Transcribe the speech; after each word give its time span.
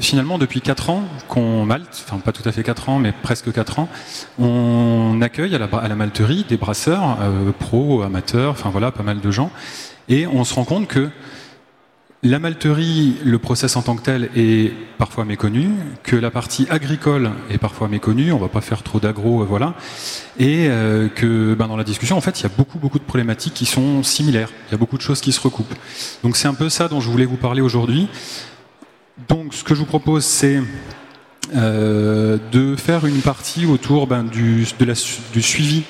finalement, 0.00 0.38
depuis 0.38 0.60
4 0.60 0.90
ans 0.90 1.02
qu'on 1.28 1.64
malte, 1.64 2.04
enfin 2.06 2.18
pas 2.18 2.32
tout 2.32 2.46
à 2.48 2.52
fait 2.52 2.62
4 2.62 2.88
ans, 2.88 2.98
mais 2.98 3.12
presque 3.12 3.52
4 3.52 3.78
ans, 3.78 3.88
on 4.38 5.20
accueille 5.22 5.54
à 5.54 5.58
la, 5.58 5.94
malterie 5.94 6.44
des 6.48 6.56
brasseurs, 6.56 7.18
euh, 7.20 7.52
pros, 7.58 8.02
amateurs, 8.02 8.52
enfin 8.52 8.70
voilà, 8.70 8.90
pas 8.90 9.02
mal 9.02 9.20
de 9.20 9.30
gens, 9.30 9.50
et 10.08 10.26
on 10.26 10.44
se 10.44 10.54
rend 10.54 10.64
compte 10.64 10.88
que 10.88 11.10
la 12.22 12.38
malterie, 12.38 13.16
le 13.24 13.38
process 13.38 13.76
en 13.76 13.82
tant 13.82 13.94
que 13.94 14.02
tel 14.02 14.30
est 14.34 14.72
parfois 14.98 15.24
méconnu, 15.24 15.68
que 16.02 16.16
la 16.16 16.30
partie 16.30 16.66
agricole 16.70 17.30
est 17.50 17.58
parfois 17.58 17.88
méconnue, 17.88 18.32
on 18.32 18.38
va 18.38 18.48
pas 18.48 18.60
faire 18.60 18.82
trop 18.82 18.98
d'agro, 18.98 19.42
euh, 19.42 19.44
voilà, 19.44 19.74
et 20.38 20.66
euh, 20.68 21.08
que 21.08 21.54
ben, 21.54 21.68
dans 21.68 21.76
la 21.76 21.84
discussion, 21.84 22.16
en 22.16 22.20
fait, 22.20 22.40
il 22.40 22.42
y 22.42 22.46
a 22.46 22.52
beaucoup, 22.56 22.78
beaucoup 22.78 22.98
de 22.98 23.04
problématiques 23.04 23.54
qui 23.54 23.66
sont 23.66 24.02
similaires, 24.02 24.48
il 24.68 24.72
y 24.72 24.74
a 24.74 24.78
beaucoup 24.78 24.96
de 24.96 25.02
choses 25.02 25.20
qui 25.20 25.32
se 25.32 25.40
recoupent. 25.40 25.74
Donc 26.22 26.36
c'est 26.36 26.48
un 26.48 26.54
peu 26.54 26.68
ça 26.68 26.88
dont 26.88 27.00
je 27.00 27.08
voulais 27.08 27.26
vous 27.26 27.36
parler 27.36 27.60
aujourd'hui. 27.60 28.08
Donc 29.28 29.54
ce 29.54 29.64
que 29.64 29.74
je 29.74 29.80
vous 29.80 29.86
propose, 29.86 30.24
c'est 30.24 30.60
euh, 31.54 32.38
de 32.52 32.76
faire 32.76 33.06
une 33.06 33.22
partie 33.22 33.64
autour 33.64 34.06
ben, 34.06 34.24
du, 34.24 34.66
la, 34.80 34.94
du 35.32 35.42
suivi 35.42 35.84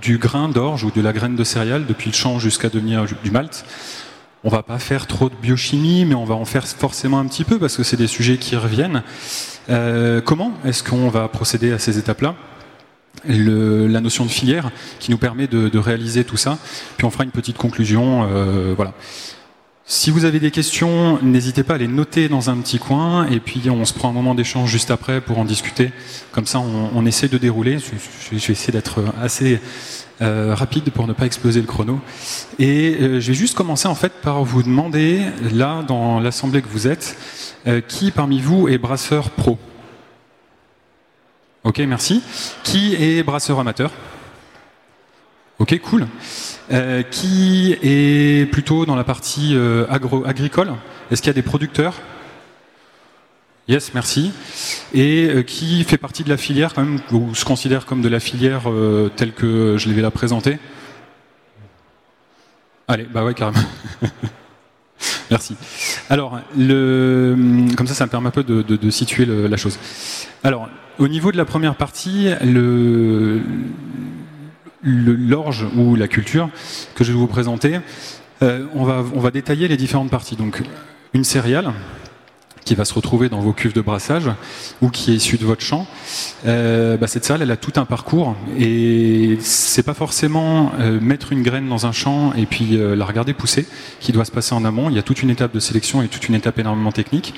du 0.00 0.18
grain 0.18 0.48
d'orge 0.48 0.84
ou 0.84 0.92
de 0.92 1.00
la 1.00 1.12
graine 1.12 1.34
de 1.34 1.42
céréales 1.42 1.86
depuis 1.86 2.10
le 2.10 2.14
champ 2.14 2.38
jusqu'à 2.38 2.68
devenir 2.68 3.04
du 3.24 3.30
malt. 3.32 3.64
On 4.44 4.48
va 4.48 4.62
pas 4.62 4.78
faire 4.78 5.08
trop 5.08 5.28
de 5.28 5.34
biochimie, 5.34 6.04
mais 6.04 6.14
on 6.14 6.24
va 6.24 6.36
en 6.36 6.44
faire 6.44 6.66
forcément 6.66 7.18
un 7.18 7.26
petit 7.26 7.42
peu 7.42 7.58
parce 7.58 7.76
que 7.76 7.82
c'est 7.82 7.96
des 7.96 8.06
sujets 8.06 8.36
qui 8.36 8.54
reviennent. 8.54 9.02
Euh, 9.70 10.20
comment 10.20 10.52
est-ce 10.64 10.84
qu'on 10.84 11.08
va 11.08 11.26
procéder 11.26 11.72
à 11.72 11.80
ces 11.80 11.98
étapes-là? 11.98 12.36
La 13.24 14.00
notion 14.00 14.24
de 14.24 14.30
filière 14.30 14.70
qui 15.00 15.10
nous 15.10 15.18
permet 15.18 15.48
de, 15.48 15.68
de, 15.68 15.78
réaliser 15.80 16.22
tout 16.22 16.36
ça. 16.36 16.56
Puis 16.96 17.04
on 17.04 17.10
fera 17.10 17.24
une 17.24 17.32
petite 17.32 17.56
conclusion. 17.56 18.28
Euh, 18.30 18.74
voilà. 18.76 18.94
Si 19.90 20.10
vous 20.10 20.26
avez 20.26 20.38
des 20.38 20.50
questions, 20.50 21.18
n'hésitez 21.22 21.62
pas 21.62 21.76
à 21.76 21.78
les 21.78 21.88
noter 21.88 22.28
dans 22.28 22.50
un 22.50 22.58
petit 22.58 22.78
coin 22.78 23.26
et 23.28 23.40
puis 23.40 23.70
on 23.70 23.86
se 23.86 23.94
prend 23.94 24.10
un 24.10 24.12
moment 24.12 24.34
d'échange 24.34 24.70
juste 24.70 24.90
après 24.90 25.22
pour 25.22 25.38
en 25.38 25.46
discuter. 25.46 25.92
Comme 26.30 26.44
ça, 26.44 26.60
on, 26.60 27.06
essaie 27.06 27.28
de 27.28 27.38
dérouler. 27.38 27.78
Je, 27.78 28.36
je 28.36 28.46
vais 28.48 28.52
essayer 28.52 28.70
d'être 28.70 29.02
assez 29.18 29.62
euh, 30.20 30.54
rapide 30.54 30.90
pour 30.90 31.06
ne 31.06 31.14
pas 31.14 31.24
exploser 31.24 31.62
le 31.62 31.66
chrono. 31.66 32.00
Et 32.58 32.98
euh, 33.00 33.20
je 33.20 33.28
vais 33.28 33.34
juste 33.34 33.56
commencer 33.56 33.88
en 33.88 33.94
fait 33.94 34.12
par 34.20 34.44
vous 34.44 34.62
demander, 34.62 35.22
là, 35.54 35.82
dans 35.88 36.20
l'assemblée 36.20 36.60
que 36.60 36.68
vous 36.68 36.86
êtes, 36.86 37.16
euh, 37.66 37.80
qui 37.80 38.10
parmi 38.10 38.42
vous 38.42 38.68
est 38.68 38.76
brasseur 38.76 39.30
pro? 39.30 39.56
Ok, 41.64 41.78
merci. 41.78 42.22
Qui 42.62 42.94
est 42.94 43.22
brasseur 43.22 43.58
amateur? 43.58 43.90
Ok, 45.58 45.78
cool. 45.80 46.06
Euh, 46.70 47.02
qui 47.02 47.76
est 47.82 48.50
plutôt 48.50 48.86
dans 48.86 48.96
la 48.96 49.04
partie 49.04 49.56
agro 49.90 50.24
agricole? 50.24 50.72
Est-ce 51.10 51.22
qu'il 51.22 51.28
y 51.28 51.30
a 51.30 51.34
des 51.34 51.42
producteurs? 51.42 51.94
Yes, 53.68 53.92
merci. 53.92 54.32
Et 54.94 55.28
euh, 55.28 55.42
qui 55.42 55.84
fait 55.84 55.98
partie 55.98 56.24
de 56.24 56.30
la 56.30 56.38
filière 56.38 56.72
quand 56.72 56.82
même, 56.82 57.00
ou 57.12 57.34
se 57.34 57.44
considère 57.44 57.84
comme 57.84 58.00
de 58.00 58.08
la 58.08 58.18
filière 58.18 58.62
euh, 58.70 59.10
telle 59.14 59.32
que 59.32 59.76
je 59.76 59.90
vais 59.90 60.00
la 60.00 60.10
présenter 60.10 60.58
Allez, 62.88 63.04
bah 63.04 63.24
ouais, 63.24 63.34
carrément. 63.34 63.58
Merci. 65.30 65.54
Alors, 66.08 66.40
comme 66.56 67.86
ça, 67.86 67.92
ça 67.92 68.06
me 68.06 68.10
permet 68.10 68.28
un 68.28 68.30
peu 68.30 68.42
de, 68.42 68.90
situer 68.90 69.26
la 69.26 69.56
chose. 69.58 69.78
Alors, 70.42 70.70
au 70.98 71.06
niveau 71.06 71.30
de 71.30 71.36
la 71.36 71.44
première 71.44 71.74
partie, 71.74 72.30
le, 72.42 73.42
l'orge 74.82 75.66
ou 75.76 75.94
la 75.94 76.08
culture 76.08 76.48
que 76.94 77.04
je 77.04 77.12
vais 77.12 77.18
vous 77.18 77.26
présenter, 77.26 77.80
euh, 78.42 78.64
on, 78.74 78.84
va, 78.84 79.30
détailler 79.30 79.68
les 79.68 79.76
différentes 79.76 80.10
parties. 80.10 80.36
Donc, 80.36 80.62
une 81.14 81.24
céréale, 81.24 81.72
qui 82.64 82.74
va 82.74 82.84
se 82.84 82.92
retrouver 82.92 83.30
dans 83.30 83.40
vos 83.40 83.54
cuves 83.54 83.72
de 83.72 83.80
brassage 83.80 84.30
ou 84.82 84.90
qui 84.90 85.12
est 85.12 85.14
issu 85.14 85.38
de 85.38 85.46
votre 85.46 85.62
champ, 85.62 85.86
euh, 86.46 86.98
bah 86.98 87.06
cette 87.06 87.24
salle, 87.24 87.40
elle 87.40 87.50
a 87.50 87.56
tout 87.56 87.72
un 87.76 87.86
parcours 87.86 88.36
et 88.58 89.38
c'est 89.40 89.82
pas 89.82 89.94
forcément 89.94 90.72
euh, 90.78 91.00
mettre 91.00 91.32
une 91.32 91.42
graine 91.42 91.66
dans 91.66 91.86
un 91.86 91.92
champ 91.92 92.34
et 92.34 92.44
puis 92.44 92.76
la 92.76 93.06
regarder 93.06 93.32
pousser 93.32 93.66
qui 94.00 94.12
doit 94.12 94.26
se 94.26 94.30
passer 94.30 94.54
en 94.54 94.66
amont. 94.66 94.90
Il 94.90 94.96
y 94.96 94.98
a 94.98 95.02
toute 95.02 95.22
une 95.22 95.30
étape 95.30 95.54
de 95.54 95.60
sélection 95.60 96.02
et 96.02 96.08
toute 96.08 96.28
une 96.28 96.34
étape 96.34 96.58
énormément 96.58 96.92
technique. 96.92 97.32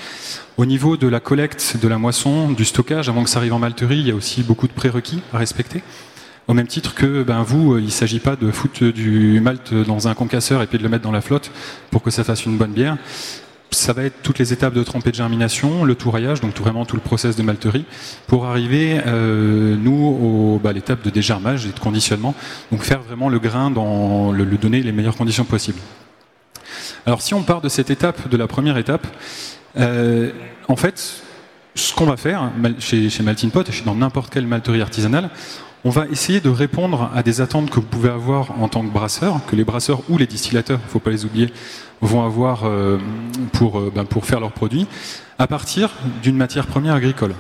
Au 0.57 0.67
niveau 0.67 0.97
de 0.97 1.07
la 1.07 1.21
collecte, 1.21 1.77
de 1.81 1.87
la 1.87 1.97
moisson, 1.97 2.51
du 2.51 2.65
stockage, 2.65 3.09
avant 3.09 3.23
que 3.23 3.31
ça 3.31 3.39
arrive 3.39 3.55
en 3.55 3.61
malterie, 3.61 4.01
il 4.01 4.09
y 4.09 4.11
a 4.11 4.17
aussi 4.17 4.43
beaucoup 4.43 4.67
de 4.67 4.73
prérequis 4.73 5.23
à 5.33 5.39
respecter. 5.39 5.81
Au 6.51 6.53
même 6.53 6.67
titre 6.67 6.97
que 6.97 7.23
ben, 7.23 7.45
vous, 7.45 7.79
il 7.79 7.85
ne 7.85 7.91
s'agit 7.91 8.19
pas 8.19 8.35
de 8.35 8.51
foutre 8.51 8.83
du 8.83 9.39
malt 9.41 9.73
dans 9.73 10.09
un 10.09 10.15
concasseur 10.15 10.63
et 10.63 10.67
puis 10.67 10.79
de 10.79 10.83
le 10.83 10.89
mettre 10.89 11.05
dans 11.05 11.13
la 11.13 11.21
flotte 11.21 11.53
pour 11.93 12.03
que 12.03 12.11
ça 12.11 12.25
fasse 12.25 12.45
une 12.45 12.59
bonne 12.59 12.73
bière 12.73 12.97
ça 13.71 13.93
va 13.93 14.03
être 14.03 14.21
toutes 14.25 14.41
les 14.41 14.53
étapes 14.53 14.75
de 14.75 14.83
trempée 14.83 15.13
de 15.13 15.15
germination, 15.15 15.85
le 15.85 15.95
tourraillage, 15.95 16.41
donc 16.41 16.59
vraiment 16.59 16.85
tout 16.85 16.97
le 16.97 17.03
process 17.03 17.37
de 17.37 17.45
malterie, 17.45 17.85
pour 18.27 18.47
arriver, 18.47 19.01
euh, 19.07 19.77
nous, 19.77 20.61
bah, 20.61 20.71
à 20.71 20.73
l'étape 20.73 21.05
de 21.05 21.11
dégermage 21.11 21.67
et 21.67 21.69
de 21.69 21.79
conditionnement, 21.79 22.35
donc 22.73 22.83
faire 22.83 23.01
vraiment 23.01 23.29
le 23.29 23.39
grain 23.39 23.71
dans 23.71 24.33
le, 24.33 24.45
donner 24.45 24.83
les 24.83 24.91
meilleures 24.91 25.17
conditions 25.17 25.45
possibles. 25.45 25.79
Alors 27.07 27.23
si 27.23 27.33
on 27.33 27.45
part 27.45 27.61
de 27.61 27.69
cette 27.69 27.91
étape, 27.91 28.29
de 28.29 28.37
la 28.37 28.49
première 28.49 28.77
étape, 28.77 29.07
euh, 29.79 30.33
en 30.67 30.75
fait, 30.75 31.23
ce 31.77 31.95
qu'on 31.95 32.07
va 32.07 32.17
faire 32.17 32.51
chez, 32.81 33.09
chez 33.09 33.23
Maltin 33.23 33.51
Pot 33.51 33.69
et 33.69 33.85
dans 33.85 33.95
n'importe 33.95 34.33
quelle 34.33 34.49
malterie 34.49 34.83
artisanale, 34.83 35.31
on 35.85 35.91
va 35.91 36.07
essayer 36.07 36.41
de 36.41 36.51
répondre 36.51 37.11
à 37.15 37.23
des 37.23 37.41
attentes 37.41 37.71
que 37.71 37.77
vous 37.77 37.87
pouvez 37.87 38.11
avoir 38.11 38.61
en 38.61 38.69
tant 38.69 38.83
que 38.83 38.93
brasseur, 38.93 39.41
que 39.47 39.57
les 39.57 39.65
brasseurs 39.65 40.03
ou 40.09 40.19
les 40.19 40.27
distillateurs, 40.27 40.79
il 40.83 40.87
ne 40.87 40.91
faut 40.91 40.99
pas 40.99 41.11
les 41.11 41.25
oublier, 41.25 41.53
vont 42.03 42.25
avoir 42.25 42.65
euh, 42.65 42.99
pour, 43.53 43.79
euh, 43.79 43.93
ben, 43.95 44.05
pour 44.05 44.27
faire 44.27 44.41
leurs 44.41 44.53
produits, 44.53 44.87
à 45.39 45.47
partir 45.47 45.91
d'une 46.23 46.37
matière 46.37 46.67
première 46.67 46.95
agricole. 46.95 47.35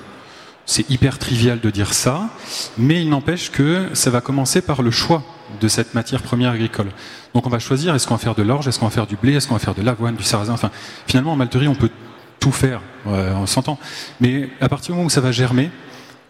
C'est 0.64 0.88
hyper 0.88 1.18
trivial 1.18 1.60
de 1.60 1.70
dire 1.70 1.92
ça, 1.92 2.30
mais 2.78 3.02
il 3.02 3.08
n'empêche 3.08 3.50
que 3.50 3.88
ça 3.92 4.10
va 4.10 4.20
commencer 4.20 4.62
par 4.62 4.82
le 4.82 4.90
choix 4.90 5.22
de 5.60 5.68
cette 5.68 5.94
matière 5.94 6.22
première 6.22 6.52
agricole. 6.52 6.88
Donc 7.34 7.46
on 7.46 7.50
va 7.50 7.58
choisir, 7.58 7.94
est-ce 7.94 8.06
qu'on 8.06 8.14
va 8.14 8.20
faire 8.20 8.34
de 8.34 8.42
l'orge, 8.42 8.68
est-ce 8.68 8.78
qu'on 8.78 8.86
va 8.86 8.90
faire 8.90 9.06
du 9.06 9.16
blé, 9.16 9.34
est-ce 9.34 9.48
qu'on 9.48 9.54
va 9.54 9.60
faire 9.60 9.74
de 9.74 9.82
l'avoine, 9.82 10.14
du 10.14 10.22
sarrasin, 10.22 10.52
enfin 10.52 10.70
finalement 11.06 11.32
en 11.32 11.36
malterie 11.36 11.66
on 11.68 11.74
peut 11.74 11.90
tout 12.38 12.52
faire, 12.52 12.80
on 13.04 13.46
s'entend. 13.46 13.78
Mais 14.20 14.48
à 14.60 14.68
partir 14.68 14.92
du 14.92 14.92
moment 14.92 15.06
où 15.06 15.10
ça 15.10 15.20
va 15.20 15.30
germer, 15.30 15.70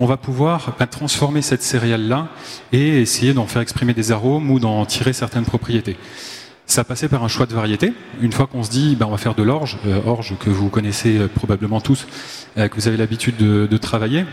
on 0.01 0.07
va 0.07 0.17
pouvoir 0.17 0.75
bah, 0.79 0.87
transformer 0.87 1.43
cette 1.43 1.63
céréale-là 1.63 2.29
et 2.73 3.01
essayer 3.01 3.35
d'en 3.35 3.47
faire 3.47 3.63
exprimer 3.63 3.95
des 3.95 4.13
arômes 4.13 4.51
ou 4.51 4.59
d'en 4.59 4.85
tirer 4.87 5.13
certaines 5.13 5.45
propriétés. 5.45 5.97
Ça 6.67 6.85
passait 6.85 7.09
par 7.09 7.23
un 7.25 7.29
choix 7.29 7.47
de 7.47 7.55
variété. 7.55 7.93
Une 8.21 8.33
fois 8.33 8.47
qu'on 8.47 8.63
se 8.63 8.71
dit, 8.71 8.97
ben, 8.97 9.07
on 9.07 9.11
va 9.11 9.19
faire 9.19 9.35
de 9.35 9.43
l'orge, 9.43 9.79
euh, 9.87 10.01
orge 10.07 10.35
que 10.39 10.51
vous 10.51 10.69
connaissez 10.69 11.19
euh, 11.19 11.29
probablement 11.29 11.81
tous, 11.81 12.07
euh, 12.57 12.69
que 12.69 12.77
vous 12.77 12.89
avez 12.89 12.97
l'habitude 12.97 13.37
de, 13.37 13.77
travailler, 13.77 14.25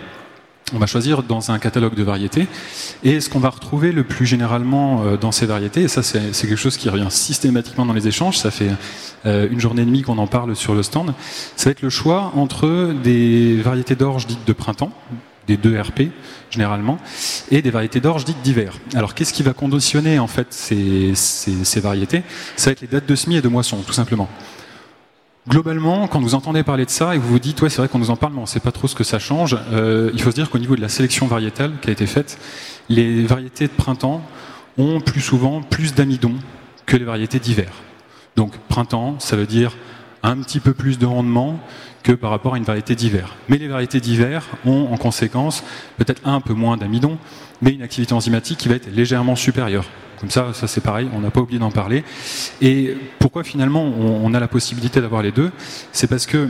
on 0.74 0.80
va 0.80 0.86
choisir 0.86 1.24
dans 1.24 1.52
un 1.52 1.60
catalogue 1.60 1.96
de 1.96 2.04
variétés. 2.04 2.48
Et 3.04 3.22
ce 3.22 3.30
qu'on 3.30 3.40
va 3.40 3.50
retrouver 3.50 3.92
le 3.92 4.04
plus 4.04 4.26
généralement 4.26 5.04
euh, 5.04 5.18
dans 5.18 5.32
ces 5.32 5.46
variétés, 5.46 5.84
et 5.84 5.88
ça 5.88 6.04
c'est 6.04 6.32
quelque 6.34 6.58
chose 6.58 6.78
qui 6.78 6.90
revient 6.90 7.08
systématiquement 7.10 7.86
dans 7.86 7.94
les 7.94 8.08
échanges, 8.08 8.38
ça 8.38 8.52
fait 8.52 8.72
euh, 9.26 9.48
une 9.50 9.60
journée 9.60 9.84
et 9.84 9.86
demie 9.86 10.02
qu'on 10.02 10.18
en 10.18 10.28
parle 10.28 10.56
sur 10.56 10.76
le 10.76 10.84
stand, 10.84 11.14
ça 11.56 11.70
va 11.70 11.72
être 11.72 11.82
le 11.82 11.90
choix 11.90 12.34
entre 12.36 12.94
des 13.02 13.62
variétés 13.62 13.96
d'orge 13.96 14.28
dites 14.28 14.46
de 14.46 14.54
printemps, 14.54 14.92
des 15.48 15.58
deux 15.58 15.80
RP 15.80 16.12
généralement, 16.50 16.98
et 17.52 17.62
des 17.62 17.72
variétés 17.72 18.00
d'orge 18.00 18.26
dites 18.26 18.42
d'hiver. 18.42 18.74
Alors 18.96 19.14
qu'est-ce 19.14 19.34
qui 19.34 19.44
va 19.44 19.54
conditionner 19.54 20.20
en 20.20 20.28
fait 20.28 20.48
ces, 20.52 21.14
variétés? 21.82 22.24
Ça 22.56 22.70
va 22.70 22.72
être 22.74 22.82
les 22.82 22.88
dates 22.88 23.06
de 23.06 23.16
semis 23.16 23.38
et 23.38 23.42
de 23.42 23.48
moisson, 23.48 23.78
tout 23.86 23.94
simplement. 23.94 24.30
Globalement, 25.48 26.08
quand 26.08 26.20
vous 26.20 26.36
entendez 26.36 26.64
parler 26.64 26.86
de 26.86 26.90
ça 26.90 27.16
et 27.16 27.18
vous 27.18 27.30
vous 27.30 27.40
dites 27.40 27.62
ouais 27.62 27.70
c'est 27.70 27.78
vrai 27.78 27.88
qu'on 27.88 28.00
nous 28.00 28.10
en 28.10 28.18
parle 28.18 28.34
mais 28.34 28.40
on 28.40 28.44
ne 28.44 28.48
sait 28.48 28.60
pas 28.60 28.74
trop 28.74 28.90
ce 28.90 28.96
que 28.96 29.06
ça 29.06 29.18
change, 29.18 29.58
euh, 29.72 30.12
il 30.14 30.22
faut 30.22 30.32
se 30.32 30.36
dire 30.36 30.50
qu'au 30.50 30.58
niveau 30.58 30.76
de 30.76 30.82
la 30.82 30.90
sélection 30.90 31.26
variétale 31.26 31.72
qui 31.82 31.90
a 31.90 31.94
été 31.94 32.06
faite, 32.06 32.38
les 32.90 33.26
variétés 33.26 33.68
de 33.68 33.72
printemps 33.72 34.22
ont 34.78 35.00
plus 35.00 35.22
souvent 35.22 35.62
plus 35.62 35.96
d'amidon 35.96 36.34
que 36.86 36.98
les 36.98 37.06
variétés 37.06 37.40
d'hiver. 37.40 37.72
Donc 38.36 38.58
printemps, 38.68 39.16
ça 39.20 39.38
veut 39.38 39.46
dire 39.46 39.78
un 40.22 40.38
petit 40.42 40.60
peu 40.60 40.74
plus 40.74 41.00
de 41.00 41.06
rendement, 41.06 41.60
que 42.08 42.14
par 42.14 42.30
rapport 42.30 42.54
à 42.54 42.58
une 42.58 42.64
variété 42.64 42.96
d'hiver. 42.96 43.36
Mais 43.50 43.58
les 43.58 43.68
variétés 43.68 44.00
d'hiver 44.00 44.48
ont 44.66 44.88
en 44.94 44.96
conséquence 44.96 45.62
peut-être 45.98 46.22
un 46.24 46.40
peu 46.40 46.54
moins 46.54 46.78
d'amidon, 46.78 47.18
mais 47.62 47.72
une 47.72 47.82
activité 47.82 48.14
enzymatique 48.14 48.60
qui 48.60 48.70
va 48.70 48.76
être 48.76 48.90
légèrement 48.90 49.36
supérieure. 49.36 49.84
Comme 50.22 50.30
ça, 50.30 50.54
ça 50.54 50.68
c'est 50.68 50.80
pareil, 50.80 51.10
on 51.14 51.20
n'a 51.20 51.32
pas 51.32 51.42
oublié 51.42 51.60
d'en 51.60 51.70
parler. 51.70 52.06
Et 52.62 52.96
pourquoi 53.20 53.44
finalement 53.44 53.84
on, 53.84 54.34
a 54.34 54.40
la 54.40 54.48
possibilité 54.48 55.02
d'avoir 55.02 55.22
les 55.22 55.34
deux? 55.34 55.52
C'est 55.92 56.08
parce 56.08 56.26
que 56.26 56.48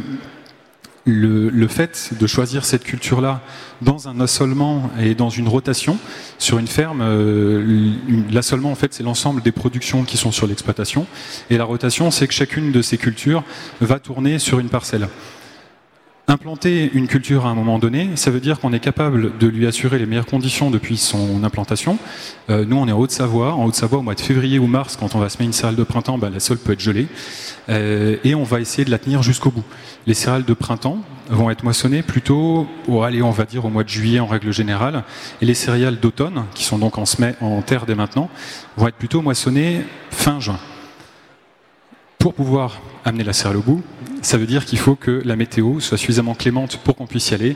le, 1.05 1.49
le, 1.49 1.67
fait 1.67 2.11
de 2.19 2.27
choisir 2.27 2.63
cette 2.63 2.83
culture-là 2.83 3.41
dans 3.81 4.09
un 4.09 4.19
assolement 4.19 4.91
et 4.99 5.15
dans 5.15 5.29
une 5.29 5.47
rotation 5.47 5.97
sur 6.37 6.59
une 6.59 6.67
ferme, 6.67 7.01
euh, 7.01 7.93
l'assolement 8.29 8.71
en 8.71 8.75
fait 8.75 8.93
c'est 8.93 9.03
l'ensemble 9.03 9.41
des 9.41 9.53
productions 9.53 10.03
qui 10.03 10.17
sont 10.17 10.33
sur 10.33 10.47
l'exploitation 10.47 11.07
et 11.49 11.57
la 11.57 11.63
rotation 11.63 12.11
c'est 12.11 12.27
que 12.27 12.33
chacune 12.33 12.73
de 12.73 12.81
ces 12.81 12.97
cultures 12.97 13.43
va 13.79 13.99
tourner 13.99 14.37
sur 14.37 14.59
une 14.59 14.69
parcelle. 14.69 15.07
Implanter 16.29 16.91
une 16.93 17.07
culture 17.07 17.45
à 17.45 17.49
un 17.49 17.55
moment 17.55 17.79
donné, 17.79 18.09
ça 18.15 18.31
veut 18.31 18.41
dire 18.41 18.59
qu'on 18.59 18.73
est 18.73 18.81
capable 18.81 19.37
de 19.37 19.47
lui 19.47 19.65
assurer 19.65 19.97
les 19.97 20.05
meilleures 20.05 20.25
conditions 20.25 20.69
depuis 20.69 20.97
son 20.97 21.41
implantation. 21.45 21.97
Euh, 22.49 22.65
nous, 22.67 22.75
on 22.75 22.85
est 22.85 22.91
en 22.91 22.99
Haute-Savoie. 22.99 23.53
En 23.53 23.63
Haute-Savoie, 23.63 23.99
au 23.99 24.01
mois 24.01 24.13
de 24.13 24.19
février 24.19 24.59
ou 24.59 24.67
mars, 24.67 24.97
quand 24.97 25.15
on 25.15 25.19
va 25.19 25.29
semer 25.29 25.45
une 25.45 25.53
céréale 25.53 25.77
de 25.77 25.83
printemps, 25.83 26.17
bah, 26.17 26.29
la 26.29 26.41
sol 26.41 26.57
peut 26.57 26.73
être 26.73 26.81
gelée. 26.81 27.07
Euh, 27.69 28.17
et 28.25 28.35
on 28.35 28.43
va 28.43 28.59
essayer 28.59 28.83
de 28.83 28.91
la 28.91 28.99
tenir 28.99 29.23
jusqu'au 29.23 29.51
bout. 29.51 29.63
Les 30.05 30.13
céréales 30.13 30.43
de 30.43 30.53
printemps 30.53 30.97
vont 31.29 31.49
être 31.49 31.63
moissonnées 31.63 32.01
plutôt, 32.01 32.67
au, 32.89 33.03
allez, 33.03 33.21
on 33.21 33.31
va 33.31 33.45
dire 33.45 33.63
au 33.63 33.69
mois 33.69 33.85
de 33.85 33.89
juillet 33.89 34.19
en 34.19 34.27
règle 34.27 34.51
générale. 34.51 35.05
Et 35.41 35.45
les 35.45 35.53
céréales 35.53 35.97
d'automne, 35.97 36.43
qui 36.53 36.65
sont 36.65 36.77
donc 36.77 36.97
en, 36.97 37.05
en 37.39 37.61
terre 37.61 37.85
dès 37.85 37.95
maintenant, 37.95 38.29
vont 38.75 38.89
être 38.89 38.95
plutôt 38.95 39.21
moissonnées 39.21 39.85
fin 40.11 40.41
juin. 40.41 40.59
Pour 42.27 42.33
pouvoir 42.33 42.81
amener 43.05 43.23
la 43.23 43.31
céréale 43.31 43.55
au 43.55 43.61
bout, 43.61 43.81
ça 44.21 44.37
veut 44.37 44.47
dire 44.47 44.65
qu'il 44.65 44.79
faut 44.79 44.95
que 44.95 45.21
la 45.23 45.37
météo 45.37 45.79
soit 45.79 45.97
suffisamment 45.97 46.35
clémente 46.35 46.75
pour 46.75 46.97
qu'on 46.97 47.07
puisse 47.07 47.31
y 47.31 47.33
aller. 47.33 47.55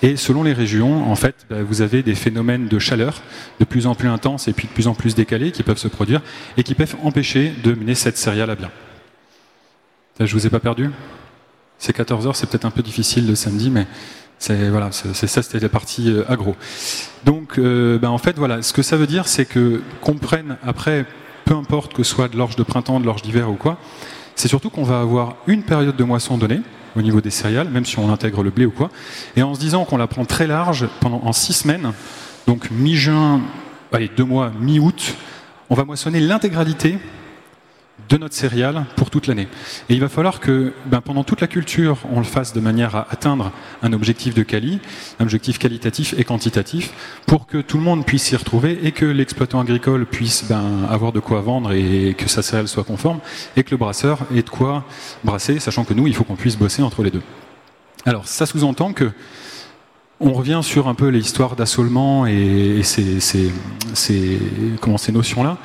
Et 0.00 0.14
selon 0.14 0.44
les 0.44 0.52
régions, 0.52 1.10
en 1.10 1.16
fait, 1.16 1.34
bah, 1.50 1.64
vous 1.64 1.82
avez 1.82 2.04
des 2.04 2.14
phénomènes 2.14 2.68
de 2.68 2.78
chaleur 2.78 3.20
de 3.58 3.64
plus 3.64 3.88
en 3.88 3.96
plus 3.96 4.06
intenses 4.06 4.46
et 4.46 4.52
puis 4.52 4.68
de 4.68 4.72
plus 4.72 4.86
en 4.86 4.94
plus 4.94 5.16
décalés 5.16 5.50
qui 5.50 5.64
peuvent 5.64 5.76
se 5.76 5.88
produire 5.88 6.22
et 6.56 6.62
qui 6.62 6.76
peuvent 6.76 6.94
empêcher 7.02 7.52
de 7.64 7.72
mener 7.74 7.96
cette 7.96 8.16
céréale 8.16 8.50
à 8.50 8.54
bien. 8.54 8.70
Je 10.20 10.32
vous 10.32 10.46
ai 10.46 10.50
pas 10.50 10.60
perdu 10.60 10.88
C'est 11.80 11.92
14 11.92 12.28
heures, 12.28 12.36
c'est 12.36 12.48
peut-être 12.48 12.64
un 12.64 12.70
peu 12.70 12.82
difficile 12.82 13.26
le 13.26 13.34
samedi, 13.34 13.70
mais 13.70 13.88
c'est 14.38 14.70
voilà, 14.70 14.92
ça, 14.92 15.12
c'était 15.42 15.58
la 15.58 15.68
partie 15.68 16.12
euh, 16.12 16.22
agro. 16.30 16.54
Donc, 17.24 17.58
euh, 17.58 17.98
bah, 17.98 18.12
en 18.12 18.18
fait, 18.18 18.38
voilà, 18.38 18.62
ce 18.62 18.72
que 18.72 18.82
ça 18.82 18.96
veut 18.96 19.08
dire, 19.08 19.26
c'est 19.26 19.46
que 19.46 19.82
qu'on 20.00 20.14
prenne 20.14 20.58
après 20.62 21.06
peu 21.52 21.58
importe 21.58 21.92
que 21.92 22.02
ce 22.02 22.14
soit 22.14 22.28
de 22.28 22.38
l'orge 22.38 22.56
de 22.56 22.62
printemps, 22.62 22.98
de 22.98 23.04
l'orge 23.04 23.20
d'hiver 23.20 23.50
ou 23.50 23.56
quoi, 23.56 23.76
c'est 24.36 24.48
surtout 24.48 24.70
qu'on 24.70 24.84
va 24.84 25.00
avoir 25.00 25.36
une 25.46 25.62
période 25.62 25.94
de 25.94 26.02
moisson 26.02 26.38
donnée 26.38 26.62
au 26.96 27.02
niveau 27.02 27.20
des 27.20 27.28
céréales, 27.28 27.68
même 27.68 27.84
si 27.84 27.98
on 27.98 28.10
intègre 28.10 28.42
le 28.42 28.48
blé 28.48 28.64
ou 28.64 28.70
quoi, 28.70 28.88
et 29.36 29.42
en 29.42 29.54
se 29.54 29.60
disant 29.60 29.84
qu'on 29.84 29.98
la 29.98 30.06
prend 30.06 30.24
très 30.24 30.46
large 30.46 30.88
pendant 31.00 31.20
en 31.22 31.34
six 31.34 31.52
semaines, 31.52 31.92
donc 32.46 32.70
mi-juin, 32.70 33.42
allez 33.92 34.10
deux 34.16 34.24
mois, 34.24 34.50
mi-août, 34.58 35.14
on 35.68 35.74
va 35.74 35.84
moissonner 35.84 36.20
l'intégralité 36.20 36.96
de 38.08 38.16
notre 38.16 38.34
céréale 38.34 38.84
pour 38.96 39.10
toute 39.10 39.26
l'année. 39.26 39.48
Et 39.88 39.94
il 39.94 40.00
va 40.00 40.08
falloir 40.08 40.40
que 40.40 40.72
ben, 40.86 41.00
pendant 41.00 41.24
toute 41.24 41.40
la 41.40 41.46
culture, 41.46 41.98
on 42.12 42.18
le 42.18 42.24
fasse 42.24 42.52
de 42.52 42.60
manière 42.60 42.94
à 42.94 43.06
atteindre 43.10 43.52
un 43.82 43.92
objectif 43.92 44.34
de 44.34 44.42
quali, 44.42 44.80
un 45.18 45.24
objectif 45.24 45.58
qualitatif 45.58 46.14
et 46.18 46.24
quantitatif, 46.24 46.92
pour 47.26 47.46
que 47.46 47.58
tout 47.58 47.76
le 47.76 47.82
monde 47.82 48.04
puisse 48.04 48.24
s'y 48.24 48.36
retrouver 48.36 48.78
et 48.82 48.92
que 48.92 49.04
l'exploitant 49.04 49.60
agricole 49.60 50.06
puisse 50.06 50.44
ben, 50.48 50.84
avoir 50.90 51.12
de 51.12 51.20
quoi 51.20 51.40
vendre 51.40 51.72
et 51.72 52.14
que 52.16 52.28
sa 52.28 52.42
céréale 52.42 52.68
soit 52.68 52.84
conforme, 52.84 53.20
et 53.56 53.64
que 53.64 53.70
le 53.70 53.76
brasseur 53.76 54.18
ait 54.34 54.42
de 54.42 54.50
quoi 54.50 54.84
brasser, 55.24 55.58
sachant 55.58 55.84
que 55.84 55.94
nous, 55.94 56.06
il 56.06 56.14
faut 56.14 56.24
qu'on 56.24 56.36
puisse 56.36 56.56
bosser 56.56 56.82
entre 56.82 57.02
les 57.02 57.10
deux. 57.10 57.22
Alors 58.04 58.26
ça 58.26 58.46
sous-entend 58.46 58.92
que 58.92 59.10
on 60.22 60.32
revient 60.32 60.60
sur 60.62 60.86
un 60.88 60.94
peu 60.94 61.08
l'histoire 61.08 61.56
d'assolement 61.56 62.26
et, 62.26 62.82
ces, 62.84 63.50
comment, 64.80 64.96
ces 64.96 65.12
notions-là. 65.12 65.58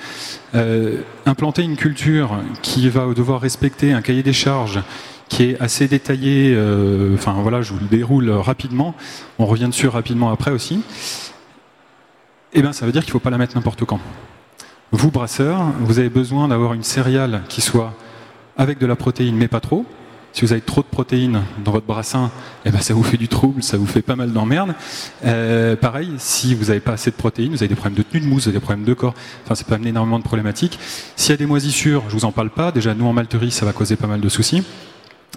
Euh, 0.55 1.01
implanter 1.25 1.61
une 1.61 1.75
culture 1.75 2.31
qui 2.63 2.89
va 2.89 3.13
devoir 3.13 3.39
respecter 3.39 3.93
un 3.93 4.01
cahier 4.01 4.23
des 4.23 4.33
charges 4.33 4.81
qui 5.29 5.43
est 5.43 5.59
assez 5.59 5.87
détaillé, 5.87 6.53
euh, 6.55 7.13
enfin 7.13 7.33
voilà, 7.33 7.61
je 7.61 7.73
vous 7.73 7.79
le 7.79 7.87
déroule 7.87 8.29
rapidement, 8.31 8.95
on 9.39 9.45
revient 9.45 9.67
dessus 9.67 9.89
rapidement 9.89 10.31
après 10.31 10.51
aussi, 10.51 10.81
eh 12.53 12.61
bien 12.61 12.71
ça 12.71 12.85
veut 12.85 12.93
dire 12.93 13.01
qu'il 13.01 13.09
ne 13.09 13.13
faut 13.13 13.19
pas 13.19 13.29
la 13.29 13.37
mettre 13.37 13.55
n'importe 13.55 13.83
quand. 13.83 13.99
Vous, 14.91 15.11
brasseurs, 15.11 15.65
vous 15.81 15.99
avez 15.99 16.09
besoin 16.09 16.47
d'avoir 16.47 16.73
une 16.73 16.83
céréale 16.83 17.43
qui 17.49 17.59
soit 17.59 17.93
avec 18.57 18.79
de 18.79 18.85
la 18.85 18.95
protéine, 18.95 19.35
mais 19.35 19.49
pas 19.49 19.59
trop, 19.59 19.85
si 20.37 20.45
vous 20.45 20.51
avez 20.51 20.61
trop 20.61 20.83
de 20.83 20.87
protéines 20.87 21.41
dans 21.65 21.71
votre 21.71 21.87
brassin, 21.87 22.29
eh 22.63 22.69
ben 22.69 22.79
ça 22.79 22.93
vous 22.93 23.01
fait 23.01 23.17
du 23.17 23.27
trouble, 23.27 23.63
ça 23.63 23.75
vous 23.75 23.87
fait 23.87 24.03
pas 24.03 24.15
mal 24.15 24.33
d'emmerde. 24.33 24.75
Euh, 25.25 25.75
pareil, 25.75 26.11
si 26.19 26.53
vous 26.53 26.65
n'avez 26.65 26.79
pas 26.79 26.91
assez 26.91 27.09
de 27.09 27.15
protéines, 27.15 27.49
vous 27.49 27.63
avez 27.63 27.67
des 27.67 27.73
problèmes 27.73 27.97
de 27.97 28.03
tenue 28.03 28.21
de 28.21 28.29
mousse, 28.29 28.43
vous 28.43 28.49
avez 28.49 28.59
des 28.59 28.63
problèmes 28.63 28.85
de 28.85 28.93
corps, 28.93 29.15
enfin 29.43 29.55
c'est 29.55 29.65
pas 29.65 29.77
amener 29.77 29.89
énormément 29.89 30.19
de 30.19 30.23
problématiques. 30.23 30.77
S'il 31.15 31.31
y 31.31 31.33
a 31.33 31.37
des 31.37 31.47
moisissures, 31.47 32.03
je 32.07 32.13
vous 32.13 32.25
en 32.25 32.31
parle 32.31 32.51
pas, 32.51 32.71
déjà 32.71 32.93
nous 32.93 33.07
en 33.07 33.13
malterie 33.13 33.49
ça 33.49 33.65
va 33.65 33.73
causer 33.73 33.95
pas 33.95 34.05
mal 34.05 34.21
de 34.21 34.29
soucis 34.29 34.61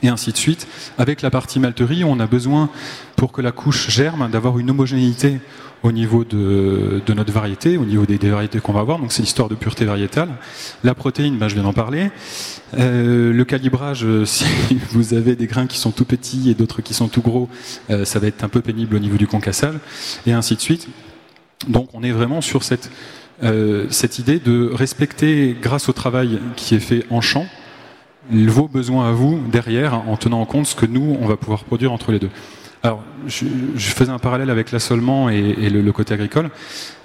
et 0.03 0.09
ainsi 0.09 0.33
de 0.33 0.37
suite. 0.37 0.67
Avec 0.99 1.23
la 1.23 1.31
partie 1.31 1.61
malterie, 1.61 2.05
on 2.05 2.21
a 2.21 2.27
besoin, 2.27 2.71
pour 3.17 3.33
que 3.33 3.43
la 3.43 3.53
couche 3.53 3.91
germe, 3.91 4.29
d'avoir 4.31 4.59
une 4.59 4.71
homogénéité 4.71 5.41
au 5.83 5.93
niveau 5.93 6.25
de, 6.25 7.03
notre 7.09 7.33
variété, 7.33 7.77
au 7.77 7.85
niveau 7.85 8.05
des, 8.05 8.19
variétés 8.19 8.61
qu'on 8.61 8.73
va 8.73 8.81
avoir. 8.81 8.99
Donc 8.99 9.13
c'est 9.13 9.23
l'histoire 9.23 9.49
de 9.49 9.55
pureté 9.55 9.85
variétale. 9.85 10.29
La 10.85 10.95
protéine, 10.95 11.39
ben, 11.39 11.49
je 11.49 11.55
viens 11.55 11.63
d'en 11.63 11.73
parler. 11.73 12.11
Euh, 12.79 13.33
le 13.33 13.45
calibrage, 13.45 14.05
euh, 14.05 14.25
si 14.27 14.45
vous 14.91 15.15
avez 15.15 15.37
des 15.37 15.47
grains 15.47 15.67
qui 15.67 15.79
sont 15.79 15.91
tout 15.91 16.05
petits 16.05 16.51
et 16.51 16.55
d'autres 16.55 16.83
qui 16.83 16.95
sont 16.95 17.09
tout 17.09 17.23
gros, 17.23 17.49
euh, 17.91 18.05
ça 18.05 18.19
va 18.19 18.27
être 18.27 18.45
un 18.45 18.49
peu 18.49 18.61
pénible 18.61 18.97
au 18.97 18.99
niveau 18.99 19.17
du 19.17 19.27
concassage, 19.27 19.77
et 20.27 20.33
ainsi 20.33 20.55
de 20.55 20.61
suite. 20.61 20.89
Donc 21.69 21.91
on 21.95 22.03
est 22.03 22.13
vraiment 22.13 22.41
sur 22.41 22.63
cette, 22.63 22.91
cette 23.91 24.19
idée 24.19 24.39
de 24.39 24.71
respecter, 24.73 25.57
grâce 25.61 25.89
au 25.89 25.93
travail 25.93 26.41
qui 26.57 26.75
est 26.75 26.81
fait 26.81 27.05
en 27.11 27.21
champ, 27.21 27.47
vos 28.31 28.69
besoins 28.69 29.09
à 29.09 29.13
vous 29.13 29.41
derrière, 29.51 29.95
en 30.09 30.17
tenant 30.17 30.41
en 30.41 30.47
compte 30.47 30.67
ce 30.67 30.75
que 30.75 30.87
nous, 30.87 31.17
on 31.21 31.27
va 31.27 31.37
pouvoir 31.37 31.65
produire 31.65 31.93
entre 31.93 32.13
les 32.13 32.19
deux. 32.19 32.31
Alors, 32.83 33.05
je, 33.27 33.45
faisais 33.77 34.11
un 34.11 34.19
parallèle 34.19 34.49
avec 34.49 34.73
l'assolement 34.73 35.29
et, 35.29 35.69
le, 35.69 35.93
côté 35.93 36.15
agricole. 36.15 36.49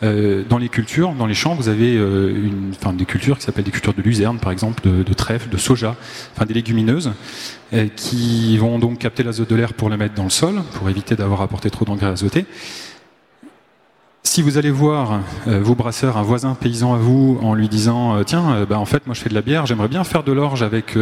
Euh, 0.04 0.44
dans 0.48 0.57
les 0.57 0.69
cultures, 0.69 1.12
dans 1.12 1.25
les 1.25 1.33
champs, 1.33 1.54
vous 1.54 1.68
avez 1.68 1.98
euh, 1.98 2.50
enfin, 2.72 2.94
des 2.94 3.04
cultures 3.04 3.38
qui 3.38 3.44
s'appellent 3.44 3.66
des 3.66 3.72
cultures 3.72 3.94
de 3.94 4.01
luzerne, 4.01 4.39
par 4.39 4.54
exemple, 4.54 4.88
de, 4.88 5.04
de 5.04 5.13
trèfle, 5.13 5.50
de 5.50 5.57
soja, 5.57 5.98
enfin 6.33 6.45
des 6.45 6.54
légumineuses, 6.54 7.12
euh, 7.74 7.88
qui 7.94 8.57
vont 8.57 8.80
donc 8.80 9.00
capter 9.00 9.24
l'azote 9.24 9.50
de 9.50 9.56
l'air 9.56 9.74
pour 9.74 9.89
le 9.89 9.98
mettre 9.98 10.13
dans 10.13 10.24
le 10.24 10.30
sol, 10.30 10.62
pour 10.75 10.89
éviter 10.89 11.18
d'avoir 11.18 11.42
apporté 11.42 11.69
trop 11.69 11.83
d'engrais 11.83 12.07
azotés. 12.07 12.45
Si 14.25 14.42
vous 14.42 14.57
allez 14.57 14.72
voir 14.72 15.22
euh, 15.48 15.62
vos 15.62 15.75
brasseurs, 15.75 16.18
un 16.18 16.24
voisin 16.24 16.56
paysan 16.56 16.94
à 16.94 16.98
vous, 16.98 17.39
en 17.42 17.54
lui 17.54 17.69
disant 17.69 18.18
euh, 18.18 18.24
tiens, 18.24 18.54
euh, 18.54 18.66
bah, 18.66 18.77
en 18.77 18.83
fait 18.83 19.06
moi 19.06 19.13
je 19.13 19.22
fais 19.22 19.30
de 19.30 19.36
la 19.36 19.42
bière, 19.42 19.66
j'aimerais 19.66 19.88
bien 19.88 20.04
faire 20.04 20.24
de 20.24 20.33
l'orge 20.33 20.62
avec, 20.62 20.98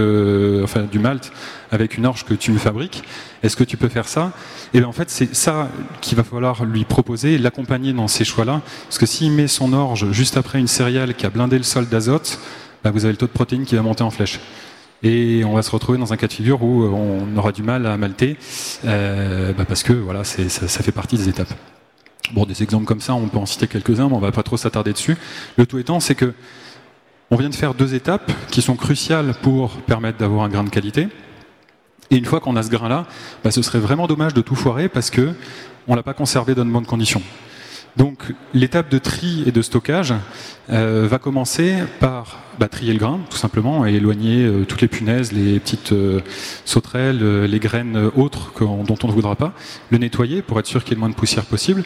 enfin 0.63 0.81
du 0.83 0.99
malt 0.99 1.31
avec 1.71 1.97
une 1.97 2.05
orge 2.05 2.25
que 2.25 2.35
tu 2.35 2.51
me 2.51 2.59
fabriques. 2.59 3.01
Est-ce 3.41 3.55
que 3.55 3.63
tu 3.63 3.75
peux 3.77 3.87
faire 3.87 4.07
ça? 4.07 4.33
Et 4.73 4.79
bien 4.79 4.87
en 4.89 4.91
fait 4.91 5.09
c'est 5.09 5.33
ça 5.33 5.69
qu'il 6.01 6.15
va 6.17 6.23
falloir 6.23 6.65
lui 6.65 6.83
proposer, 6.83 7.37
l'accompagner 7.39 7.93
dans 7.93 8.07
ces 8.07 8.25
choix-là, 8.25 8.61
parce 8.83 8.99
que 8.99 9.07
s'il 9.07 9.31
met 9.31 9.47
son 9.47 9.73
orge 9.73 10.11
juste 10.11 10.37
après 10.37 10.59
une 10.59 10.67
céréale 10.67 11.15
qui 11.15 11.25
a 11.25 11.29
blindé 11.31 11.57
le 11.57 11.63
sol 11.63 11.87
d'azote, 11.87 12.39
bah, 12.83 12.91
vous 12.91 13.05
avez 13.05 13.13
le 13.13 13.17
taux 13.17 13.27
de 13.27 13.31
protéines 13.31 13.65
qui 13.65 13.75
va 13.75 13.81
monter 13.81 14.03
en 14.03 14.11
flèche 14.11 14.41
et 15.01 15.43
on 15.45 15.53
va 15.53 15.63
se 15.63 15.71
retrouver 15.71 15.97
dans 15.97 16.13
un 16.13 16.17
cas 16.17 16.27
de 16.27 16.33
figure 16.33 16.61
où 16.61 16.83
on 16.83 17.35
aura 17.37 17.51
du 17.53 17.63
mal 17.63 17.87
à 17.87 17.97
malter 17.97 18.37
bah, 18.83 19.65
parce 19.65 19.81
que 19.81 19.93
voilà, 19.93 20.23
ça, 20.23 20.47
ça 20.49 20.83
fait 20.83 20.91
partie 20.91 21.15
des 21.17 21.29
étapes. 21.29 21.53
Des 22.47 22.63
exemples 22.63 22.85
comme 22.85 22.99
ça, 22.99 23.13
on 23.13 23.27
peut 23.27 23.37
en 23.37 23.45
citer 23.45 23.67
quelques-uns, 23.67 24.09
mais 24.09 24.15
on 24.15 24.19
va 24.19 24.31
pas 24.31 24.43
trop 24.43 24.57
s'attarder 24.57 24.91
dessus. 24.91 25.15
Le 25.57 25.65
tout 25.65 25.77
étant, 25.77 25.99
c'est 25.99 26.15
que 26.15 26.33
on 27.31 27.35
vient 27.35 27.49
de 27.49 27.55
faire 27.55 27.73
deux 27.73 27.95
étapes 27.95 28.31
qui 28.51 28.61
sont 28.61 28.75
cruciales 28.75 29.33
pour 29.41 29.71
permettre 29.71 30.17
d'avoir 30.17 30.43
un 30.43 30.49
grain 30.49 30.63
de 30.63 30.69
qualité. 30.69 31.07
Et 32.11 32.17
une 32.17 32.25
fois 32.25 32.39
qu'on 32.39 32.55
a 32.55 32.63
ce 32.63 32.69
grain-là, 32.69 33.07
bah, 33.43 33.51
ce 33.51 33.61
serait 33.61 33.79
vraiment 33.79 34.07
dommage 34.07 34.33
de 34.33 34.41
tout 34.41 34.55
foirer 34.55 34.89
parce 34.89 35.09
que 35.09 35.33
on 35.87 35.95
l'a 35.95 36.03
pas 36.03 36.13
conservé 36.13 36.53
dans 36.53 36.65
de 36.65 36.69
bonnes 36.69 36.85
conditions. 36.85 37.21
Donc 37.95 38.33
l'étape 38.53 38.89
de 38.89 38.97
tri 38.97 39.43
et 39.45 39.51
de 39.51 39.61
stockage 39.61 40.13
euh, 40.71 41.07
va 41.09 41.19
commencer 41.19 41.75
par 41.99 42.39
bah, 42.59 42.67
trier 42.67 42.91
le 42.93 42.99
grain, 42.99 43.19
tout 43.29 43.37
simplement, 43.37 43.85
et 43.85 43.93
éloigner 43.93 44.43
euh, 44.43 44.65
toutes 44.65 44.81
les 44.81 44.87
punaises, 44.87 45.31
les 45.31 45.59
petites 45.59 45.91
euh, 45.91 46.19
sauterelles, 46.65 47.45
les 47.45 47.59
graines 47.59 48.11
autres 48.15 48.51
dont 48.59 48.97
on 49.03 49.07
ne 49.07 49.11
voudra 49.11 49.35
pas, 49.35 49.53
le 49.91 49.99
nettoyer 49.99 50.41
pour 50.41 50.59
être 50.59 50.65
sûr 50.65 50.83
qu'il 50.83 50.91
y 50.91 50.93
ait 50.93 50.95
le 50.95 51.01
moins 51.01 51.09
de 51.09 51.15
poussière 51.15 51.45
possible, 51.45 51.83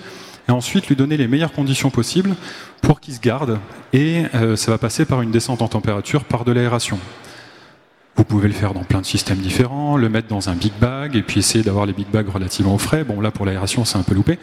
et 0.47 0.51
ensuite 0.51 0.87
lui 0.87 0.95
donner 0.95 1.17
les 1.17 1.27
meilleures 1.27 1.51
conditions 1.51 1.89
possibles 1.89 2.35
pour 2.81 2.99
qu'il 2.99 3.13
se 3.13 3.19
garde, 3.19 3.59
et 3.93 4.23
ça 4.55 4.71
va 4.71 4.77
passer 4.77 5.05
par 5.05 5.21
une 5.21 5.31
descente 5.31 5.61
en 5.61 5.67
température, 5.67 6.23
par 6.23 6.45
de 6.45 6.51
l'aération. 6.51 6.99
Vous 8.17 8.23
pouvez 8.23 8.47
le 8.47 8.53
faire 8.55 8.73
dans 8.73 8.83
plein 8.83 8.99
de 8.99 9.05
systèmes 9.05 9.37
différents, 9.37 9.95
le 9.95 10.09
mettre 10.09 10.27
dans 10.27 10.49
un 10.49 10.55
big 10.55 10.73
bag 10.81 11.15
et 11.15 11.21
puis 11.21 11.39
essayer 11.39 11.63
d'avoir 11.63 11.85
les 11.85 11.93
big 11.93 12.07
bags 12.07 12.27
relativement 12.27 12.79
frais. 12.79 13.03
Bon, 13.03 13.21
là 13.21 13.29
pour 13.29 13.45
l'aération, 13.45 13.85
c'est 13.85 13.99
un 13.99 14.03
peu 14.03 14.15
loupé. 14.15 14.39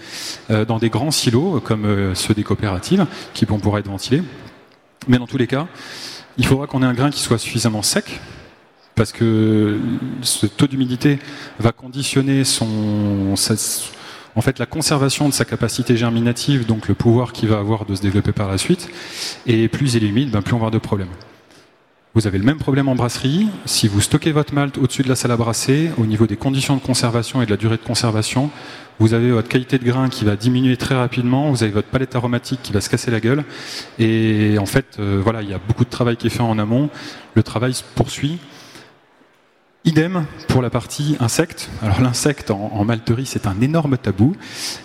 Euh, 0.50 0.64
dans 0.64 0.78
des 0.78 0.90
grands 0.90 1.10
silos 1.10 1.60
comme 1.60 1.84
euh, 1.84 2.14
ceux 2.14 2.34
des 2.34 2.44
coopératives 2.44 3.04
qui 3.34 3.44
vont 3.46 3.58
pouvoir 3.58 3.80
être 3.80 3.88
ventilés. 3.88 4.22
Mais 5.08 5.18
dans 5.18 5.26
tous 5.26 5.38
les 5.38 5.48
cas, 5.48 5.66
il 6.38 6.46
faudra 6.46 6.68
qu'on 6.68 6.84
ait 6.84 6.86
un 6.86 6.94
grain 6.94 7.10
qui 7.10 7.18
soit 7.18 7.36
suffisamment 7.36 7.82
sec 7.82 8.20
parce 8.94 9.10
que 9.10 9.80
ce 10.22 10.46
taux 10.46 10.68
d'humidité 10.68 11.18
va 11.58 11.72
conditionner 11.72 12.44
son, 12.44 13.34
en 14.36 14.40
fait, 14.40 14.58
la 14.58 14.66
conservation 14.66 15.28
de 15.28 15.34
sa 15.34 15.44
capacité 15.44 15.96
germinative, 15.96 16.66
donc 16.66 16.88
le 16.88 16.94
pouvoir 16.94 17.32
qu'il 17.32 17.48
va 17.48 17.58
avoir 17.58 17.84
de 17.84 17.94
se 17.94 18.02
développer 18.02 18.32
par 18.32 18.48
la 18.48 18.58
suite. 18.58 18.88
Et 19.46 19.68
plus 19.68 19.94
il 19.94 20.04
est 20.04 20.08
humide, 20.08 20.30
ben, 20.30 20.42
plus 20.42 20.54
on 20.54 20.58
va 20.58 20.66
avoir 20.66 20.70
de 20.70 20.78
problèmes. 20.78 21.08
Vous 22.16 22.28
avez 22.28 22.38
le 22.38 22.44
même 22.44 22.58
problème 22.58 22.86
en 22.88 22.94
brasserie. 22.94 23.48
Si 23.64 23.88
vous 23.88 24.00
stockez 24.00 24.30
votre 24.30 24.54
malt 24.54 24.78
au-dessus 24.78 25.02
de 25.02 25.08
la 25.08 25.16
salle 25.16 25.32
à 25.32 25.36
brasser, 25.36 25.90
au 25.98 26.06
niveau 26.06 26.28
des 26.28 26.36
conditions 26.36 26.76
de 26.76 26.80
conservation 26.80 27.42
et 27.42 27.46
de 27.46 27.50
la 27.50 27.56
durée 27.56 27.76
de 27.76 27.82
conservation, 27.82 28.50
vous 29.00 29.14
avez 29.14 29.32
votre 29.32 29.48
qualité 29.48 29.78
de 29.78 29.84
grain 29.84 30.08
qui 30.08 30.24
va 30.24 30.36
diminuer 30.36 30.76
très 30.76 30.94
rapidement, 30.94 31.50
vous 31.50 31.64
avez 31.64 31.72
votre 31.72 31.88
palette 31.88 32.14
aromatique 32.14 32.60
qui 32.62 32.72
va 32.72 32.80
se 32.80 32.88
casser 32.88 33.10
la 33.10 33.18
gueule. 33.18 33.42
Et 33.98 34.56
en 34.60 34.66
fait, 34.66 34.96
euh, 35.00 35.20
voilà, 35.24 35.42
il 35.42 35.50
y 35.50 35.54
a 35.54 35.58
beaucoup 35.58 35.84
de 35.84 35.90
travail 35.90 36.16
qui 36.16 36.28
est 36.28 36.30
fait 36.30 36.40
en 36.40 36.56
amont. 36.60 36.88
Le 37.34 37.42
travail 37.42 37.74
se 37.74 37.82
poursuit. 37.96 38.38
Idem 39.86 40.24
pour 40.48 40.62
la 40.62 40.70
partie 40.70 41.16
insecte. 41.20 41.68
Alors 41.82 42.00
l'insecte 42.00 42.50
en, 42.50 42.84
malterie, 42.84 43.26
c'est 43.26 43.46
un 43.46 43.60
énorme 43.60 43.98
tabou. 43.98 44.34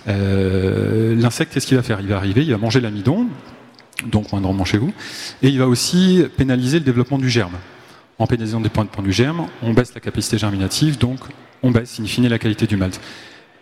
Euh, 0.09 1.15
l'insecte, 1.15 1.53
qu'est-ce 1.53 1.67
qu'il 1.67 1.77
va 1.77 1.83
faire? 1.83 2.01
Il 2.01 2.07
va 2.07 2.17
arriver, 2.17 2.43
il 2.43 2.51
va 2.51 2.57
manger 2.57 2.81
l'amidon, 2.81 3.27
donc 4.05 4.31
moindrement 4.33 4.65
chez 4.65 4.77
vous, 4.77 4.91
et 5.41 5.47
il 5.47 5.57
va 5.57 5.67
aussi 5.67 6.25
pénaliser 6.35 6.79
le 6.79 6.85
développement 6.85 7.17
du 7.17 7.29
germe. 7.29 7.53
En 8.17 8.27
pénalisant 8.27 8.59
des 8.59 8.67
points 8.67 8.83
de 8.83 8.89
point 8.89 9.03
du 9.03 9.13
germe, 9.13 9.47
on 9.63 9.71
baisse 9.71 9.93
la 9.93 10.01
capacité 10.01 10.37
germinative, 10.37 10.97
donc 10.97 11.19
on 11.63 11.71
baisse 11.71 11.97
in 12.01 12.05
fine 12.05 12.27
la 12.27 12.37
qualité 12.37 12.67
du 12.67 12.75
malt. 12.75 12.99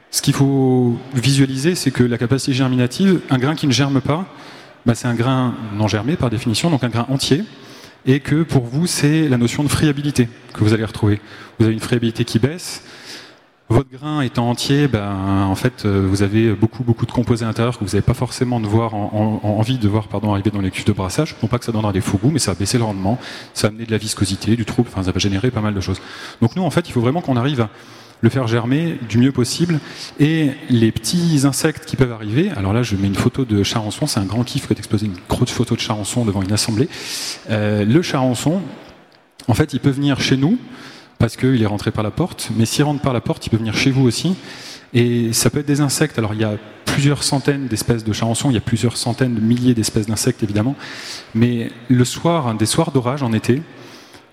Ce 0.10 0.24
qu'il 0.24 0.34
faut 0.34 0.98
visualiser, 1.14 1.76
c'est 1.76 1.92
que 1.92 2.02
la 2.02 2.18
capacité 2.18 2.54
germinative, 2.54 3.20
un 3.30 3.38
grain 3.38 3.54
qui 3.54 3.68
ne 3.68 3.72
germe 3.72 4.02
pas, 4.02 4.26
bah, 4.88 4.96
c'est 4.96 5.08
un 5.08 5.14
grain 5.14 5.54
non 5.76 5.88
germé 5.88 6.16
par 6.16 6.32
définition, 6.32 6.72
donc 6.72 6.84
un 6.84 6.90
grain 6.90 7.06
entier, 7.10 7.44
et 8.08 8.22
que 8.22 8.44
pour 8.44 8.64
vous, 8.64 8.88
c'est 8.88 9.28
la 9.28 9.38
notion 9.38 9.64
de 9.64 9.68
friabilité 9.68 10.30
que 10.54 10.64
vous 10.64 10.74
allez 10.74 10.86
retrouver. 10.86 11.20
Vous 11.60 11.66
avez 11.66 11.74
une 11.74 11.82
friabilité 11.82 12.26
qui 12.26 12.40
baisse. 12.40 12.82
Votre 13.70 13.90
grain 13.92 14.22
étant 14.22 14.50
entier, 14.50 14.88
ben, 14.88 15.14
en 15.14 15.56
fait, 15.56 15.84
euh, 15.84 16.08
vous 16.10 16.24
avez 16.24 16.54
beaucoup, 16.54 16.86
beaucoup 16.86 17.06
de 17.06 17.12
composés 17.12 17.44
intérieurs 17.44 17.78
que 17.78 17.84
vous 17.84 17.92
n'avez 17.92 18.02
pas 18.02 18.14
forcément 18.14 18.62
de 18.62 18.66
voir 18.66 18.94
envie 18.94 19.78
de 19.78 19.90
voir 19.90 20.08
pardon, 20.08 20.32
arriver 20.32 20.52
dans 20.52 20.62
les 20.62 20.72
cuves 20.72 20.86
de 20.86 20.94
brassage. 20.94 21.36
Non 21.44 21.50
pas 21.50 21.60
que 21.60 21.66
ça 21.66 21.74
donnera 21.74 21.92
des 21.92 22.00
faux 22.00 22.18
goûts, 22.18 22.32
mais 22.32 22.40
ça 22.40 22.54
va 22.54 22.58
baisser 22.58 22.78
le 22.78 22.86
rendement, 22.86 23.20
ça 23.54 23.68
va 23.68 23.74
amener 23.74 23.86
de 23.86 23.92
la 23.92 23.98
viscosité, 23.98 24.56
du 24.56 24.64
trouble, 24.64 24.88
enfin, 24.90 25.04
ça 25.04 25.12
va 25.12 25.20
générer 25.20 25.52
pas 25.52 25.60
mal 25.60 25.74
de 25.74 25.82
choses. 25.82 26.00
Donc 26.42 26.56
nous, 26.56 26.64
en 26.64 26.70
fait, 26.70 26.88
il 26.88 26.94
faut 26.94 27.02
vraiment 27.02 27.20
qu'on 27.20 27.36
arrive 27.36 27.60
à 27.60 27.70
le 28.22 28.30
faire 28.30 28.48
germer 28.48 28.98
du 29.08 29.18
mieux 29.18 29.32
possible. 29.32 29.80
Et 30.20 30.52
les 30.70 30.92
petits 30.92 31.42
insectes 31.46 31.86
qui 31.86 31.96
peuvent 31.96 32.12
arriver, 32.12 32.50
alors 32.56 32.74
là 32.74 32.84
je 32.84 32.96
mets 32.96 33.08
une 33.08 33.16
photo 33.16 33.46
de 33.46 33.64
charançon, 33.64 34.08
c'est 34.08 34.20
un 34.20 34.26
grand 34.26 34.44
kiff 34.44 34.68
que 34.68 34.74
d'exposer 34.74 35.06
une 35.06 35.18
grosse 35.30 35.52
photo 35.52 35.76
de 35.76 35.82
charançon 35.82 36.26
devant 36.26 36.42
une 36.42 36.54
assemblée. 36.54 36.90
Euh, 37.50 37.86
le 37.86 38.02
charançon, 38.02 38.62
en 39.48 39.54
fait, 39.54 39.74
il 39.74 39.80
peut 39.80 39.90
venir 39.90 40.20
chez 40.20 40.38
nous 40.38 40.58
parce 41.20 41.36
qu'il 41.36 41.62
est 41.62 41.68
rentré 41.68 41.92
par 41.92 42.04
la 42.04 42.12
porte, 42.12 42.50
mais 42.56 42.66
s'il 42.66 42.84
rentre 42.84 43.02
par 43.02 43.14
la 43.14 43.22
porte, 43.22 43.46
il 43.48 43.50
peut 43.50 43.58
venir 43.58 43.76
chez 43.76 43.92
vous 43.92 44.06
aussi. 44.06 44.36
Et 44.94 45.34
ça 45.34 45.50
peut 45.50 45.60
être 45.60 45.68
des 45.68 45.82
insectes. 45.82 46.18
Alors 46.18 46.34
il 46.34 46.42
y 46.42 46.44
a 46.44 46.56
plusieurs 46.86 47.24
centaines 47.24 47.68
d'espèces 47.68 48.04
de 48.04 48.14
charançons, 48.14 48.50
il 48.50 48.54
y 48.54 48.58
a 48.58 48.62
plusieurs 48.62 48.98
centaines 48.98 49.36
de 49.36 49.42
milliers 49.42 49.74
d'espèces 49.74 50.08
d'insectes 50.08 50.44
évidemment. 50.44 50.76
Mais 51.36 51.72
le 51.90 52.06
soir, 52.06 52.54
des 52.56 52.66
soirs 52.66 52.92
d'orage 52.92 53.24
en 53.24 53.34
été, 53.34 53.62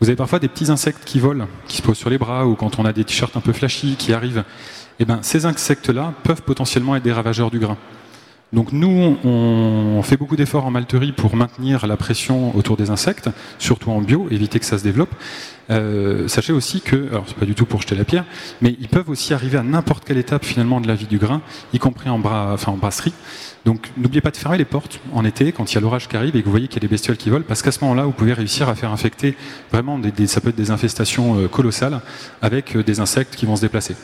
vous 0.05 0.11
avez 0.11 0.17
parfois 0.17 0.39
des 0.39 0.49
petits 0.49 0.71
insectes 0.71 1.03
qui 1.07 1.19
volent, 1.19 1.49
qui 1.67 1.79
se 1.79 1.83
posent 1.83 1.97
sur 1.97 2.11
les 2.11 2.19
bras, 2.19 2.47
ou 2.47 2.57
quand 2.57 2.79
on 2.79 2.85
a 2.85 2.93
des 2.93 3.05
t-shirts 3.05 3.39
un 3.39 3.41
peu 3.41 3.55
flashy 3.55 3.97
qui 3.97 4.13
arrivent. 4.13 4.45
Et 4.99 5.03
eh 5.03 5.05
ben, 5.07 5.21
ces 5.23 5.47
insectes-là 5.47 6.13
peuvent 6.25 6.43
potentiellement 6.43 6.95
être 6.95 7.03
des 7.03 7.11
ravageurs 7.11 7.51
du 7.51 7.59
grain. 7.59 7.79
Donc 8.55 8.73
nous, 8.73 9.19
on 9.25 10.01
fait 10.05 10.17
beaucoup 10.17 10.37
d'efforts 10.37 10.65
en 10.65 10.71
malterie 10.71 11.11
pour 11.11 11.35
maintenir 11.35 11.89
la 11.89 11.97
pression 11.97 12.57
autour 12.57 12.77
des 12.77 12.91
insectes, 12.91 13.29
surtout 13.59 13.91
en 13.91 14.01
bio, 14.01 14.29
éviter 14.31 14.61
que 14.61 14.65
ça 14.65 14.79
se 14.79 14.85
développe. 14.85 15.13
Euh, 15.71 16.29
sachez 16.29 16.53
aussi 16.53 16.81
que, 16.81 17.09
alors 17.09 17.25
c'est 17.27 17.37
pas 17.37 17.47
du 17.47 17.55
tout 17.55 17.67
pour 17.67 17.83
jeter 17.83 17.97
la 17.97 18.05
pierre, 18.05 18.25
mais 18.61 18.77
ils 18.81 18.89
peuvent 18.89 19.09
aussi 19.09 19.35
arriver 19.35 19.59
à 19.59 19.63
n'importe 19.63 20.05
quelle 20.05 20.19
étape 20.19 20.45
finalement 20.45 20.81
de 20.81 20.87
la 20.87 20.95
vie 20.95 21.07
du 21.07 21.19
grain, 21.19 21.43
y 21.73 21.79
compris 21.79 22.09
en, 22.11 22.19
brasserie. 22.19 23.15
Donc 23.65 23.91
n'oubliez 23.97 24.21
pas 24.21 24.31
de 24.31 24.37
fermer 24.37 24.59
les 24.59 24.65
portes 24.65 25.01
en 25.13 25.25
été 25.25 25.51
quand 25.51 25.73
il 25.73 25.75
y 25.75 25.79
a 25.79 25.81
l'orage 25.81 26.07
qui 26.07 26.17
arrive 26.17 26.37
et 26.37 26.41
que 26.41 26.45
vous 26.45 26.53
voyez 26.53 26.69
qu'il 26.69 26.77
y 26.77 26.81
a 26.81 26.87
des 26.87 26.93
bestioles 26.93 27.17
qui 27.17 27.31
volent, 27.31 27.45
parce 27.47 27.63
qu'à 27.63 27.73
ce 27.73 27.81
moment-là, 27.83 28.05
vous 28.05 28.13
pouvez 28.13 28.35
réussir 28.35 28.69
à 28.69 28.77
faire 28.77 28.93
infecter 28.93 29.37
vraiment 29.73 29.99
des 29.99 30.71
infestations 30.71 31.39
euh, 31.39 31.49
colossales 31.49 32.01
avec 32.41 32.77
euh, 32.77 32.85
des 32.85 33.01
insectes 33.01 33.35
qui 33.35 33.47
vont 33.47 33.57
se 33.57 33.63
déplacer. 33.63 33.97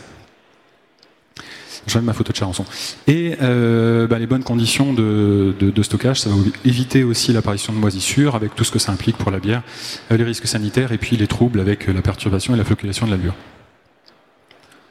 Je 1.87 1.99
ma 1.99 2.13
photo 2.13 2.33
de 2.33 2.37
charançon. 2.37 2.65
Et 3.07 3.37
euh, 3.43 4.07
bah, 4.07 4.19
les 4.19 4.27
bonnes 4.27 4.45
conditions 4.45 4.93
de, 4.93 5.83
stockage, 5.83 6.21
ça 6.21 6.31
va 6.31 6.37
éviter 6.65 7.05
aussi 7.05 7.33
l'apparition 7.33 7.73
de 7.73 7.79
moisissures 7.79 8.35
avec 8.35 8.55
tout 8.55 8.65
ce 8.65 8.71
que 8.71 8.79
ça 8.79 8.93
implique 8.93 9.17
pour 9.17 9.31
la 9.31 9.39
bière, 9.39 9.63
euh, 10.11 10.17
les 10.17 10.25
risques 10.25 10.47
sanitaires 10.47 10.93
et 10.93 10.99
puis 10.99 11.17
les 11.17 11.27
troubles 11.27 11.61
avec 11.61 11.87
la 11.87 12.03
perturbation 12.03 12.55
et 12.55 12.59
la 12.59 12.65
flocculation 12.65 13.07
de 13.07 13.13
la 13.13 13.17
levure. 13.17 13.35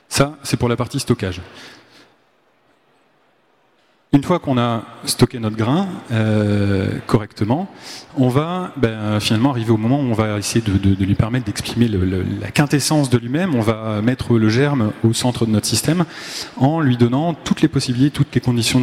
Ça, 0.09 0.37
c'est 0.43 0.57
pour 0.57 0.69
la 0.69 0.75
partie 0.75 0.99
stockage. 0.99 1.41
Une 4.11 4.23
fois 4.23 4.39
qu'on 4.39 4.57
a 4.57 4.85
stocké 5.05 5.37
notre 5.37 5.55
grain 5.55 5.87
euh, 6.11 6.97
correctement, 7.05 7.69
on 8.17 8.27
va 8.27 8.73
ben, 8.75 9.19
finalement 9.19 9.51
arriver 9.51 9.69
au 9.69 9.77
moment 9.77 9.99
où 9.99 10.05
on 10.05 10.13
va 10.13 10.39
essayer 10.39 10.61
de, 10.61 11.05
lui 11.05 11.13
permettre 11.13 11.45
d'exprimer 11.45 11.87
la 11.87 12.49
quintessence 12.49 13.11
de 13.11 13.19
lui-même. 13.19 13.53
On 13.53 13.61
va 13.61 14.01
mettre 14.01 14.39
le 14.39 14.49
germe 14.49 14.93
au 15.03 15.13
centre 15.13 15.45
de 15.45 15.51
notre 15.51 15.67
système 15.67 16.05
en 16.57 16.79
lui 16.79 16.97
donnant 16.97 17.35
toutes 17.35 17.61
les 17.61 17.67
possibilités, 17.67 18.09
toutes 18.09 18.33
les 18.33 18.41
conditions 18.41 18.81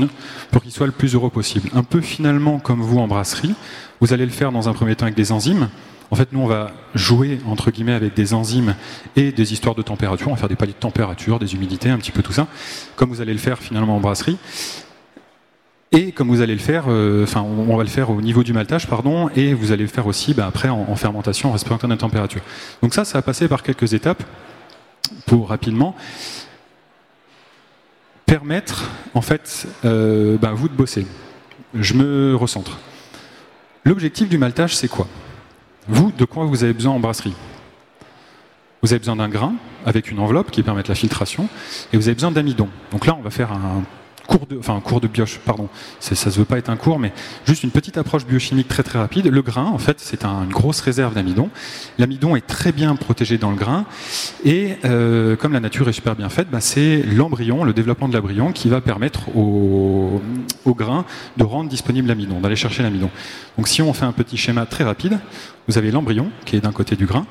pour 0.52 0.62
qu'il 0.62 0.70
soit 0.70 0.86
le 0.86 0.92
plus 0.92 1.16
heureux 1.16 1.30
possible. 1.30 1.70
Un 1.74 1.82
peu 1.82 2.00
finalement 2.00 2.60
comme 2.60 2.80
vous 2.80 2.98
en 2.98 3.08
brasserie, 3.08 3.54
vous 4.00 4.12
allez 4.12 4.26
le 4.26 4.30
faire 4.30 4.52
dans 4.52 4.68
un 4.68 4.74
premier 4.74 4.94
temps 4.94 5.06
avec 5.06 5.16
des 5.16 5.32
enzymes. 5.32 5.70
En 6.12 6.14
fait, 6.14 6.28
nous, 6.32 6.38
on 6.38 6.46
va 6.46 6.70
jouer, 6.94 7.40
entre 7.48 7.72
guillemets, 7.72 7.94
avec 7.94 8.14
des 8.14 8.32
enzymes 8.32 8.76
et 9.16 9.32
des 9.32 9.52
histoires 9.52 9.74
de 9.74 9.82
température. 9.82 10.28
On 10.28 10.34
va 10.34 10.36
faire 10.36 10.48
des 10.48 10.54
paliers 10.54 10.72
de 10.72 10.78
température, 10.78 11.40
des 11.40 11.54
humidités, 11.56 11.90
un 11.90 11.98
petit 11.98 12.12
peu 12.12 12.22
tout 12.22 12.32
ça, 12.32 12.46
comme 12.94 13.08
vous 13.08 13.20
allez 13.20 13.32
le 13.32 13.40
faire 13.40 13.58
finalement 13.58 13.96
en 13.96 14.00
brasserie. 14.00 14.38
Et 15.96 16.12
comme 16.12 16.28
vous 16.28 16.42
allez 16.42 16.52
le 16.52 16.60
faire, 16.60 16.84
euh, 16.88 17.22
enfin, 17.22 17.40
on 17.40 17.74
va 17.74 17.82
le 17.82 17.88
faire 17.88 18.10
au 18.10 18.20
niveau 18.20 18.42
du 18.42 18.52
maltage, 18.52 18.86
pardon, 18.86 19.30
et 19.34 19.54
vous 19.54 19.72
allez 19.72 19.84
le 19.84 19.88
faire 19.88 20.06
aussi 20.06 20.34
bah, 20.34 20.46
après 20.46 20.68
en, 20.68 20.94
fermentation, 20.94 21.48
en 21.48 21.52
respectant 21.52 21.88
la 21.88 21.96
température. 21.96 22.42
Donc 22.82 22.92
ça, 22.92 23.06
ça 23.06 23.16
a 23.16 23.22
passé 23.22 23.48
par 23.48 23.62
quelques 23.62 23.94
étapes 23.94 24.22
pour 25.24 25.48
rapidement 25.48 25.96
permettre, 28.26 28.90
en 29.14 29.22
fait, 29.22 29.66
bah, 29.82 30.52
vous 30.52 30.68
de 30.68 30.74
bosser. 30.74 31.06
Je 31.72 31.94
me 31.94 32.36
recentre. 32.36 32.76
L'objectif 33.84 34.28
du 34.28 34.36
maltage, 34.36 34.76
c'est 34.76 34.88
quoi? 34.88 35.08
Vous, 35.88 36.12
de 36.12 36.26
quoi 36.26 36.44
vous 36.44 36.62
avez 36.62 36.74
besoin 36.74 36.92
en 36.92 37.00
brasserie? 37.00 37.36
Vous 38.82 38.92
avez 38.92 38.98
besoin 38.98 39.16
d'un 39.16 39.30
grain 39.30 39.54
avec 39.86 40.10
une 40.10 40.18
enveloppe 40.18 40.50
qui 40.50 40.62
permette 40.62 40.88
la 40.88 40.94
filtration, 40.94 41.48
et 41.94 41.96
vous 41.96 42.08
avez 42.08 42.14
besoin 42.16 42.32
d'amidon. 42.32 42.68
Donc 42.92 43.06
là, 43.06 43.16
on 43.18 43.22
va 43.22 43.30
faire 43.30 43.50
un 43.50 43.82
cours 44.26 44.46
de, 44.46 44.56
cours 44.80 45.00
de 45.00 45.08
bioche, 45.08 45.38
pardon, 45.44 45.68
ça 46.00 46.14
se 46.14 46.38
veut 46.38 46.44
pas 46.44 46.58
être 46.58 46.68
un 46.68 46.76
cours, 46.76 46.98
mais 46.98 47.12
juste 47.46 47.62
une 47.62 47.70
petite 47.70 47.98
approche 47.98 48.26
biochimique 48.26 48.68
très 48.68 48.82
très 48.82 48.98
rapide. 48.98 49.26
Le 49.26 49.42
grain, 49.42 49.66
en 49.66 49.78
fait, 49.78 50.00
c'est 50.00 50.24
une 50.24 50.50
grosse 50.50 50.80
réserve 50.80 51.14
d'amidon. 51.14 51.50
L'amidon 51.98 52.36
est 52.36 52.46
très 52.46 52.72
bien 52.72 52.96
protégé 52.96 53.38
dans 53.38 53.50
le 53.50 53.56
grain, 53.56 53.86
et 54.44 54.76
euh, 54.84 55.36
comme 55.36 55.52
la 55.52 55.60
nature 55.60 55.88
est 55.88 55.92
super 55.92 56.16
bien 56.16 56.28
faite, 56.28 56.48
bah, 56.50 56.60
c'est 56.60 57.02
l'embryon, 57.02 57.64
le 57.64 57.72
développement 57.72 58.08
de 58.08 58.16
l'embryon, 58.16 58.52
qui 58.52 58.68
va 58.68 58.80
permettre 58.80 59.34
au, 59.36 60.20
grain 60.66 61.06
de 61.38 61.44
rendre 61.44 61.70
disponible 61.70 62.08
l'amidon, 62.08 62.40
d'aller 62.40 62.56
chercher 62.56 62.82
l'amidon. 62.82 63.10
Donc 63.56 63.68
si 63.68 63.80
on 63.80 63.92
fait 63.94 64.04
un 64.04 64.12
petit 64.12 64.36
schéma 64.36 64.66
très 64.66 64.84
rapide, 64.84 65.18
vous 65.68 65.78
avez 65.78 65.90
l'embryon 65.90 66.30
qui 66.44 66.56
est 66.56 66.60
d'un 66.60 66.72
côté 66.72 66.96
du 66.96 67.06
grain, 67.06 67.26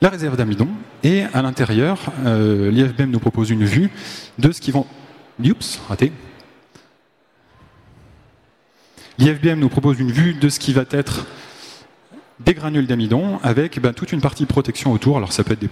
la 0.00 0.08
réserve 0.08 0.36
d'amidon, 0.36 0.68
et 1.04 1.24
à 1.34 1.42
l'intérieur, 1.42 1.98
euh, 2.24 2.70
l'IFBM 2.70 3.10
nous 3.10 3.18
propose 3.18 3.50
une 3.50 3.64
vue 3.64 3.90
de 4.38 4.52
ce 4.52 4.60
qui 4.60 4.70
vont 4.70 4.86
Oups, 5.44 5.80
raté. 5.88 6.12
L'IFBM 9.18 9.58
nous 9.58 9.68
propose 9.68 9.98
une 9.98 10.12
vue 10.12 10.34
de 10.34 10.48
ce 10.48 10.58
qui 10.58 10.72
va 10.72 10.84
être 10.90 11.26
des 12.40 12.52
granules 12.52 12.86
d'amidon 12.86 13.38
avec 13.42 13.80
ben, 13.80 13.92
toute 13.92 14.12
une 14.12 14.20
partie 14.20 14.44
protection 14.44 14.92
autour. 14.92 15.16
Alors 15.16 15.32
ça 15.32 15.42
peut 15.42 15.52
être 15.52 15.60
des, 15.60 15.68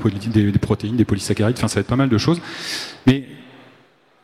protéines, 0.59 0.97
des 0.97 1.05
polysaccharides, 1.05 1.57
enfin 1.59 1.69
ça 1.69 1.77
va 1.77 1.81
être 1.83 1.87
pas 1.87 1.97
mal 1.97 2.09
de 2.09 2.19
choses. 2.19 2.41
Mais 3.07 3.25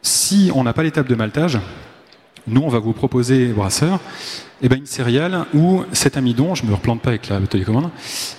si 0.02 0.50
on 0.54 0.64
n'a 0.64 0.72
pas 0.72 0.82
l'étape 0.82 1.06
de 1.06 1.14
maltage, 1.14 1.58
nous 2.46 2.62
on 2.62 2.68
va 2.68 2.78
vous 2.78 2.94
proposer, 2.94 3.48
brasseur, 3.48 4.00
eh 4.62 4.68
ben, 4.68 4.78
une 4.78 4.86
céréale 4.86 5.44
où 5.54 5.82
cet 5.92 6.16
amidon, 6.16 6.54
je 6.54 6.64
ne 6.64 6.70
me 6.70 6.74
replante 6.74 7.02
pas 7.02 7.10
avec 7.10 7.28
la 7.28 7.40
télécommande, 7.40 7.90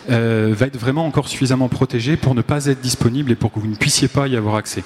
euh, 0.09 0.53
va 0.57 0.65
être 0.65 0.77
vraiment 0.77 1.05
encore 1.05 1.27
suffisamment 1.27 1.67
protégé 1.67 2.17
pour 2.17 2.33
ne 2.33 2.41
pas 2.41 2.65
être 2.65 2.81
disponible 2.81 3.31
et 3.31 3.35
pour 3.35 3.51
que 3.51 3.59
vous 3.59 3.67
ne 3.67 3.75
puissiez 3.75 4.07
pas 4.07 4.27
y 4.27 4.35
avoir 4.35 4.55
accès. 4.55 4.83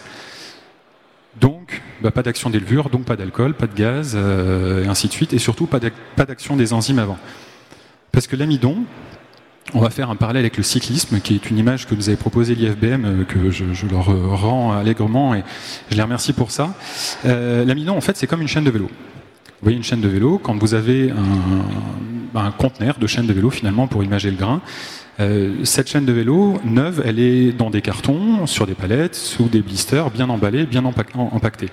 Donc, 1.68 1.82
bah, 2.02 2.12
pas 2.12 2.22
d'action 2.22 2.52
des 2.52 2.60
levures, 2.60 2.90
donc 2.92 3.06
pas 3.06 3.16
d'alcool, 3.16 3.56
pas 3.56 3.66
de 3.66 3.74
gaz, 3.74 4.14
euh, 4.16 4.84
et 4.84 4.88
ainsi 4.88 5.08
de 5.08 5.14
suite, 5.14 5.34
et 5.34 5.40
surtout 5.40 5.66
pas 5.66 5.80
d'action 6.26 6.56
des 6.56 6.74
enzymes 6.74 7.00
avant. 7.00 7.18
Parce 8.12 8.28
que 8.28 8.36
l'amidon, 8.36 8.84
on 9.74 9.80
va 9.80 9.90
faire 9.90 10.12
un 10.12 10.16
parallèle 10.16 10.44
avec 10.44 10.58
le 10.58 10.64
cyclisme, 10.64 11.20
qui 11.22 11.34
est 11.34 11.50
une 11.50 11.58
image 11.58 11.88
que 11.88 11.96
nous 11.96 12.08
avait 12.08 12.18
proposée 12.18 12.54
l'IFBM, 12.54 13.06
euh, 13.06 13.24
que 13.24 13.50
je, 13.50 13.88
leur 13.90 14.10
euh, 14.10 14.36
rends 14.36 14.74
allègrement, 14.74 15.34
et 15.34 15.44
je 15.90 15.96
les 15.96 16.04
remercie 16.04 16.34
pour 16.34 16.52
ça. 16.52 16.76
l'amidon, 17.24 17.98
en 17.98 18.02
fait, 18.02 18.16
c'est 18.16 18.28
comme 18.28 18.42
une 18.42 18.48
chaîne 18.48 18.64
de 18.64 18.72
vélo. 18.72 18.86
Vous 18.86 19.64
voyez 19.64 19.78
une 19.78 19.84
chaîne 19.84 20.02
de 20.02 20.08
vélo, 20.08 20.38
quand 20.38 20.56
vous 20.60 20.76
avez 20.76 21.10
un, 21.10 22.40
un 22.40 22.52
conteneur 22.52 23.00
de 23.00 23.08
chaîne 23.08 23.26
de 23.26 23.34
vélo, 23.34 23.50
finalement, 23.50 23.88
pour 23.88 24.04
imager 24.04 24.30
le 24.30 24.38
grain, 24.38 24.62
cette 25.64 25.90
chaîne 25.90 26.06
de 26.06 26.12
vélo 26.12 26.60
neuve, 26.66 27.02
elle 27.06 27.20
est 27.20 27.52
dans 27.52 27.70
des 27.70 27.82
cartons, 27.82 28.46
sur 28.48 28.68
des 28.68 28.74
palettes, 28.74 29.16
sous 29.16 29.48
des 29.48 29.62
blisters, 29.62 30.10
bien 30.12 30.30
emballés, 30.30 30.66
bien 30.66 30.84
empaquetés. 30.86 31.70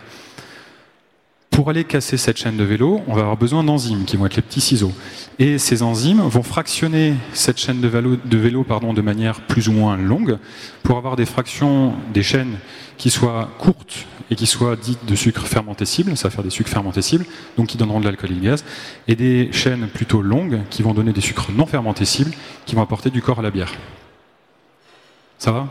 Pour 1.52 1.68
aller 1.68 1.84
casser 1.84 2.16
cette 2.16 2.38
chaîne 2.38 2.56
de 2.56 2.64
vélo, 2.64 3.02
on 3.06 3.14
va 3.14 3.20
avoir 3.20 3.36
besoin 3.36 3.62
d'enzymes 3.62 4.04
qui 4.06 4.16
vont 4.16 4.24
être 4.24 4.36
les 4.36 4.42
petits 4.42 4.62
ciseaux. 4.62 4.92
Et 5.38 5.58
ces 5.58 5.82
enzymes 5.82 6.22
vont 6.22 6.42
fractionner 6.42 7.14
cette 7.34 7.58
chaîne 7.58 7.80
de 7.80 7.88
vélo, 7.88 8.16
de, 8.16 8.38
vélo, 8.38 8.64
pardon, 8.64 8.94
de 8.94 9.02
manière 9.02 9.42
plus 9.42 9.68
ou 9.68 9.72
moins 9.72 9.98
longue 9.98 10.38
pour 10.82 10.96
avoir 10.96 11.14
des 11.14 11.26
fractions 11.26 11.92
des 12.14 12.22
chaînes 12.22 12.56
qui 12.96 13.10
soient 13.10 13.50
courtes 13.58 14.06
et 14.30 14.34
qui 14.34 14.46
soient 14.46 14.76
dites 14.76 15.04
de 15.04 15.14
sucre 15.14 15.46
fermentescible, 15.46 16.16
ça 16.16 16.28
va 16.28 16.34
faire 16.34 16.42
des 16.42 16.50
sucres 16.50 16.70
fermentescibles, 16.70 17.26
donc 17.58 17.66
qui 17.66 17.76
donneront 17.76 18.00
de 18.00 18.06
l'alcool 18.06 18.30
et 18.30 18.34
du 18.34 18.40
gaz, 18.40 18.64
et 19.06 19.14
des 19.14 19.52
chaînes 19.52 19.88
plutôt 19.88 20.22
longues 20.22 20.62
qui 20.70 20.82
vont 20.82 20.94
donner 20.94 21.12
des 21.12 21.20
sucres 21.20 21.52
non 21.52 21.66
fermentescibles 21.66 22.32
qui 22.64 22.74
vont 22.74 22.82
apporter 22.82 23.10
du 23.10 23.20
corps 23.20 23.40
à 23.40 23.42
la 23.42 23.50
bière. 23.50 23.74
Ça 25.38 25.52
va? 25.52 25.68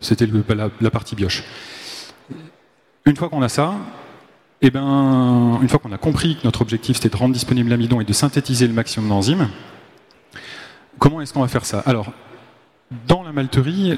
C'était 0.00 0.26
la, 0.80 0.90
partie 0.90 1.14
bioche. 1.14 1.44
Une 3.04 3.16
fois 3.16 3.28
qu'on 3.28 3.42
a 3.42 3.48
ça, 3.48 3.74
eh 4.66 4.70
ben, 4.70 5.58
une 5.60 5.68
fois 5.68 5.78
qu'on 5.78 5.92
a 5.92 5.98
compris 5.98 6.36
que 6.36 6.44
notre 6.44 6.62
objectif 6.62 6.96
c'était 6.96 7.10
de 7.10 7.16
rendre 7.16 7.34
disponible 7.34 7.68
l'amidon 7.68 8.00
et 8.00 8.04
de 8.04 8.12
synthétiser 8.14 8.66
le 8.66 8.72
maximum 8.72 9.10
d'enzymes, 9.10 9.48
comment 10.98 11.20
est-ce 11.20 11.34
qu'on 11.34 11.42
va 11.42 11.48
faire 11.48 11.66
ça? 11.66 11.80
Alors, 11.80 12.12
dans 13.06 13.22
la 13.22 13.32
malterie, 13.32 13.94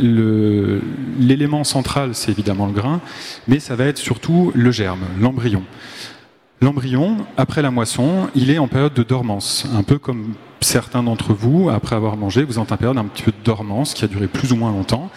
l'élément 1.20 1.62
central, 1.62 2.16
c'est 2.16 2.32
évidemment 2.32 2.66
le 2.66 2.72
grain, 2.72 3.00
mais 3.46 3.60
ça 3.60 3.76
va 3.76 3.84
être 3.84 3.98
surtout 3.98 4.50
le 4.56 4.72
germe, 4.72 5.04
l'embryon. 5.20 5.62
L'embryon, 6.60 7.18
après 7.36 7.62
la 7.62 7.70
moisson, 7.70 8.28
il 8.34 8.50
est 8.50 8.58
en 8.58 8.66
période 8.66 8.94
de 8.94 9.04
dormance, 9.04 9.68
un 9.72 9.84
peu 9.84 9.98
comme 9.98 10.34
certains 10.60 11.04
d'entre 11.04 11.32
vous, 11.32 11.68
après 11.68 11.94
avoir 11.94 12.16
mangé, 12.16 12.42
vous 12.42 12.58
êtes 12.58 12.72
en 12.72 12.76
période 12.76 12.98
un 12.98 13.04
petit 13.04 13.22
peu 13.22 13.30
de 13.30 13.44
dormance 13.44 13.94
qui 13.94 14.04
a 14.04 14.08
duré 14.08 14.26
plus 14.26 14.52
ou 14.52 14.56
moins 14.56 14.72
longtemps. 14.72 15.10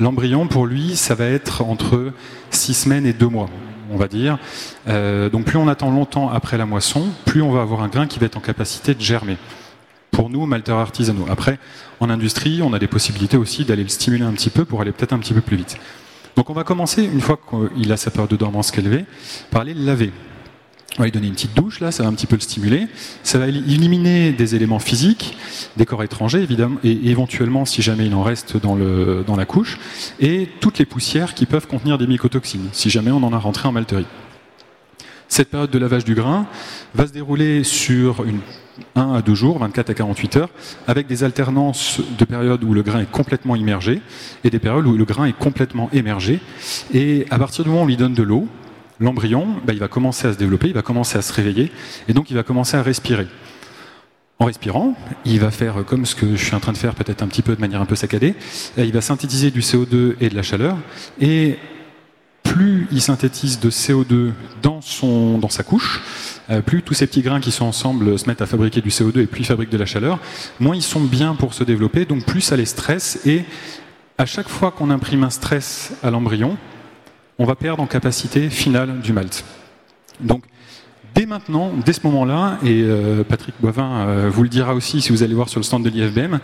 L'embryon, 0.00 0.48
pour 0.48 0.66
lui, 0.66 0.96
ça 0.96 1.14
va 1.14 1.26
être 1.26 1.62
entre 1.62 2.12
six 2.50 2.74
semaines 2.74 3.06
et 3.06 3.12
deux 3.12 3.28
mois, 3.28 3.48
on 3.90 3.96
va 3.96 4.08
dire. 4.08 4.38
Euh, 4.88 5.28
donc 5.28 5.44
plus 5.44 5.58
on 5.58 5.68
attend 5.68 5.90
longtemps 5.90 6.30
après 6.30 6.58
la 6.58 6.66
moisson, 6.66 7.08
plus 7.24 7.42
on 7.42 7.52
va 7.52 7.62
avoir 7.62 7.82
un 7.82 7.88
grain 7.88 8.06
qui 8.06 8.18
va 8.18 8.26
être 8.26 8.36
en 8.36 8.40
capacité 8.40 8.94
de 8.94 9.00
germer 9.00 9.36
pour 10.10 10.30
nous, 10.30 10.46
malteurs 10.46 10.78
artisanaux. 10.78 11.26
Après, 11.28 11.58
en 12.00 12.08
industrie, 12.08 12.62
on 12.62 12.72
a 12.72 12.78
des 12.78 12.86
possibilités 12.86 13.36
aussi 13.36 13.64
d'aller 13.64 13.82
le 13.82 13.88
stimuler 13.88 14.24
un 14.24 14.32
petit 14.32 14.50
peu 14.50 14.64
pour 14.64 14.80
aller 14.80 14.92
peut-être 14.92 15.12
un 15.12 15.18
petit 15.18 15.34
peu 15.34 15.42
plus 15.42 15.56
vite. 15.56 15.76
Donc 16.36 16.50
on 16.50 16.54
va 16.54 16.64
commencer, 16.64 17.04
une 17.04 17.20
fois 17.20 17.38
qu'il 17.38 17.92
a 17.92 17.96
sa 17.96 18.10
période 18.10 18.30
de 18.30 18.36
dormance 18.36 18.76
élevée, 18.76 19.04
par 19.50 19.62
aller 19.62 19.74
le 19.74 19.84
laver. 19.84 20.12
On 20.94 21.00
va 21.00 21.04
lui 21.04 21.12
donner 21.12 21.26
une 21.26 21.34
petite 21.34 21.54
douche, 21.54 21.80
là, 21.80 21.92
ça 21.92 22.04
va 22.04 22.08
un 22.08 22.14
petit 22.14 22.26
peu 22.26 22.36
le 22.36 22.40
stimuler. 22.40 22.86
Ça 23.22 23.38
va 23.38 23.48
éliminer 23.48 24.32
des 24.32 24.54
éléments 24.54 24.78
physiques, 24.78 25.36
des 25.76 25.84
corps 25.84 26.02
étrangers, 26.02 26.40
évidemment, 26.40 26.78
et 26.84 27.10
éventuellement, 27.10 27.66
si 27.66 27.82
jamais 27.82 28.06
il 28.06 28.14
en 28.14 28.22
reste 28.22 28.56
dans, 28.56 28.74
le, 28.74 29.22
dans 29.26 29.36
la 29.36 29.44
couche, 29.44 29.78
et 30.20 30.48
toutes 30.60 30.78
les 30.78 30.86
poussières 30.86 31.34
qui 31.34 31.44
peuvent 31.44 31.66
contenir 31.66 31.98
des 31.98 32.06
mycotoxines, 32.06 32.68
si 32.72 32.88
jamais 32.88 33.10
on 33.10 33.22
en 33.22 33.32
a 33.34 33.38
rentré 33.38 33.68
en 33.68 33.72
malterie. 33.72 34.06
Cette 35.28 35.50
période 35.50 35.70
de 35.70 35.78
lavage 35.78 36.04
du 36.04 36.14
grain 36.14 36.46
va 36.94 37.06
se 37.06 37.12
dérouler 37.12 37.64
sur 37.64 38.24
une 38.24 38.40
1 38.94 39.14
à 39.14 39.22
2 39.22 39.34
jours, 39.34 39.58
24 39.58 39.90
à 39.90 39.94
48 39.94 40.36
heures, 40.36 40.50
avec 40.86 41.06
des 41.06 41.24
alternances 41.24 42.00
de 42.18 42.24
périodes 42.24 42.62
où 42.64 42.74
le 42.74 42.82
grain 42.82 43.00
est 43.00 43.10
complètement 43.10 43.56
immergé 43.56 44.00
et 44.44 44.50
des 44.50 44.58
périodes 44.58 44.86
où 44.86 44.96
le 44.96 45.04
grain 45.04 45.24
est 45.24 45.36
complètement 45.36 45.90
émergé. 45.92 46.40
Et 46.92 47.26
à 47.30 47.38
partir 47.38 47.64
du 47.64 47.70
moment 47.70 47.82
où 47.82 47.84
on 47.84 47.88
lui 47.88 47.96
donne 47.96 48.14
de 48.14 48.22
l'eau, 48.22 48.48
l'embryon, 49.00 49.48
bah, 49.66 49.72
il 49.72 49.78
va 49.78 49.88
commencer 49.88 50.28
à 50.28 50.32
se 50.32 50.38
développer, 50.38 50.68
il 50.68 50.74
va 50.74 50.82
commencer 50.82 51.18
à 51.18 51.22
se 51.22 51.32
réveiller 51.32 51.70
et 52.08 52.12
donc 52.12 52.30
il 52.30 52.34
va 52.34 52.42
commencer 52.42 52.76
à 52.76 52.82
respirer. 52.82 53.26
En 54.38 54.44
respirant, 54.44 54.94
il 55.24 55.40
va 55.40 55.50
faire 55.50 55.84
comme 55.86 56.04
ce 56.04 56.14
que 56.14 56.36
je 56.36 56.44
suis 56.44 56.54
en 56.54 56.60
train 56.60 56.72
de 56.72 56.76
faire 56.76 56.94
peut-être 56.94 57.22
un 57.22 57.26
petit 57.26 57.42
peu 57.42 57.56
de 57.56 57.60
manière 57.60 57.80
un 57.80 57.86
peu 57.86 57.96
saccadée, 57.96 58.34
il 58.76 58.92
va 58.92 59.00
synthétiser 59.00 59.50
du 59.50 59.60
CO2 59.60 60.16
et 60.20 60.28
de 60.28 60.34
la 60.34 60.42
chaleur 60.42 60.76
et 61.20 61.58
plus 62.46 62.86
il 62.92 63.02
synthétise 63.02 63.60
de 63.60 63.70
CO2 63.70 64.32
dans, 64.62 64.80
son, 64.80 65.38
dans 65.38 65.48
sa 65.48 65.62
couche, 65.62 66.00
euh, 66.48 66.62
plus 66.62 66.82
tous 66.82 66.94
ces 66.94 67.06
petits 67.06 67.22
grains 67.22 67.40
qui 67.40 67.50
sont 67.50 67.64
ensemble 67.64 68.18
se 68.18 68.26
mettent 68.26 68.42
à 68.42 68.46
fabriquer 68.46 68.80
du 68.80 68.90
CO2 68.90 69.20
et 69.20 69.26
plus 69.26 69.40
ils 69.40 69.46
fabriquent 69.46 69.70
de 69.70 69.78
la 69.78 69.86
chaleur, 69.86 70.18
moins 70.60 70.76
ils 70.76 70.82
sont 70.82 71.00
bien 71.00 71.34
pour 71.34 71.54
se 71.54 71.64
développer, 71.64 72.04
donc 72.04 72.24
plus 72.24 72.40
ça 72.40 72.56
les 72.56 72.66
stresse. 72.66 73.20
Et 73.26 73.44
à 74.18 74.26
chaque 74.26 74.48
fois 74.48 74.70
qu'on 74.70 74.90
imprime 74.90 75.24
un 75.24 75.30
stress 75.30 75.92
à 76.02 76.10
l'embryon, 76.10 76.56
on 77.38 77.44
va 77.44 77.54
perdre 77.54 77.82
en 77.82 77.86
capacité 77.86 78.50
finale 78.50 79.00
du 79.00 79.12
malt. 79.12 79.44
Donc 80.20 80.42
dès 81.16 81.24
maintenant, 81.24 81.72
dès 81.84 81.94
ce 81.94 82.00
moment-là, 82.04 82.58
et 82.62 82.82
euh, 82.82 83.24
Patrick 83.24 83.54
Boivin 83.60 84.06
euh, 84.06 84.30
vous 84.30 84.42
le 84.42 84.50
dira 84.50 84.74
aussi 84.74 85.00
si 85.00 85.12
vous 85.12 85.22
allez 85.22 85.32
voir 85.32 85.48
sur 85.48 85.58
le 85.58 85.64
stand 85.64 85.82
de 85.82 85.88
l'IFBM, 85.88 86.38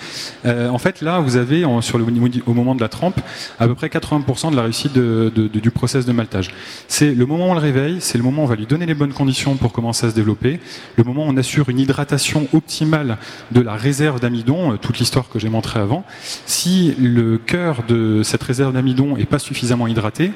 euh, 0.47 0.71
en 0.71 0.79
fait 0.79 1.03
là, 1.03 1.21
vous 1.21 1.37
avez 1.37 1.63
sur 1.83 1.99
le, 1.99 2.07
au 2.47 2.55
moment 2.55 2.75
de 2.75 2.81
la 2.81 2.89
trempe 2.89 3.21
à 3.61 3.69
peu 3.69 3.75
près 3.75 3.89
80% 3.89 4.51
de 4.51 4.57
la 4.57 4.63
réussite 4.63 4.95
du 4.95 5.71
process 5.71 6.07
de 6.07 6.13
maltage. 6.13 6.55
C'est 6.89 7.15
le 7.15 7.27
moment 7.27 7.49
où 7.49 7.51
on 7.51 7.55
le 7.55 7.61
réveille, 7.61 7.99
c'est 8.01 8.17
le 8.17 8.25
moment 8.25 8.43
où 8.43 8.45
on 8.47 8.49
va 8.49 8.57
lui 8.57 8.67
donner 8.67 8.87
les 8.87 8.95
bonnes 8.95 9.13
conditions 9.13 9.57
pour 9.57 9.73
commencer 9.73 10.07
à 10.07 10.11
se 10.11 10.15
développer, 10.15 10.59
le 10.97 11.05
moment 11.05 11.27
où 11.27 11.29
on 11.29 11.37
assure 11.37 11.69
une 11.69 11.79
hydratation 11.79 12.49
optimale 12.55 13.19
de 13.51 13.61
la 13.61 13.75
réserve 13.75 14.21
d'amidon, 14.21 14.79
toute 14.79 14.99
l'histoire 14.99 15.29
que 15.29 15.39
j'ai 15.39 15.51
montrée 15.51 15.81
avant. 15.81 16.05
Si 16.47 16.95
le 16.99 17.37
cœur 17.37 17.83
de 17.87 18.23
cette 18.23 18.43
réserve 18.43 18.73
d'amidon 18.73 19.19
n'est 19.19 19.27
pas 19.27 19.39
suffisamment 19.39 19.87
hydraté, 19.87 20.33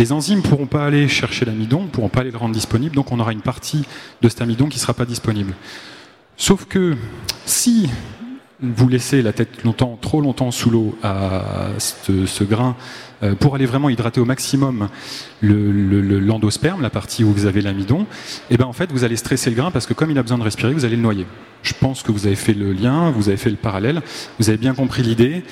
les 0.00 0.12
enzymes 0.12 0.38
ne 0.38 0.42
pourront 0.42 0.66
pas 0.66 0.86
aller 0.86 1.08
chercher 1.08 1.44
l'amidon, 1.44 1.82
ne 1.82 1.88
pourront 1.88 2.08
pas 2.08 2.20
aller 2.20 2.30
le 2.30 2.38
rendre 2.38 2.54
disponible, 2.54 2.96
donc 2.96 3.12
on 3.12 3.20
aura 3.20 3.32
une 3.32 3.42
partie 3.42 3.84
de 4.22 4.30
cet 4.30 4.40
amidon 4.40 4.66
qui 4.66 4.78
ne 4.78 4.80
sera 4.80 4.94
pas 4.94 5.04
disponible. 5.04 5.52
Sauf 6.38 6.64
que 6.64 6.96
si 7.44 7.86
vous 8.62 8.88
laissez 8.88 9.20
la 9.20 9.34
tête 9.34 9.62
longtemps, 9.62 9.98
trop 10.00 10.22
longtemps 10.22 10.52
sous 10.52 10.70
l'eau 10.70 10.96
à 11.02 11.68
ce, 11.78 12.44
grain 12.44 12.76
euh, 13.22 13.34
pour 13.34 13.54
aller 13.54 13.66
vraiment 13.66 13.88
hydrater 13.88 14.20
au 14.20 14.24
maximum 14.24 14.88
l'endosperme, 15.42 16.78
le, 16.78 16.82
la 16.82 16.90
partie 16.90 17.24
où 17.24 17.32
vous 17.32 17.46
avez 17.46 17.60
l'amidon, 17.60 18.02
et 18.02 18.54
eh 18.54 18.56
ben 18.56 18.66
en 18.66 18.72
fait 18.72 18.90
vous 18.92 19.04
allez 19.04 19.16
stresser 19.16 19.50
le 19.50 19.56
grain 19.56 19.70
parce 19.70 19.86
que 19.86 19.94
comme 19.94 20.10
il 20.10 20.18
a 20.18 20.22
besoin 20.22 20.38
de 20.38 20.42
respirer, 20.42 20.72
vous 20.72 20.84
allez 20.84 20.96
le 20.96 21.02
noyer. 21.02 21.26
Je 21.62 21.74
pense 21.78 22.02
que 22.02 22.10
vous 22.10 22.26
avez 22.26 22.36
fait 22.36 22.54
le 22.54 22.72
lien, 22.72 23.10
vous 23.10 23.28
avez 23.28 23.36
fait 23.36 23.50
le 23.50 23.56
parallèle, 23.56 24.00
vous 24.38 24.48
avez 24.48 24.56
bien 24.56 24.72
compris 24.74 25.02
l'idée. 25.02 25.42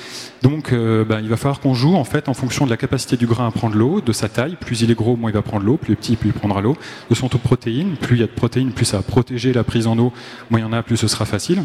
Donc 0.42 0.72
euh, 0.72 1.04
ben, 1.04 1.20
il 1.20 1.28
va 1.28 1.36
falloir 1.36 1.60
qu'on 1.60 1.74
joue 1.74 1.94
en 1.96 2.04
fait 2.04 2.28
en 2.28 2.34
fonction 2.34 2.64
de 2.64 2.70
la 2.70 2.78
capacité 2.78 3.16
du 3.16 3.26
grain 3.26 3.46
à 3.46 3.50
prendre 3.50 3.76
l'eau, 3.76 4.00
de 4.00 4.12
sa 4.12 4.28
taille. 4.28 4.56
Plus 4.58 4.80
il 4.80 4.90
est 4.90 4.94
gros, 4.94 5.16
moins 5.16 5.30
il 5.30 5.34
va 5.34 5.42
prendre 5.42 5.64
l'eau. 5.64 5.76
Plus 5.76 5.90
il 5.90 5.92
est 5.92 5.96
petit, 5.96 6.16
plus 6.16 6.30
il 6.30 6.32
prendra 6.32 6.62
l'eau. 6.62 6.76
De 7.10 7.14
son 7.14 7.28
taux 7.28 7.38
de 7.38 7.42
protéines. 7.42 7.96
Plus 7.96 8.16
il 8.16 8.20
y 8.20 8.24
a 8.24 8.26
de 8.26 8.32
protéines, 8.32 8.72
plus 8.72 8.86
ça 8.86 8.98
va 8.98 9.02
protéger 9.02 9.52
la 9.52 9.64
prise 9.64 9.86
en 9.86 9.98
eau. 9.98 10.12
Moins 10.50 10.60
il 10.60 10.62
y 10.62 10.66
en 10.66 10.72
a, 10.72 10.82
plus 10.82 10.96
ce 10.96 11.08
sera 11.08 11.26
facile 11.26 11.62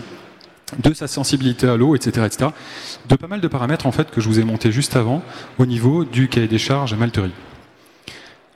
de 0.80 0.94
sa 0.94 1.08
sensibilité 1.08 1.68
à 1.68 1.78
l'eau, 1.78 1.96
etc., 1.96 2.26
etc. 2.26 2.52
De 3.08 3.16
pas 3.16 3.28
mal 3.28 3.42
de 3.42 3.48
paramètres 3.48 3.86
en 3.86 3.92
fait 3.92 4.10
que 4.12 4.22
je 4.22 4.28
vous 4.28 4.40
ai 4.40 4.44
monté 4.44 4.72
juste 4.72 4.96
avant 4.96 5.22
au 5.60 5.66
niveau 5.66 6.06
du 6.06 6.28
cahier 6.28 6.48
des 6.48 6.58
charges 6.58 6.94
à 6.94 6.96
malterie. 6.96 7.34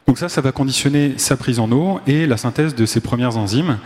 Donc 0.08 0.18
ça, 0.18 0.30
ça 0.30 0.40
va 0.40 0.54
conditionner 0.54 1.18
sa 1.18 1.36
prise 1.36 1.60
en 1.60 1.70
eau 1.70 2.00
et 2.08 2.28
la 2.28 2.38
synthèse 2.38 2.76
de 2.76 2.86
ses 2.86 3.02
premières 3.02 3.36
enzymes 3.36 3.78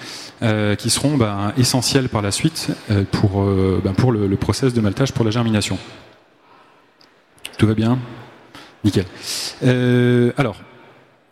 euh, 0.44 0.76
qui 0.76 0.92
seront 0.92 1.18
bah, 1.18 1.52
essentielles 1.58 2.10
par 2.10 2.22
la 2.22 2.30
suite 2.30 2.70
euh, 2.92 3.04
pour, 3.12 3.42
euh, 3.42 3.82
bah, 3.84 3.94
pour 3.98 4.12
le, 4.12 4.28
le, 4.28 4.36
process 4.38 4.72
de 4.72 4.82
maltage 4.82 5.14
pour 5.14 5.26
la 5.26 5.32
germination. 5.32 5.80
Tout 7.58 7.66
va 7.66 7.74
bien? 7.74 7.98
Nickel. 8.84 9.06
alors, 10.38 10.58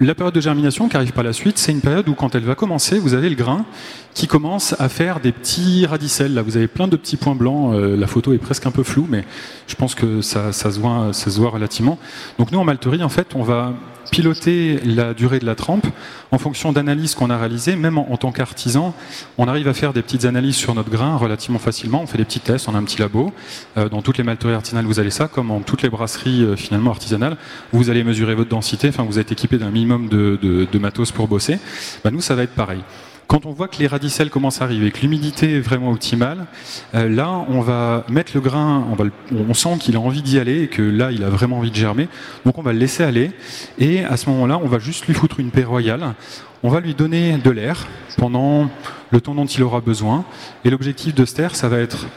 la 0.02 0.16
période 0.16 0.34
de 0.34 0.40
germination 0.40 0.88
qui 0.88 0.96
arrive 0.96 1.12
par 1.12 1.26
la 1.26 1.34
suite, 1.34 1.58
c'est 1.58 1.74
une 1.74 1.82
période 1.82 2.08
où 2.08 2.14
quand 2.14 2.34
elle 2.34 2.46
va 2.46 2.56
commencer, 2.56 3.00
vous 3.00 3.14
avez 3.14 3.28
le 3.28 3.36
grain 3.36 3.66
qui 4.14 4.28
commence 4.28 4.74
à 4.80 4.88
faire 4.88 5.20
des 5.20 5.34
petits 5.34 5.86
radicelles. 5.86 6.34
Là, 6.34 6.42
vous 6.42 6.56
avez 6.56 6.68
plein 6.68 6.88
de 6.88 6.96
petits 6.96 7.18
points 7.18 7.36
blancs. 7.36 7.74
Euh, 7.74 7.98
la 7.98 8.08
photo 8.08 8.32
est 8.32 8.38
presque 8.38 8.66
un 8.66 8.72
peu 8.72 8.84
floue, 8.84 9.08
mais 9.10 9.26
je 9.68 9.76
pense 9.76 9.96
que 9.96 10.22
ça, 10.22 10.54
se 10.54 10.80
voit, 10.80 11.12
ça 11.12 11.30
se 11.30 11.38
voit 11.38 11.50
relativement. 11.50 12.00
Donc 12.38 12.54
nous, 12.54 12.60
en 12.60 12.64
malterie, 12.64 13.04
en 13.04 13.10
fait, 13.10 13.36
on 13.36 13.44
va 13.44 13.74
piloter 14.12 14.80
la 14.84 15.14
durée 15.14 15.40
de 15.40 15.46
la 15.46 15.56
trempe 15.56 15.88
en 16.32 16.38
fonction 16.38 16.72
d'analyses 16.72 17.16
qu'on 17.16 17.30
a 17.30 17.38
réalisées. 17.38 17.76
Même 17.76 17.98
en, 17.98 18.18
tant 18.18 18.32
qu'artisan, 18.32 18.94
on 19.38 19.48
arrive 19.48 19.68
à 19.68 19.74
faire 19.74 19.94
des 19.94 20.02
petites 20.02 20.26
analyses 20.26 20.56
sur 20.56 20.76
notre 20.76 20.90
grain 20.90 21.16
relativement 21.18 21.60
facilement. 21.60 22.02
On 22.02 22.08
fait 22.08 22.18
des 22.18 22.26
petits 22.26 22.40
tests, 22.40 22.68
on 22.68 22.76
a 22.76 22.78
un 22.78 22.84
petit 22.84 23.00
labo. 23.00 23.32
Euh, 23.78 23.90
dans 23.90 24.02
toutes 24.02 24.18
les 24.18 24.24
malteries 24.24 24.54
artisanales, 24.54 24.86
vous 24.86 25.00
allez 25.00 25.12
ça, 25.12 25.28
comme 25.28 25.52
en 25.52 25.62
toutes 25.62 25.82
les 25.82 25.90
brasseries 25.90 26.44
euh, 26.44 26.56
finalement 26.56 26.92
artisanales. 26.92 27.38
Vous 27.72 27.90
allez 27.90 28.04
mesurer 28.04 28.36
votre 28.36 28.50
densité. 28.50 28.90
Enfin, 28.90 29.04
vous 29.04 29.20
êtes 29.20 29.32
équipé 29.32 29.58
d'un 29.58 29.72
minimum 29.72 30.10
de, 30.10 30.80
matos 30.80 31.12
pour 31.12 31.28
bosser. 31.28 31.60
Bah, 32.04 32.12
nous, 32.12 32.22
ça 32.22 32.36
va 32.36 32.44
être 32.44 32.56
pareil. 32.56 32.80
Quand 33.30 33.46
on 33.46 33.52
voit 33.52 33.68
que 33.68 33.78
les 33.78 33.86
radicelles 33.86 34.32
commencent 34.32 34.60
à 34.60 34.64
arriver, 34.64 34.90
que 34.90 35.02
l'humidité 35.02 35.58
est 35.58 35.60
vraiment 35.60 35.92
optimale, 35.92 36.48
euh, 36.96 37.08
là, 37.08 37.46
on 37.48 37.62
va 37.62 38.04
mettre 38.10 38.32
le 38.34 38.42
grain, 38.42 38.84
on, 39.32 39.54
sent 39.54 39.78
qu'il 39.80 39.96
a 39.96 40.00
envie 40.00 40.24
d'y 40.24 40.40
aller 40.40 40.64
et 40.64 40.68
que 40.68 40.82
là, 40.82 41.12
il 41.12 41.24
a 41.24 41.30
vraiment 41.30 41.60
envie 41.60 41.70
de 41.70 41.76
germer. 41.76 42.08
Donc, 42.44 42.58
on 42.58 42.64
va 42.64 42.74
le 42.74 42.80
laisser 42.80 43.04
aller. 43.04 43.30
Et 43.78 44.04
à 44.04 44.18
ce 44.18 44.32
moment-là, 44.32 44.60
on 44.64 44.68
va 44.68 44.80
juste 44.80 45.06
lui 45.06 45.14
foutre 45.14 45.40
une 45.40 45.52
paix 45.52 45.64
royale. 45.64 46.16
On 46.64 46.70
va 46.70 46.80
lui 46.80 46.96
donner 46.96 47.38
de 47.38 47.52
l'air 47.52 47.86
pendant 48.18 48.68
le 49.12 49.22
temps 49.22 49.36
dont 49.36 49.46
il 49.46 49.62
aura 49.62 49.80
besoin. 49.80 50.26
Et 50.66 50.72
l'objectif 50.72 51.14
de 51.14 51.24
ce 51.24 51.50
ça 51.54 51.70
va 51.70 51.78
être 51.78 52.08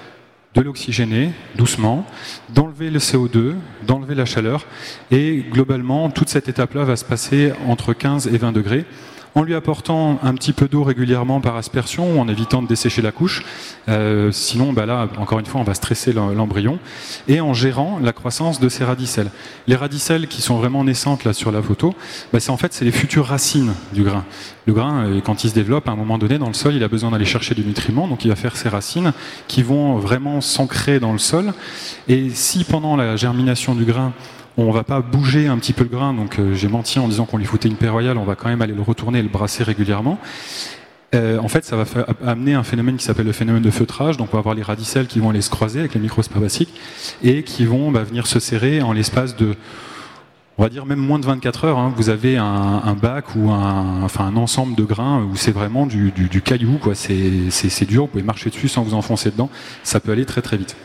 de 0.55 0.63
l'oxygéner 0.63 1.33
doucement, 1.57 2.07
d'enlever 2.55 2.89
le 2.89 3.01
CO2, 3.01 3.53
d'enlever 3.87 4.15
la 4.15 4.25
chaleur. 4.25 4.65
Et 5.11 5.45
globalement, 5.53 6.09
toute 6.09 6.31
cette 6.31 6.49
étape-là 6.49 6.85
va 6.85 6.97
se 6.97 7.05
passer 7.05 7.53
entre 7.69 7.93
15 7.93 8.29
et 8.29 8.39
20 8.39 8.53
degrés 8.53 8.87
en 9.35 9.43
lui 9.43 9.55
apportant 9.55 10.19
un 10.23 10.35
petit 10.35 10.53
peu 10.53 10.69
d'eau 10.69 10.85
régulièrement 10.85 11.41
par 11.41 11.57
aspersion, 11.57 12.21
en 12.21 12.29
évitant 12.29 12.63
de 12.63 12.69
dessécher 12.69 13.03
la 13.03 13.13
couche. 13.13 13.45
Euh, 13.89 14.31
sinon, 14.33 14.73
bah 14.73 14.87
là, 14.87 15.09
encore 15.19 15.39
une 15.39 15.47
fois, 15.47 15.61
on 15.61 15.65
va 15.65 15.75
stresser 15.75 16.13
l'embryon. 16.13 16.79
Et 17.29 17.41
en 17.41 17.55
gérant 17.55 17.99
la 18.03 18.13
croissance 18.13 18.61
de 18.61 18.69
ces 18.69 18.85
radicelles. 18.85 19.31
Les 19.67 19.77
radicelles 19.77 20.29
qui 20.29 20.43
sont 20.43 20.57
vraiment 20.57 20.85
naissantes 20.85 21.25
là 21.25 21.33
sur 21.33 21.51
la 21.51 21.63
photo, 21.63 21.95
bah, 22.33 22.41
c'est 22.41 22.51
en 22.51 22.57
fait 22.57 22.73
c'est 22.73 22.85
les 22.85 22.93
futures 22.93 23.27
racines 23.27 23.73
du 23.93 24.03
grain. 24.03 24.25
Le 24.67 24.75
grain, 24.75 25.05
euh, 25.05 25.21
quand 25.21 25.45
il 25.45 25.51
se 25.51 25.55
développe, 25.55 25.89
à 25.89 25.93
un 25.93 25.97
moment 25.97 26.19
donné 26.19 26.39
dans 26.39 26.49
le 26.49 26.55
sol, 26.55 26.75
il 26.75 26.85
a 26.85 26.89
besoin 26.89 27.11
d'aller 27.11 27.25
chercher 27.25 27.55
du 27.55 27.65
nutriments, 27.65 28.09
donc 28.09 28.25
il 28.25 28.29
va 28.29 28.37
faire 28.37 28.57
ses 28.57 28.69
racines 28.69 29.13
qui 29.49 29.63
vont 29.63 29.97
vraiment 29.97 30.41
s'ancrer 30.41 31.01
dans 31.01 31.13
le 31.13 31.19
sol. 31.19 31.53
Et 32.09 32.31
si 32.31 32.65
pendant 32.65 32.97
la 32.97 33.17
germination 33.17 33.75
du 33.75 33.85
grain, 33.85 34.13
on 34.57 34.71
va 34.71 34.85
pas 34.85 35.01
bouger 35.01 35.47
un 35.47 35.59
petit 35.59 35.73
peu 35.73 35.85
le 35.85 35.91
grain, 35.91 36.13
donc 36.13 36.39
euh, 36.39 36.55
j'ai 36.55 36.69
menti 36.69 36.99
en 36.99 37.09
disant 37.09 37.25
qu'on 37.25 37.39
lui 37.39 37.47
foutait 37.47 37.69
une 37.69 37.77
paix 37.77 37.89
royale, 37.89 38.19
on 38.19 38.25
va 38.25 38.35
quand 38.35 38.49
même 38.49 38.63
aller 38.63 38.75
le 38.75 38.83
retourner 38.83 39.21
et 39.21 39.23
le 39.23 39.29
brasser 39.29 39.65
régulièrement. 39.65 40.19
Euh, 41.15 41.39
en 41.39 41.49
fait, 41.49 41.65
ça 41.65 41.77
va 41.77 41.85
amener 42.27 42.55
un 42.55 42.63
phénomène 42.63 42.97
qui 42.97 43.05
s'appelle 43.05 43.27
le 43.27 43.33
phénomène 43.33 43.63
de 43.63 43.71
feutrage. 43.71 44.17
Donc, 44.17 44.29
on 44.33 44.37
va 44.37 44.39
avoir 44.39 44.55
les 44.55 44.63
radicelles 44.63 45.07
qui 45.07 45.21
vont 45.21 45.29
aller 45.29 45.43
se 45.43 45.51
croiser 45.51 45.81
avec 45.81 45.93
les 45.93 46.01
microsporaciques 46.01 46.73
et 47.23 47.43
qui 47.43 47.67
vont 47.67 47.91
bah, 47.91 48.03
venir 48.03 48.27
se 48.27 48.41
serrer 48.41 48.81
en 48.81 48.93
l'espace 48.93 49.37
de 49.37 49.55
on 50.59 50.63
va 50.63 50.69
dire 50.69 50.85
même 50.85 50.99
moins 50.99 51.19
de 51.19 51.25
24 51.25 51.65
heures, 51.65 51.79
hein, 51.79 51.93
vous 51.97 52.11
avez 52.11 52.37
un, 52.37 52.95
bac 53.01 53.35
ou 53.35 53.51
un, 53.51 54.37
ensemble 54.37 54.75
de 54.75 54.85
grains 54.85 55.25
où 55.25 55.35
c'est 55.35 55.51
vraiment 55.51 55.87
du, 55.87 56.13
caillou. 56.45 56.79
C'est 56.93 57.87
dur, 57.87 58.03
vous 58.03 58.09
pouvez 58.09 58.23
marcher 58.23 58.51
dessus 58.51 58.69
sans 58.69 58.83
vous 58.83 58.95
enfoncer 58.95 59.31
dedans. 59.31 59.49
Ça 59.83 59.99
peut 59.99 60.13
aller 60.13 60.27
très 60.27 60.43
très 60.43 60.59
vite. 60.59 60.77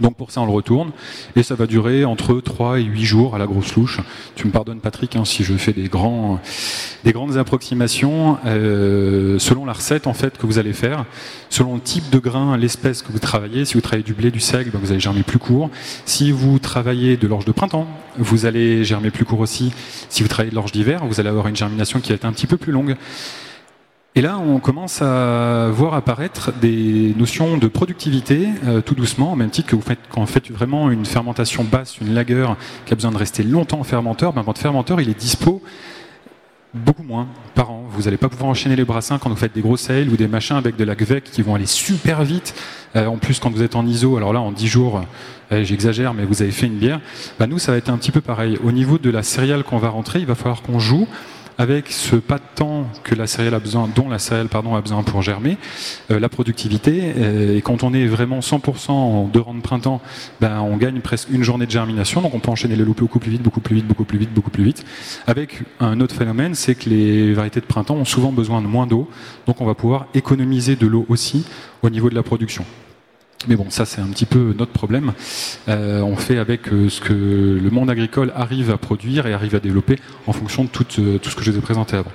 Donc 0.00 0.16
pour 0.16 0.30
ça, 0.30 0.40
on 0.40 0.46
le 0.46 0.52
retourne, 0.52 0.90
et 1.36 1.42
ça 1.42 1.54
va 1.54 1.66
durer 1.66 2.04
entre 2.04 2.40
3 2.40 2.80
et 2.80 2.82
8 2.82 3.04
jours 3.04 3.34
à 3.34 3.38
la 3.38 3.46
grosse 3.46 3.74
louche. 3.74 4.00
Tu 4.34 4.46
me 4.46 4.52
pardonnes 4.52 4.80
Patrick 4.80 5.16
hein, 5.16 5.24
si 5.24 5.44
je 5.44 5.54
fais 5.54 5.72
des, 5.72 5.88
grands, 5.88 6.40
des 7.04 7.12
grandes 7.12 7.36
approximations 7.36 8.38
euh, 8.44 9.38
selon 9.38 9.64
la 9.64 9.72
recette 9.72 10.06
en 10.06 10.12
fait 10.12 10.36
que 10.36 10.46
vous 10.46 10.58
allez 10.58 10.72
faire, 10.72 11.04
selon 11.48 11.74
le 11.74 11.80
type 11.80 12.10
de 12.10 12.18
grain, 12.18 12.56
l'espèce 12.56 13.02
que 13.02 13.12
vous 13.12 13.18
travaillez. 13.18 13.64
Si 13.64 13.74
vous 13.74 13.80
travaillez 13.80 14.04
du 14.04 14.14
blé, 14.14 14.30
du 14.30 14.40
seigle, 14.40 14.70
ben, 14.70 14.78
vous 14.78 14.90
allez 14.90 15.00
germer 15.00 15.22
plus 15.22 15.38
court. 15.38 15.70
Si 16.04 16.30
vous 16.30 16.58
travaillez 16.58 17.16
de 17.16 17.26
l'orge 17.26 17.44
de 17.44 17.52
printemps, 17.52 17.86
vous 18.18 18.46
allez 18.46 18.84
germer 18.84 19.10
plus 19.10 19.24
court 19.24 19.40
aussi. 19.40 19.72
Si 20.08 20.22
vous 20.22 20.28
travaillez 20.28 20.50
de 20.50 20.56
l'orge 20.56 20.72
d'hiver, 20.72 21.04
vous 21.06 21.20
allez 21.20 21.28
avoir 21.28 21.48
une 21.48 21.56
germination 21.56 22.00
qui 22.00 22.10
va 22.10 22.16
être 22.16 22.24
un 22.24 22.32
petit 22.32 22.46
peu 22.46 22.56
plus 22.56 22.72
longue. 22.72 22.96
Et 24.18 24.22
là, 24.22 24.38
on 24.38 24.60
commence 24.60 25.02
à 25.02 25.68
voir 25.70 25.92
apparaître 25.92 26.50
des 26.50 27.12
notions 27.18 27.58
de 27.58 27.68
productivité 27.68 28.48
euh, 28.66 28.80
tout 28.80 28.94
doucement, 28.94 29.34
au 29.34 29.36
même 29.36 29.50
titre 29.50 29.68
que 29.68 29.76
vous 29.76 29.82
faites, 29.82 29.98
quand 30.08 30.22
vous 30.22 30.26
faites 30.26 30.50
vraiment 30.50 30.90
une 30.90 31.04
fermentation 31.04 31.64
basse, 31.64 31.98
une 31.98 32.14
lagueur 32.14 32.56
qui 32.86 32.94
a 32.94 32.96
besoin 32.96 33.10
de 33.10 33.18
rester 33.18 33.42
longtemps 33.42 33.80
en 33.80 33.84
fermenteur, 33.84 34.32
ben, 34.32 34.40
votre 34.40 34.58
fermenteur, 34.58 35.02
il 35.02 35.10
est 35.10 35.20
dispo 35.20 35.62
beaucoup 36.72 37.02
moins 37.02 37.28
par 37.54 37.70
an. 37.70 37.84
Vous 37.90 38.04
n'allez 38.04 38.16
pas 38.16 38.30
pouvoir 38.30 38.48
enchaîner 38.48 38.74
les 38.74 38.86
brassins 38.86 39.18
quand 39.18 39.28
vous 39.28 39.36
faites 39.36 39.54
des 39.54 39.60
gros 39.60 39.76
sales 39.76 40.08
ou 40.08 40.16
des 40.16 40.28
machins 40.28 40.56
avec 40.56 40.76
de 40.76 40.84
la 40.84 40.94
GVEC 40.96 41.24
qui 41.24 41.42
vont 41.42 41.54
aller 41.54 41.66
super 41.66 42.24
vite. 42.24 42.54
Euh, 42.96 43.08
en 43.08 43.18
plus, 43.18 43.38
quand 43.38 43.50
vous 43.50 43.62
êtes 43.62 43.76
en 43.76 43.86
ISO, 43.86 44.16
alors 44.16 44.32
là, 44.32 44.40
en 44.40 44.50
10 44.50 44.66
jours, 44.66 45.02
euh, 45.52 45.62
j'exagère, 45.62 46.14
mais 46.14 46.24
vous 46.24 46.40
avez 46.40 46.52
fait 46.52 46.66
une 46.66 46.78
bière. 46.78 47.00
Ben, 47.38 47.48
nous, 47.48 47.58
ça 47.58 47.72
va 47.72 47.76
être 47.76 47.90
un 47.90 47.98
petit 47.98 48.12
peu 48.12 48.22
pareil. 48.22 48.58
Au 48.64 48.72
niveau 48.72 48.96
de 48.96 49.10
la 49.10 49.22
céréale 49.22 49.62
qu'on 49.62 49.78
va 49.78 49.90
rentrer, 49.90 50.20
il 50.20 50.26
va 50.26 50.34
falloir 50.34 50.62
qu'on 50.62 50.78
joue 50.78 51.06
avec 51.58 51.90
ce 51.90 52.16
pas 52.16 52.36
de 52.36 52.44
temps 52.54 52.86
que 53.02 53.14
la 53.14 53.26
céréale 53.26 53.54
a 53.54 53.58
besoin, 53.58 53.88
dont 53.94 54.08
la 54.08 54.18
céréale 54.18 54.48
a 54.52 54.80
besoin 54.80 55.02
pour 55.02 55.22
germer, 55.22 55.56
euh, 56.10 56.20
la 56.20 56.28
productivité. 56.28 57.14
Euh, 57.16 57.56
et 57.56 57.62
quand 57.62 57.82
on 57.82 57.94
est 57.94 58.06
vraiment 58.06 58.40
100% 58.40 58.90
en 58.90 59.24
deux 59.24 59.40
rangs 59.40 59.54
de 59.54 59.60
printemps, 59.60 60.00
ben, 60.40 60.60
on 60.60 60.76
gagne 60.76 61.00
presque 61.00 61.28
une 61.30 61.42
journée 61.42 61.66
de 61.66 61.70
germination. 61.70 62.20
Donc 62.20 62.34
on 62.34 62.40
peut 62.40 62.50
enchaîner 62.50 62.76
les 62.76 62.84
loupés 62.84 63.02
beaucoup 63.02 63.18
plus 63.18 63.30
vite, 63.30 63.42
beaucoup 63.42 63.60
plus 63.60 63.76
vite, 63.76 63.86
beaucoup 63.86 64.04
plus 64.04 64.18
vite, 64.18 64.32
beaucoup 64.32 64.50
plus 64.50 64.64
vite. 64.64 64.84
Avec 65.26 65.62
un 65.80 66.00
autre 66.00 66.14
phénomène, 66.14 66.54
c'est 66.54 66.74
que 66.74 66.88
les 66.90 67.32
variétés 67.32 67.60
de 67.60 67.66
printemps 67.66 67.96
ont 67.96 68.04
souvent 68.04 68.32
besoin 68.32 68.60
de 68.60 68.66
moins 68.66 68.86
d'eau. 68.86 69.08
Donc 69.46 69.60
on 69.60 69.66
va 69.66 69.74
pouvoir 69.74 70.06
économiser 70.14 70.76
de 70.76 70.86
l'eau 70.86 71.06
aussi 71.08 71.46
au 71.82 71.90
niveau 71.90 72.10
de 72.10 72.14
la 72.14 72.22
production. 72.22 72.64
Mais 73.48 73.56
bon, 73.56 73.66
ça 73.68 73.84
c'est 73.84 74.00
un 74.00 74.08
petit 74.08 74.24
peu 74.24 74.54
notre 74.58 74.72
problème. 74.72 75.12
Euh, 75.68 76.00
on 76.00 76.16
fait 76.16 76.38
avec 76.38 76.68
euh, 76.68 76.88
ce 76.88 77.00
que 77.00 77.12
le 77.12 77.70
monde 77.70 77.90
agricole 77.90 78.32
arrive 78.34 78.70
à 78.70 78.78
produire 78.78 79.26
et 79.26 79.34
arrive 79.34 79.54
à 79.54 79.60
développer 79.60 79.98
en 80.26 80.32
fonction 80.32 80.64
de 80.64 80.68
tout, 80.68 80.86
euh, 80.98 81.18
ce 81.22 81.34
que 81.36 81.44
je 81.44 81.52
vous 81.52 81.58
ai 81.58 81.60
présenté 81.60 81.96
avant. 81.96 82.12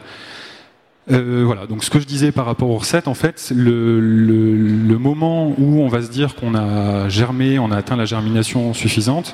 voilà, 1.08 1.68
donc 1.68 1.84
ce 1.84 1.90
que 1.90 2.00
je 2.00 2.06
disais 2.06 2.32
par 2.32 2.46
rapport 2.46 2.70
aux 2.70 2.78
recettes, 2.78 3.08
en 3.08 3.14
fait, 3.14 3.52
le, 3.56 4.00
le, 4.00 4.98
moment 4.98 5.54
où 5.58 5.82
on 5.82 5.88
va 5.88 6.02
se 6.02 6.10
dire 6.10 6.36
qu'on 6.36 6.56
a 6.56 7.08
germé, 7.10 7.60
on 7.60 7.72
a 7.72 7.78
atteint 7.78 7.96
la 7.96 8.06
germination 8.06 8.74
suffisante, 8.74 9.34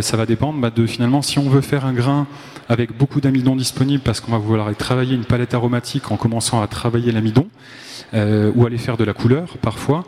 ça 0.00 0.16
va 0.16 0.26
dépendre 0.26 0.60
bah, 0.60 0.70
de 0.70 0.86
finalement 0.86 1.22
si 1.22 1.38
on 1.38 1.48
veut 1.48 1.62
faire 1.62 1.86
un 1.86 1.94
grain 1.94 2.26
avec 2.68 2.96
beaucoup 2.96 3.20
d'amidon 3.22 3.56
disponible 3.56 4.02
parce 4.02 4.20
qu'on 4.20 4.32
va 4.32 4.38
vouloir 4.38 4.74
travailler 4.76 5.14
une 5.14 5.24
palette 5.24 5.54
aromatique 5.54 6.10
en 6.10 6.16
commençant 6.16 6.60
à 6.60 6.66
travailler 6.66 7.10
l'amidon, 7.12 7.46
ou 8.12 8.66
aller 8.66 8.78
faire 8.78 8.96
de 8.96 9.04
la 9.04 9.14
couleur 9.14 9.56
parfois 9.62 10.04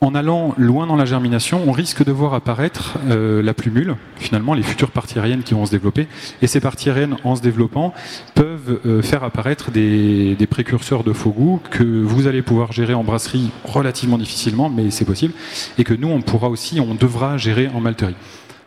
en 0.00 0.14
allant 0.14 0.54
loin 0.58 0.86
dans 0.86 0.96
la 0.96 1.06
germination, 1.06 1.62
on 1.66 1.72
risque 1.72 2.04
de 2.04 2.12
voir 2.12 2.34
apparaître 2.34 2.98
euh, 3.08 3.42
la 3.42 3.54
plumule, 3.54 3.96
finalement 4.16 4.52
les 4.54 4.62
futures 4.62 4.90
parties 4.90 5.18
aériennes 5.18 5.42
qui 5.42 5.54
vont 5.54 5.64
se 5.64 5.70
développer. 5.70 6.08
Et 6.42 6.46
ces 6.46 6.60
parties 6.60 6.90
aériennes, 6.90 7.16
en 7.24 7.36
se 7.36 7.42
développant, 7.42 7.94
peuvent 8.34 8.80
euh, 8.84 9.02
faire 9.02 9.24
apparaître 9.24 9.70
des, 9.70 10.36
précurseurs 10.50 11.04
de 11.04 11.12
faux 11.12 11.30
goût 11.30 11.60
que 11.70 11.82
vous 11.82 12.26
allez 12.26 12.42
pouvoir 12.42 12.72
gérer 12.72 12.92
en 12.94 13.02
brasserie 13.02 13.50
relativement 13.64 14.18
difficilement, 14.18 14.68
mais 14.68 14.90
c'est 14.90 15.06
possible, 15.06 15.32
et 15.78 15.84
que 15.84 15.94
nous, 15.94 16.08
on 16.08 16.20
pourra 16.20 16.48
aussi, 16.48 16.80
on 16.80 16.94
devra 16.94 17.38
gérer 17.38 17.68
en 17.74 17.80
malterie. 17.80 18.14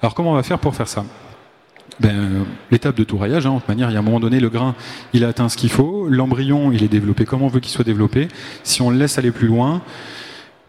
Alors 0.02 0.16
comment 0.16 0.32
on 0.32 0.36
va 0.36 0.44
faire 0.44 0.60
pour 0.60 0.76
faire 0.76 0.88
ça? 0.88 1.06
Ben, 2.00 2.46
l'étape 2.70 2.96
de 2.96 3.04
touraillage, 3.04 3.48
hein, 3.48 3.56
de 3.56 3.72
manière, 3.72 3.90
il 3.90 3.94
y 3.94 3.96
a 3.96 4.00
un 4.00 4.04
moment 4.04 4.20
donné, 4.20 4.40
le 4.40 4.50
grain, 4.50 4.76
il 5.14 5.24
a 5.24 5.30
atteint 5.30 5.50
ce 5.50 5.58
qu'il 5.58 5.70
faut, 5.70 6.08
l'embryon, 6.10 6.72
il 6.72 6.84
est 6.84 6.88
développé 6.88 7.26
comme 7.26 7.42
on 7.42 7.48
veut 7.48 7.60
qu'il 7.60 7.72
soit 7.72 7.84
développé. 7.84 8.28
Si 8.64 8.82
on 8.82 8.92
le 8.92 8.98
laisse 8.98 9.18
aller 9.18 9.32
plus 9.32 9.48
loin, 9.48 9.82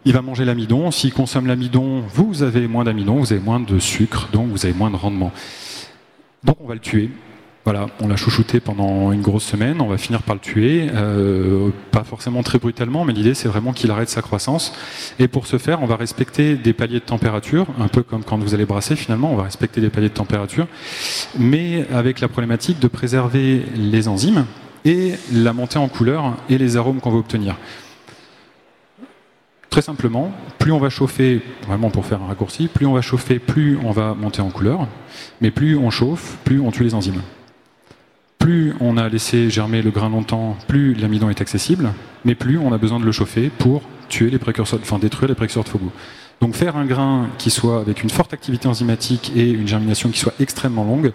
il 0.05 0.13
va 0.13 0.21
manger 0.21 0.45
l'amidon. 0.45 0.91
S'il 0.91 1.13
consomme 1.13 1.47
l'amidon, 1.47 2.01
vous 2.13 2.43
avez 2.43 2.67
moins 2.67 2.83
d'amidon, 2.83 3.15
vous 3.15 3.33
avez 3.33 3.41
moins 3.41 3.59
de 3.59 3.79
sucre, 3.79 4.29
donc 4.31 4.47
vous 4.49 4.65
avez 4.65 4.73
moins 4.73 4.91
de 4.91 4.95
rendement. 4.95 5.31
Donc 6.43 6.57
on 6.61 6.67
va 6.67 6.73
le 6.73 6.79
tuer. 6.79 7.09
Voilà, 7.65 7.87
on 7.99 8.07
l'a 8.07 8.15
chouchouté 8.15 8.61
pendant 8.61 9.11
une 9.11 9.21
grosse 9.21 9.43
semaine, 9.43 9.81
on 9.81 9.87
va 9.87 9.97
finir 9.97 10.23
par 10.23 10.33
le 10.33 10.41
tuer, 10.41 10.87
euh, 10.95 11.69
pas 11.91 12.03
forcément 12.03 12.41
très 12.41 12.57
brutalement, 12.57 13.03
mais 13.03 13.13
l'idée 13.13 13.33
c'est 13.33 13.49
vraiment 13.49 13.73
qu'il 13.73 13.91
arrête 13.91 14.09
sa 14.09 14.21
croissance. 14.21 14.73
Et 15.19 15.27
pour 15.27 15.45
ce 15.45 15.57
faire, 15.57 15.83
on 15.83 15.85
va 15.85 15.97
respecter 15.97 16.55
des 16.55 16.73
paliers 16.73 16.99
de 16.99 17.05
température, 17.05 17.67
un 17.77 17.89
peu 17.89 18.01
comme 18.01 18.23
quand 18.23 18.39
vous 18.39 18.55
allez 18.55 18.65
brasser 18.65 18.95
finalement, 18.95 19.33
on 19.33 19.35
va 19.35 19.43
respecter 19.43 19.81
des 19.81 19.89
paliers 19.89 20.09
de 20.09 20.13
température, 20.13 20.67
mais 21.37 21.85
avec 21.93 22.21
la 22.21 22.29
problématique 22.29 22.79
de 22.79 22.87
préserver 22.87 23.65
les 23.75 24.07
enzymes 24.07 24.45
et 24.85 25.11
la 25.31 25.51
montée 25.51 25.77
en 25.79 25.89
couleur 25.89 26.37
et 26.49 26.57
les 26.57 26.77
arômes 26.77 27.01
qu'on 27.01 27.11
va 27.11 27.17
obtenir. 27.17 27.55
Très 29.69 29.83
simplement, 29.83 30.31
plus 30.57 30.71
on 30.71 30.79
va 30.79 30.89
chauffer, 30.89 31.41
vraiment 31.67 31.91
pour 31.91 32.05
faire 32.05 32.21
un 32.23 32.27
raccourci, 32.27 32.67
plus 32.67 32.87
on 32.87 32.93
va 32.93 33.01
chauffer, 33.01 33.37
plus 33.37 33.77
on 33.83 33.91
va 33.91 34.15
monter 34.15 34.41
en 34.41 34.49
couleur, 34.49 34.87
mais 35.41 35.51
plus 35.51 35.77
on 35.77 35.91
chauffe, 35.91 36.37
plus 36.43 36.59
on 36.59 36.71
tue 36.71 36.83
les 36.83 36.95
enzymes. 36.95 37.21
Plus 38.39 38.73
on 38.79 38.97
a 38.97 39.07
laissé 39.09 39.49
germer 39.51 39.83
le 39.83 39.91
grain 39.91 40.09
longtemps, 40.09 40.57
plus 40.67 40.95
l'amidon 40.95 41.29
est 41.29 41.41
accessible, 41.41 41.91
mais 42.25 42.33
plus 42.33 42.57
on 42.57 42.73
a 42.73 42.79
besoin 42.79 42.99
de 42.99 43.05
le 43.05 43.11
chauffer 43.11 43.51
pour 43.59 43.83
tuer 44.07 44.31
les 44.31 44.39
précurseurs, 44.39 44.79
enfin 44.81 44.97
détruire 44.97 45.29
les 45.29 45.35
précurseurs 45.35 45.65
de 45.65 45.79
goût. 45.79 45.91
Donc 46.41 46.55
faire 46.55 46.75
un 46.75 46.85
grain 46.85 47.27
qui 47.37 47.51
soit 47.51 47.79
avec 47.79 48.01
une 48.01 48.09
forte 48.09 48.33
activité 48.33 48.67
enzymatique 48.67 49.31
et 49.35 49.51
une 49.51 49.67
germination 49.67 50.09
qui 50.09 50.19
soit 50.19 50.33
extrêmement 50.39 50.83
longue, 50.83 51.11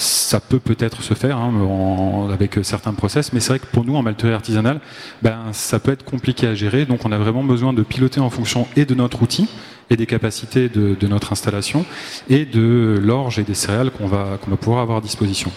ça 0.00 0.40
peut 0.40 0.58
peut-être 0.58 1.02
se 1.02 1.14
faire 1.14 1.36
hein, 1.36 2.28
avec 2.32 2.58
certains 2.62 2.94
process, 2.94 3.32
mais 3.32 3.40
c'est 3.40 3.50
vrai 3.50 3.58
que 3.58 3.66
pour 3.66 3.84
nous, 3.84 3.96
en 3.96 4.02
malterie 4.02 4.32
artisanale, 4.32 4.80
ben, 5.22 5.38
ça 5.52 5.78
peut 5.78 5.92
être 5.92 6.04
compliqué 6.04 6.46
à 6.46 6.54
gérer. 6.54 6.86
Donc 6.86 7.04
on 7.04 7.12
a 7.12 7.18
vraiment 7.18 7.44
besoin 7.44 7.72
de 7.72 7.82
piloter 7.82 8.20
en 8.20 8.30
fonction 8.30 8.66
et 8.76 8.84
de 8.84 8.94
notre 8.94 9.22
outil 9.22 9.48
et 9.90 9.96
des 9.96 10.06
capacités 10.06 10.68
de, 10.68 11.06
notre 11.06 11.32
installation 11.32 11.84
et 12.28 12.44
de 12.44 12.98
l'orge 13.02 13.38
et 13.38 13.42
des 13.42 13.54
céréales 13.54 13.90
qu'on 13.90 14.06
va, 14.06 14.38
qu'on 14.40 14.50
va 14.50 14.56
pouvoir 14.56 14.82
avoir 14.82 14.98
à 14.98 15.00
disposition. 15.00 15.50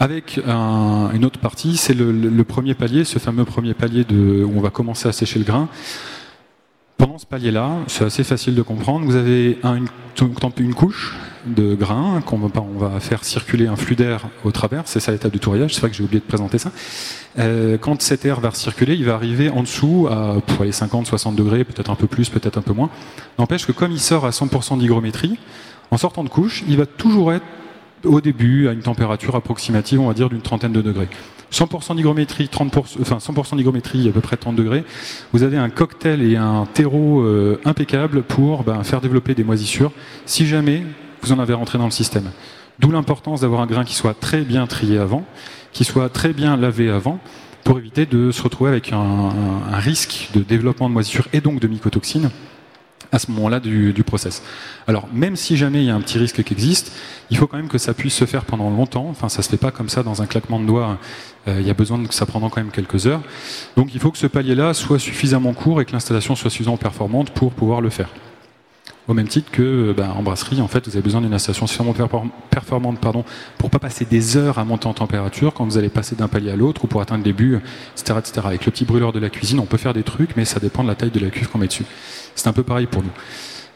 Avec 0.00 0.40
une 0.44 1.24
autre 1.24 1.38
partie, 1.38 1.76
c'est 1.76 1.94
le, 1.94 2.42
premier 2.42 2.74
palier, 2.74 3.04
ce 3.04 3.18
fameux 3.18 3.44
premier 3.44 3.74
palier 3.74 4.04
de, 4.04 4.42
où 4.42 4.52
on 4.56 4.60
va 4.60 4.70
commencer 4.70 5.08
à 5.08 5.12
sécher 5.12 5.38
le 5.38 5.44
grain. 5.44 5.68
Pendant 6.96 7.18
ce 7.18 7.26
palier-là, 7.26 7.70
c'est 7.88 8.04
assez 8.04 8.22
facile 8.22 8.54
de 8.54 8.62
comprendre, 8.62 9.04
vous 9.04 9.16
avez 9.16 9.58
une, 9.64 10.74
couche 10.74 11.16
de 11.44 11.74
grains 11.74 12.20
qu'on 12.24 12.38
va, 12.38 12.48
on 12.60 12.78
va 12.78 13.00
faire 13.00 13.24
circuler 13.24 13.66
un 13.66 13.74
flux 13.74 13.96
d'air 13.96 14.28
au 14.44 14.52
travers. 14.52 14.82
C'est 14.86 15.00
ça 15.00 15.10
l'étape 15.10 15.32
du 15.32 15.40
tourillage. 15.40 15.74
C'est 15.74 15.80
vrai 15.80 15.90
que 15.90 15.96
j'ai 15.96 16.04
oublié 16.04 16.20
de 16.20 16.24
présenter 16.24 16.58
ça. 16.58 16.70
Euh, 17.38 17.78
quand 17.78 18.00
cet 18.00 18.24
air 18.24 18.38
va 18.40 18.52
circuler, 18.52 18.94
il 18.94 19.04
va 19.04 19.14
arriver 19.14 19.50
en 19.50 19.62
dessous 19.62 20.06
à 20.08 20.36
aller 20.60 20.72
50, 20.72 21.06
60 21.06 21.34
degrés, 21.34 21.64
peut-être 21.64 21.90
un 21.90 21.96
peu 21.96 22.06
plus, 22.06 22.28
peut-être 22.28 22.58
un 22.58 22.62
peu 22.62 22.72
moins. 22.72 22.90
N'empêche 23.38 23.66
que 23.66 23.72
comme 23.72 23.90
il 23.90 24.00
sort 24.00 24.24
à 24.24 24.30
100% 24.30 24.78
d'hygrométrie, 24.78 25.36
en 25.90 25.96
sortant 25.96 26.22
de 26.22 26.28
couche, 26.28 26.62
il 26.68 26.76
va 26.76 26.86
toujours 26.86 27.32
être 27.32 27.44
au 28.04 28.20
début 28.20 28.68
à 28.68 28.72
une 28.72 28.82
température 28.82 29.34
approximative, 29.34 30.00
on 30.00 30.08
va 30.08 30.14
dire, 30.14 30.28
d'une 30.28 30.42
trentaine 30.42 30.72
de 30.72 30.82
degrés. 30.82 31.08
100% 31.54 31.94
d'hygrométrie, 31.94 32.46
30%, 32.52 33.00
enfin 33.00 33.18
100% 33.18 33.56
d'hygrométrie, 33.56 34.08
à 34.08 34.12
peu 34.12 34.20
près 34.20 34.36
30 34.36 34.56
degrés. 34.56 34.84
Vous 35.32 35.44
avez 35.44 35.56
un 35.56 35.70
cocktail 35.70 36.22
et 36.22 36.36
un 36.36 36.66
terreau 36.66 37.22
euh, 37.22 37.60
impeccable 37.64 38.22
pour 38.22 38.64
ben, 38.64 38.82
faire 38.82 39.00
développer 39.00 39.34
des 39.34 39.44
moisissures. 39.44 39.92
Si 40.26 40.46
jamais 40.46 40.82
vous 41.22 41.32
en 41.32 41.38
avez 41.38 41.54
rentré 41.54 41.78
dans 41.78 41.84
le 41.84 41.90
système. 41.90 42.30
D'où 42.80 42.90
l'importance 42.90 43.42
d'avoir 43.42 43.60
un 43.60 43.66
grain 43.66 43.84
qui 43.84 43.94
soit 43.94 44.14
très 44.14 44.42
bien 44.42 44.66
trié 44.66 44.98
avant, 44.98 45.24
qui 45.72 45.84
soit 45.84 46.08
très 46.08 46.32
bien 46.32 46.56
lavé 46.56 46.90
avant, 46.90 47.20
pour 47.62 47.78
éviter 47.78 48.04
de 48.04 48.30
se 48.30 48.42
retrouver 48.42 48.70
avec 48.70 48.92
un, 48.92 49.30
risque 49.72 50.28
de 50.34 50.40
développement 50.40 50.88
de 50.88 50.94
moisissure 50.94 51.28
et 51.32 51.40
donc 51.40 51.60
de 51.60 51.68
mycotoxines 51.68 52.30
à 53.14 53.20
ce 53.20 53.30
moment-là 53.30 53.60
du, 53.60 53.94
process. 54.04 54.42
Alors, 54.88 55.08
même 55.12 55.36
si 55.36 55.56
jamais 55.56 55.82
il 55.82 55.86
y 55.86 55.90
a 55.90 55.94
un 55.94 56.00
petit 56.00 56.18
risque 56.18 56.42
qui 56.42 56.52
existe, 56.52 56.92
il 57.30 57.36
faut 57.36 57.46
quand 57.46 57.56
même 57.56 57.68
que 57.68 57.78
ça 57.78 57.94
puisse 57.94 58.14
se 58.14 58.24
faire 58.24 58.44
pendant 58.44 58.68
longtemps. 58.70 59.06
Enfin, 59.08 59.28
ça 59.28 59.40
se 59.40 59.48
fait 59.48 59.56
pas 59.56 59.70
comme 59.70 59.88
ça 59.88 60.02
dans 60.02 60.20
un 60.20 60.26
claquement 60.26 60.58
de 60.58 60.66
doigts. 60.66 60.98
Euh, 61.46 61.60
il 61.60 61.66
y 61.66 61.70
a 61.70 61.74
besoin 61.74 62.04
que 62.04 62.12
ça 62.12 62.26
prenne 62.26 62.42
quand 62.42 62.56
même 62.56 62.72
quelques 62.72 63.06
heures. 63.06 63.22
Donc, 63.76 63.94
il 63.94 64.00
faut 64.00 64.10
que 64.10 64.18
ce 64.18 64.26
palier-là 64.26 64.74
soit 64.74 64.98
suffisamment 64.98 65.52
court 65.52 65.80
et 65.80 65.84
que 65.84 65.92
l'installation 65.92 66.34
soit 66.34 66.50
suffisamment 66.50 66.76
performante 66.76 67.30
pour 67.30 67.52
pouvoir 67.52 67.80
le 67.80 67.90
faire. 67.90 68.08
Au 69.06 69.12
même 69.12 69.28
titre 69.28 69.50
que 69.50 69.94
ben, 69.94 70.10
en 70.10 70.22
brasserie, 70.22 70.62
en 70.62 70.68
fait, 70.68 70.88
vous 70.88 70.96
avez 70.96 71.02
besoin 71.02 71.20
d'une 71.20 71.34
installation 71.34 71.66
suffisamment 71.66 71.94
performante 72.50 72.98
pardon, 73.00 73.24
pour 73.58 73.68
pas 73.68 73.78
passer 73.78 74.06
des 74.06 74.38
heures 74.38 74.58
à 74.58 74.64
monter 74.64 74.86
en 74.86 74.94
température 74.94 75.52
quand 75.52 75.64
vous 75.66 75.76
allez 75.76 75.90
passer 75.90 76.16
d'un 76.16 76.26
palier 76.26 76.50
à 76.50 76.56
l'autre 76.56 76.84
ou 76.84 76.86
pour 76.86 77.02
atteindre 77.02 77.22
les 77.22 77.34
buts, 77.34 77.60
etc., 77.92 78.18
etc. 78.18 78.40
Avec 78.46 78.64
le 78.64 78.72
petit 78.72 78.86
brûleur 78.86 79.12
de 79.12 79.18
la 79.18 79.28
cuisine, 79.28 79.60
on 79.60 79.66
peut 79.66 79.76
faire 79.76 79.92
des 79.92 80.04
trucs, 80.04 80.36
mais 80.36 80.46
ça 80.46 80.58
dépend 80.58 80.82
de 80.82 80.88
la 80.88 80.94
taille 80.94 81.10
de 81.10 81.20
la 81.20 81.28
cuve 81.28 81.48
qu'on 81.48 81.58
met 81.58 81.66
dessus. 81.66 81.84
C'est 82.34 82.48
un 82.48 82.52
peu 82.52 82.62
pareil 82.62 82.86
pour 82.86 83.02
nous. 83.02 83.10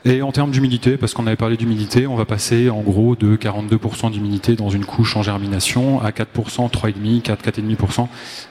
Et 0.05 0.23
en 0.23 0.31
termes 0.33 0.53
d'humidité, 0.53 0.97
parce 0.97 1.13
qu'on 1.13 1.27
avait 1.27 1.37
parlé 1.37 1.57
d'humidité, 1.57 2.07
on 2.07 2.15
va 2.15 2.25
passer 2.25 2.71
en 2.71 2.81
gros 2.81 3.17
de 3.17 3.37
42% 3.37 4.13
d'humidité 4.13 4.55
dans 4.55 4.71
une 4.71 4.85
couche 4.85 5.17
en 5.17 5.23
germination 5.23 6.01
à 6.01 6.11
4%, 6.11 6.71
3,5%, 6.71 7.21
4, 7.23 7.45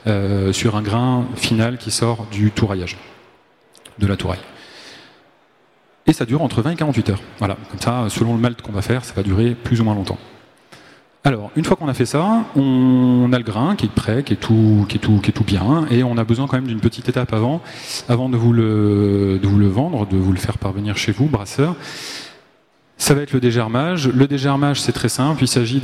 4,5% 0.05 0.51
sur 0.53 0.75
un 0.75 0.81
grain 0.81 1.25
final 1.35 1.77
qui 1.77 1.89
sort 1.89 2.27
du 2.31 2.51
touraillage, 2.51 2.97
de 3.97 4.07
la 4.07 4.17
touraille. 4.17 4.39
Et 6.05 6.13
ça 6.13 6.25
dure 6.25 6.41
entre 6.41 6.61
20 6.61 6.71
et 6.71 6.75
48 6.75 7.09
heures. 7.09 7.21
Voilà, 7.39 7.57
comme 7.69 7.79
ça, 7.79 8.05
selon 8.09 8.33
le 8.33 8.39
malt 8.39 8.61
qu'on 8.61 8.71
va 8.71 8.81
faire, 8.81 9.03
ça 9.03 9.13
va 9.13 9.23
durer 9.23 9.55
plus 9.55 9.81
ou 9.81 9.83
moins 9.83 9.95
longtemps. 9.95 10.17
Alors, 11.27 11.51
une 11.57 11.65
fois 11.65 11.75
qu'on 11.75 11.89
a 11.89 11.93
fait 11.93 12.05
ça, 12.05 12.45
on 12.55 13.33
a 13.33 13.37
le 13.37 13.43
grain 13.43 13.75
qui 13.75 13.87
est 13.87 13.89
prêt, 13.89 14.23
qui 14.23 14.31
est 14.31 14.37
tout, 14.37 14.85
qui 14.87 14.95
est 14.95 15.01
tout, 15.01 15.19
qui 15.19 15.31
est 15.31 15.33
tout 15.33 15.43
bien, 15.43 15.85
et 15.91 16.01
on 16.01 16.17
a 16.17 16.23
besoin 16.23 16.47
quand 16.47 16.55
même 16.55 16.67
d'une 16.67 16.79
petite 16.79 17.09
étape 17.09 17.33
avant, 17.33 17.61
avant 18.07 18.29
de 18.29 18.37
vous, 18.37 18.53
le, 18.53 19.37
de 19.43 19.45
vous 19.45 19.57
le 19.57 19.67
vendre, 19.67 20.07
de 20.07 20.15
vous 20.15 20.31
le 20.31 20.39
faire 20.39 20.57
parvenir 20.57 20.95
chez 20.95 21.11
vous, 21.11 21.25
brasseur. 21.25 21.75
Ça 22.99 23.13
va 23.13 23.21
être 23.21 23.31
le 23.31 23.39
dégermage. 23.39 24.07
Le 24.07 24.27
dégermage, 24.27 24.81
c'est 24.81 24.91
très 24.91 25.07
simple. 25.07 25.43
Il 25.43 25.47
s'agit 25.47 25.79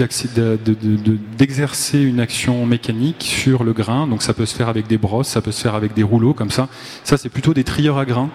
d'exercer 1.38 2.02
une 2.02 2.20
action 2.20 2.66
mécanique 2.66 3.22
sur 3.22 3.64
le 3.64 3.72
grain. 3.72 4.08
Donc 4.08 4.24
ça 4.24 4.34
peut 4.34 4.48
se 4.48 4.56
faire 4.56 4.68
avec 4.68 4.88
des 4.88 4.98
brosses, 4.98 5.28
ça 5.28 5.42
peut 5.42 5.52
se 5.52 5.62
faire 5.62 5.76
avec 5.76 5.94
des 5.94 6.02
rouleaux 6.02 6.34
comme 6.34 6.50
ça. 6.50 6.68
Ça, 7.04 7.18
c'est 7.18 7.30
plutôt 7.30 7.54
des 7.54 7.64
trieurs 7.64 8.00
à 8.00 8.06
grains, 8.06 8.32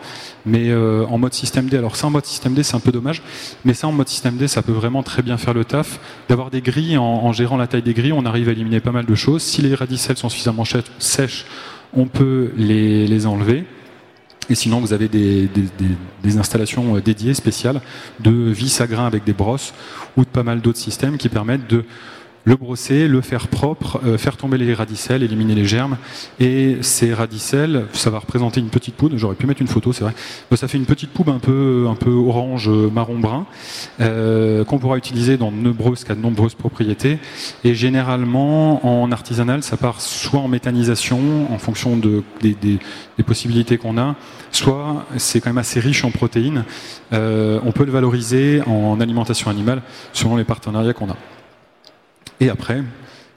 mais 0.47 0.71
euh, 0.71 1.05
en 1.07 1.19
mode 1.19 1.35
système 1.35 1.69
D. 1.69 1.77
Alors 1.77 1.97
ça, 1.97 2.07
en 2.07 2.11
mode 2.11 2.25
système 2.25 2.55
D, 2.55 2.63
c'est 2.63 2.77
un 2.77 2.81
peu 2.81 2.93
dommage, 2.93 3.21
mais 3.65 3.75
ça, 3.75 3.89
en 3.89 3.93
mode 3.93 4.09
système 4.09 4.37
D, 4.37 4.47
ça 4.47 4.63
peut 4.63 4.73
vraiment 4.73 5.03
très 5.03 5.23
bien 5.23 5.39
faire 5.39 5.55
le 5.55 5.65
taf. 5.65 5.99
D'avoir 6.29 6.51
des 6.51 6.61
grilles, 6.61 6.99
en, 6.99 7.33
gérant 7.33 7.57
la 7.57 7.67
taille 7.67 7.83
des 7.83 7.95
grilles, 7.95 8.13
on 8.13 8.27
arrive 8.27 8.49
à 8.49 8.53
éliminer 8.53 8.79
pas 8.79 8.93
mal 8.93 9.07
de 9.07 9.15
choses. 9.17 9.43
Si 9.43 9.61
les 9.61 9.75
radicelles 9.75 10.17
sont 10.17 10.29
suffisamment 10.29 10.65
sèches, 11.01 11.47
on 11.95 12.07
peut 12.07 12.53
les, 12.57 13.09
les 13.09 13.27
enlever. 13.27 13.65
Et 14.51 14.55
sinon, 14.55 14.81
vous 14.81 14.93
avez 14.93 15.09
des, 15.09 15.49
installations 16.39 16.97
euh, 16.97 17.01
dédiées, 17.01 17.35
spéciales, 17.35 17.81
de 18.21 18.31
vis 18.31 18.81
à 18.81 18.87
grains 18.87 19.07
avec 19.07 19.25
des 19.25 19.33
brosses 19.33 19.75
ou 20.17 20.23
de 20.23 20.29
pas 20.29 20.43
mal 20.43 20.61
d'autres 20.61 20.79
systèmes 20.79 21.19
qui 21.19 21.29
permettent 21.29 21.69
de 21.69 21.85
le 22.45 22.57
brosser, 22.57 23.09
le 23.09 23.21
faire 23.21 23.49
propre, 23.49 24.01
euh, 24.07 24.19
faire 24.19 24.37
tomber 24.37 24.59
les 24.59 24.73
radicelles, 24.73 25.23
éliminer 25.23 25.55
les 25.55 25.65
germes. 25.65 25.97
Et 26.41 26.79
ces 26.81 27.13
radicelles, 27.13 27.87
ça 27.93 28.11
va 28.11 28.19
représenter 28.19 28.61
une 28.61 28.71
petite 28.71 28.95
poudre. 28.95 29.17
J'aurais 29.17 29.35
pu 29.35 29.47
mettre 29.47 29.61
une 29.61 29.69
photo, 29.69 29.93
c'est 29.93 30.05
vrai. 30.05 30.15
ça 30.55 30.69
fait 30.69 30.79
une 30.79 30.87
petite 30.87 31.11
poudre 31.11 31.33
un 31.33 31.39
peu, 31.39 31.85
orange, 32.11 32.69
euh, 32.69 32.91
marron 32.91 33.19
brun, 33.19 33.47
euh, 34.01 34.65
qu'on 34.65 34.79
pourra 34.79 34.97
utiliser 34.97 35.37
dans 35.37 35.53
de 35.53 35.57
nombreuses, 35.57 36.05
cas 36.05 36.15
de 36.15 36.21
nombreuses 36.21 36.55
propriétés. 36.55 37.19
Et 37.65 37.75
généralement, 37.75 38.87
en 38.87 39.13
artisanal, 39.13 39.63
ça 39.63 39.77
part 39.77 40.01
soit 40.01 40.41
en 40.41 40.49
méthanisation, 40.49 41.53
en 41.53 41.59
fonction 41.59 41.97
de, 41.97 42.23
des, 42.41 42.55
des, 42.55 42.79
des 43.17 43.25
possibilités 43.25 43.79
qu'on 43.79 43.99
a, 43.99 44.17
soit 44.53 45.05
c'est 45.17 45.41
quand 45.41 45.51
même 45.51 45.59
assez 45.59 45.81
riche 45.81 46.05
en 46.05 46.11
protéines. 46.11 46.65
on 47.13 47.73
peut 47.75 47.85
le 47.85 47.93
valoriser 47.93 48.63
en 48.67 49.01
alimentation 49.01 49.51
animale 49.51 49.83
selon 50.13 50.37
les 50.37 50.45
partenariats 50.45 50.95
qu'on 50.95 51.11
a. 51.11 51.17
Et 52.41 52.51
après, 52.51 52.83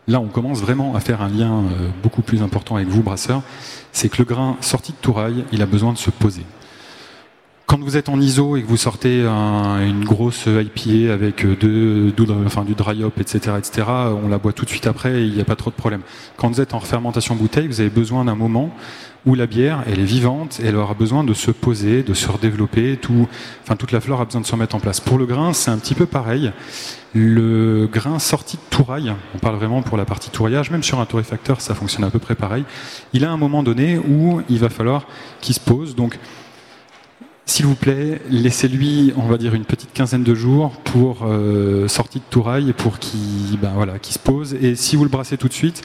là, 0.08 0.20
on 0.20 0.28
commence 0.28 0.62
vraiment 0.62 0.96
à 0.96 1.00
faire 1.00 1.22
un 1.22 1.30
lien 1.30 1.52
euh, 1.52 1.90
beaucoup 2.04 2.22
plus 2.22 2.42
important 2.42 2.76
avec 2.76 2.88
vous, 2.88 3.02
brasseur. 3.02 3.42
C'est 3.92 4.10
que 4.10 4.18
le 4.20 4.26
grain 4.26 4.58
sorti 4.62 4.92
de 4.92 4.98
touraille, 4.98 5.46
il 5.52 5.62
a 5.62 5.66
besoin 5.66 5.94
de 5.94 5.98
se 5.98 6.12
poser. 6.12 6.44
Quand 7.66 7.80
vous 7.80 7.96
êtes 7.96 8.10
en 8.10 8.20
ISO 8.20 8.58
et 8.58 8.64
que 8.64 8.68
vous 8.68 8.76
sortez 8.76 9.22
une 9.22 10.04
grosse 10.04 10.46
IPA 10.46 11.14
avec 11.14 11.46
euh, 11.46 12.12
enfin, 12.46 12.66
du 12.66 12.74
dry 12.74 13.02
hop, 13.02 13.18
etc., 13.18 13.56
etc., 13.58 13.88
on 14.22 14.28
la 14.28 14.40
boit 14.40 14.52
tout 14.52 14.66
de 14.66 14.70
suite 14.70 14.88
après 14.88 15.22
et 15.22 15.26
il 15.26 15.34
n'y 15.34 15.40
a 15.40 15.46
pas 15.46 15.56
trop 15.56 15.70
de 15.70 15.76
problème. 15.76 16.02
Quand 16.36 16.50
vous 16.50 16.60
êtes 16.60 16.74
en 16.74 16.82
fermentation 16.82 17.34
bouteille, 17.34 17.68
vous 17.68 17.80
avez 17.80 17.90
besoin 17.90 18.26
d'un 18.26 18.36
moment 18.36 18.72
où 19.26 19.36
la 19.36 19.46
bière, 19.46 19.84
elle 19.88 20.00
est 20.00 20.06
vivante 20.06 20.60
elle 20.64 20.76
aura 20.76 20.94
besoin 20.94 21.24
de 21.24 21.34
se 21.34 21.52
poser, 21.52 22.04
de 22.04 22.14
se 22.14 22.28
redévelopper. 22.28 22.98
Tout, 22.98 23.28
enfin, 23.64 23.76
toute 23.76 23.92
la 23.92 24.02
flore 24.02 24.22
a 24.22 24.26
besoin 24.26 24.42
de 24.42 24.46
se 24.46 24.52
remettre 24.52 24.76
en 24.76 24.80
place. 24.80 25.00
Pour 25.00 25.18
le 25.18 25.26
grain, 25.26 25.54
c'est 25.54 25.72
un 25.72 25.78
petit 25.78 25.94
peu 25.96 26.06
pareil. 26.06 26.52
Le 27.14 27.88
grain 27.92 28.20
sorti 28.20 28.58
de 28.58 28.62
touraille, 28.76 29.14
on 29.36 29.40
parle 29.40 29.56
vraiment 29.58 29.82
pour 29.82 29.98
la 29.98 30.06
partie 30.06 30.30
tourillage, 30.30 30.72
même 30.72 30.84
sur 30.84 31.00
un 31.00 31.06
torréfacteur, 31.06 31.60
ça 31.60 31.76
fonctionne 31.76 32.06
à 32.06 32.10
peu 32.10 32.20
près 32.20 32.36
pareil. 32.36 32.64
Il 33.14 33.26
a 33.26 33.32
un 33.32 33.38
moment 33.38 33.64
donné 33.64 33.98
où 33.98 34.42
il 34.50 34.60
va 34.60 34.70
falloir 34.70 35.06
qu'il 35.42 35.54
se 35.54 35.60
pose. 35.60 35.96
Donc, 35.96 36.18
s'il 37.46 37.66
vous 37.66 37.76
plaît, 37.76 38.22
laissez-lui, 38.30 39.14
on 39.18 39.28
va 39.28 39.38
dire, 39.38 39.54
une 39.56 39.66
petite 39.66 39.92
quinzaine 39.94 40.24
de 40.24 40.34
jours 40.34 40.72
pour 40.86 41.24
euh, 41.24 41.90
sortie 41.90 42.20
de 42.20 42.24
touraille, 42.30 42.72
pour 42.72 42.98
qu'il 42.98 43.60
ben, 43.60 43.74
voilà, 43.76 43.96
se 44.02 44.20
pose. 44.20 44.54
Et 44.54 44.76
si 44.76 44.96
vous 44.96 45.04
le 45.04 45.10
brassez 45.10 45.38
tout 45.38 45.50
de 45.50 45.54
suite, 45.54 45.84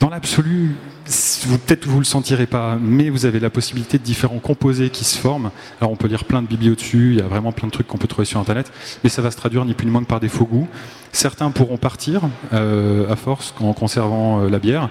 dans 0.00 0.10
l'absolu, 0.10 0.74
peut-être 1.04 1.86
vous 1.86 1.98
le 1.98 2.04
sentirez 2.04 2.46
pas, 2.46 2.76
mais 2.80 3.10
vous 3.10 3.26
avez 3.26 3.38
la 3.38 3.50
possibilité 3.50 3.96
de 3.96 4.02
différents 4.02 4.38
composés 4.38 4.90
qui 4.90 5.04
se 5.04 5.18
forment. 5.18 5.50
Alors 5.80 5.92
on 5.92 5.96
peut 5.96 6.08
lire 6.08 6.24
plein 6.24 6.42
de 6.42 6.48
biblios 6.48 6.74
dessus, 6.74 7.12
il 7.12 7.18
y 7.18 7.22
a 7.22 7.28
vraiment 7.28 7.52
plein 7.52 7.68
de 7.68 7.72
trucs 7.72 7.86
qu'on 7.86 7.98
peut 7.98 8.08
trouver 8.08 8.24
sur 8.24 8.40
Internet, 8.40 8.70
mais 9.02 9.10
ça 9.10 9.22
va 9.22 9.30
se 9.30 9.36
traduire 9.36 9.64
ni 9.64 9.74
plus 9.74 9.86
ni 9.86 9.92
moins 9.92 10.02
que 10.02 10.08
par 10.08 10.20
des 10.20 10.28
faux 10.28 10.46
goûts. 10.46 10.68
Certains 11.12 11.50
pourront 11.52 11.76
partir 11.76 12.22
euh, 12.52 13.10
à 13.10 13.14
force 13.14 13.54
en 13.60 13.72
conservant 13.72 14.40
euh, 14.40 14.48
la 14.50 14.58
bière, 14.58 14.90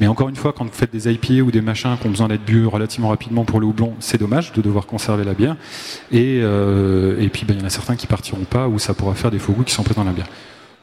mais 0.00 0.06
encore 0.06 0.28
une 0.28 0.36
fois, 0.36 0.52
quand 0.52 0.64
vous 0.64 0.72
faites 0.72 0.92
des 0.92 1.10
IPA 1.10 1.42
ou 1.42 1.50
des 1.50 1.62
machins 1.62 1.96
qui 1.98 2.06
ont 2.06 2.10
besoin 2.10 2.28
d'être 2.28 2.44
bu 2.44 2.66
relativement 2.66 3.08
rapidement 3.08 3.44
pour 3.44 3.58
le 3.58 3.66
houblon, 3.66 3.94
c'est 4.00 4.18
dommage 4.18 4.52
de 4.52 4.60
devoir 4.60 4.86
conserver 4.86 5.24
la 5.24 5.32
bière. 5.32 5.56
Et, 6.10 6.40
euh, 6.42 7.26
puis 7.32 7.46
ben, 7.46 7.54
il 7.56 7.60
y 7.60 7.62
en 7.62 7.66
a 7.66 7.70
certains 7.70 7.96
qui 7.96 8.06
partiront 8.06 8.44
pas, 8.44 8.68
où 8.68 8.78
ça 8.78 8.92
pourra 8.92 9.14
faire 9.14 9.30
des 9.30 9.38
faux 9.38 9.54
goûts 9.54 9.64
qui 9.64 9.72
sont 9.72 9.82
présents 9.82 10.04
dans 10.04 10.10
la 10.10 10.14
bière 10.14 10.28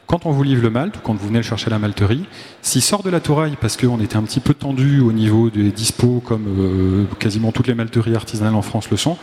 quand 0.10 0.26
on 0.26 0.32
vous 0.32 0.42
livre 0.42 0.64
le 0.64 0.72
malt, 0.72 0.98
ou 0.98 1.00
quand 1.02 1.14
vous 1.14 1.28
venez 1.28 1.38
le 1.38 1.44
chercher 1.44 1.68
à 1.68 1.70
la 1.70 1.78
malterie, 1.78 2.26
s'il 2.64 2.82
sort 2.82 3.04
de 3.04 3.12
la 3.12 3.20
touraille 3.20 3.56
parce 3.62 3.78
qu'on 3.78 4.02
était 4.02 4.16
un 4.16 4.24
petit 4.24 4.40
peu 4.40 4.56
tendu 4.56 5.02
au 5.02 5.12
niveau 5.12 5.52
des 5.52 5.72
dispos, 5.72 6.20
comme 6.26 6.48
euh, 6.48 7.06
quasiment 7.20 7.52
toutes 7.52 7.68
les 7.68 7.76
malteries 7.76 8.16
artisanales 8.16 8.56
en 8.56 8.64
France 8.64 8.90
le 8.90 8.98
sont, 8.98 9.20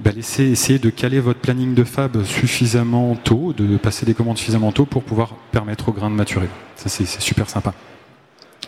bah 0.00 0.10
laissez 0.10 0.42
essayer 0.46 0.80
de 0.80 0.90
caler 0.90 1.20
votre 1.20 1.38
planning 1.38 1.74
de 1.74 1.84
fab 1.84 2.24
suffisamment 2.24 3.14
tôt, 3.14 3.52
de 3.56 3.76
passer 3.76 4.04
des 4.04 4.14
commandes 4.14 4.36
suffisamment 4.36 4.72
tôt 4.72 4.84
pour 4.84 5.04
pouvoir 5.04 5.34
permettre 5.52 5.90
au 5.90 5.92
grain 5.92 6.10
de 6.10 6.16
maturer. 6.16 6.48
Ça, 6.74 6.88
c'est 6.88 7.06
super 7.06 7.48
sympa 7.48 7.72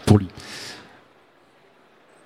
pour 0.06 0.18
lui. 0.18 0.28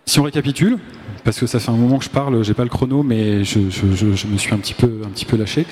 Si 0.06 0.20
on 0.20 0.22
récapitule, 0.24 0.78
parce 1.24 1.40
que 1.40 1.46
ça 1.46 1.58
fait 1.58 1.70
un 1.70 1.76
moment 1.76 1.98
que 1.98 2.04
je 2.04 2.10
parle, 2.10 2.44
j'ai 2.44 2.52
pas 2.52 2.64
le 2.64 2.68
chrono, 2.68 3.02
mais 3.02 3.42
je, 3.44 3.58
me 3.58 4.36
suis 4.36 4.52
un 4.52 4.58
petit 4.58 4.74
peu, 4.74 5.00
un 5.04 5.08
petit 5.08 5.24
peu 5.24 5.38
lâché. 5.38 5.66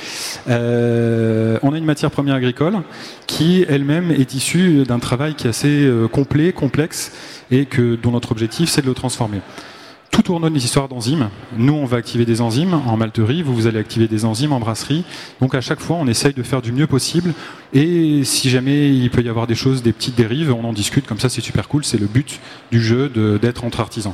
Euh, 0.49 1.59
on 1.63 1.75
a 1.75 1.79
une 1.79 1.85
matière 1.85 2.11
première 2.11 2.37
agricole 2.37 2.79
qui 3.27 3.65
elle-même 3.69 4.11
est 4.11 4.35
issue 4.35 4.85
d'un 4.85 4.99
travail 4.99 5.35
qui 5.35 5.47
est 5.47 5.51
assez 5.51 5.85
euh, 5.85 6.09
complet, 6.09 6.53
complexe, 6.53 7.13
et 7.51 7.67
que 7.67 7.97
dont 7.97 8.13
notre 8.13 8.33
objectif 8.33 8.71
c'est 8.71 8.81
de 8.81 8.87
le 8.87 8.95
transformer. 8.95 9.41
Tout 10.13 10.21
tourne 10.21 10.53
des 10.53 10.63
histoires 10.63 10.89
d'enzymes. 10.89 11.31
Nous, 11.57 11.73
on 11.73 11.87
va 11.87 11.97
activer 11.97 12.27
des 12.27 12.43
enzymes 12.43 12.75
en 12.75 12.99
malterie, 12.99 13.43
vous, 13.43 13.55
vous 13.55 13.67
allez 13.67 13.79
activer 13.79 14.09
des 14.09 14.27
enzymes 14.27 14.53
en 14.53 14.61
brasserie. 14.61 15.05
Donc 15.41 15.55
à 15.55 15.63
chaque 15.63 15.81
fois, 15.81 15.97
on 15.99 16.07
essaye 16.07 16.35
de 16.35 16.43
faire 16.43 16.61
du 16.61 16.71
mieux 16.71 16.87
possible. 16.87 17.33
Et 17.73 18.23
si 18.23 18.51
jamais 18.51 18.95
il 18.95 19.11
peut 19.11 19.23
y 19.23 19.31
avoir 19.31 19.47
des 19.47 19.55
choses, 19.55 19.83
des 19.83 19.95
petites 19.95 20.15
dérives, 20.15 20.53
on 20.53 20.65
en 20.65 20.75
discute. 20.75 21.07
Comme 21.07 21.19
ça, 21.19 21.31
c'est 21.31 21.41
super 21.41 21.67
cool. 21.67 21.83
C'est 21.87 21.99
le 21.99 22.07
but 22.07 22.41
du 22.71 22.83
jeu 22.83 23.09
d'être 23.41 23.65
entre 23.65 23.81
artisans. 23.81 24.13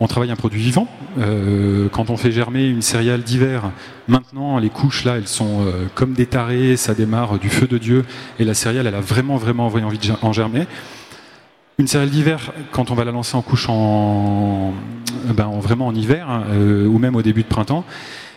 On 0.00 0.08
travaille 0.08 0.32
un 0.32 0.36
produit 0.36 0.60
vivant. 0.60 0.88
Euh, 1.18 1.88
quand 1.90 2.10
on 2.10 2.16
fait 2.16 2.32
germer 2.32 2.66
une 2.66 2.82
céréale 2.82 3.22
d'hiver, 3.22 3.70
maintenant 4.08 4.58
les 4.58 4.68
couches 4.68 5.04
là, 5.04 5.16
elles 5.16 5.28
sont 5.28 5.64
euh, 5.64 5.86
comme 5.94 6.12
des 6.12 6.26
tarés, 6.26 6.76
ça 6.76 6.92
démarre 6.92 7.38
du 7.38 7.48
feu 7.48 7.66
de 7.66 7.78
Dieu, 7.78 8.04
et 8.38 8.44
la 8.44 8.52
céréale, 8.52 8.86
elle 8.86 8.94
a 8.94 9.00
vraiment 9.00 9.38
vraiment 9.38 9.68
envie 9.68 9.98
de 9.98 10.32
germer. 10.32 10.66
Une 11.78 11.86
céréale 11.86 12.08
d'hiver, 12.08 12.52
quand 12.72 12.90
on 12.90 12.94
va 12.94 13.04
la 13.04 13.12
lancer 13.12 13.36
en 13.36 13.42
couche 13.42 13.68
en, 13.68 14.72
ben, 15.34 15.50
vraiment 15.60 15.88
en 15.88 15.94
hiver, 15.94 16.30
hein, 16.30 16.44
euh, 16.48 16.86
ou 16.86 16.98
même 16.98 17.14
au 17.16 17.20
début 17.20 17.42
de 17.42 17.48
printemps, 17.48 17.84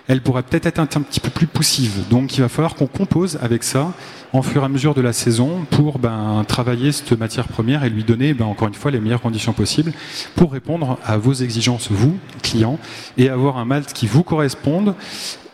elle 0.10 0.20
pourrait 0.22 0.44
peut-être 0.44 0.66
être 0.66 0.80
un, 0.80 0.86
petit 0.88 1.22
peu 1.22 1.30
plus 1.30 1.48
poussive. 1.48 2.04
Donc 2.10 2.38
il 2.38 2.42
va 2.42 2.50
falloir 2.50 2.76
qu'on 2.76 2.88
compose 2.88 3.40
avec 3.42 3.64
ça 3.64 3.94
en 4.34 4.42
fur 4.42 4.64
et 4.64 4.66
à 4.66 4.68
mesure 4.68 4.94
de 4.94 5.00
la 5.00 5.14
saison 5.14 5.66
pour 5.70 6.00
ben, 6.00 6.44
travailler 6.50 6.92
cette 6.92 7.18
matière 7.18 7.48
première 7.48 7.86
et 7.86 7.90
lui 7.90 8.04
donner 8.04 8.34
ben, 8.34 8.44
encore 8.44 8.68
une 8.68 8.74
fois 8.74 8.92
les 8.92 9.00
meilleures 9.00 9.22
conditions 9.22 9.54
possibles 9.54 9.94
pour 10.36 10.52
répondre 10.52 10.98
à 11.06 11.18
vos 11.18 11.34
exigences, 11.34 11.90
vous, 11.90 12.18
clients, 12.44 12.78
et 13.18 13.30
avoir 13.30 13.58
un 13.58 13.64
malt 13.64 13.94
qui 13.94 14.08
vous 14.08 14.24
corresponde. 14.24 14.96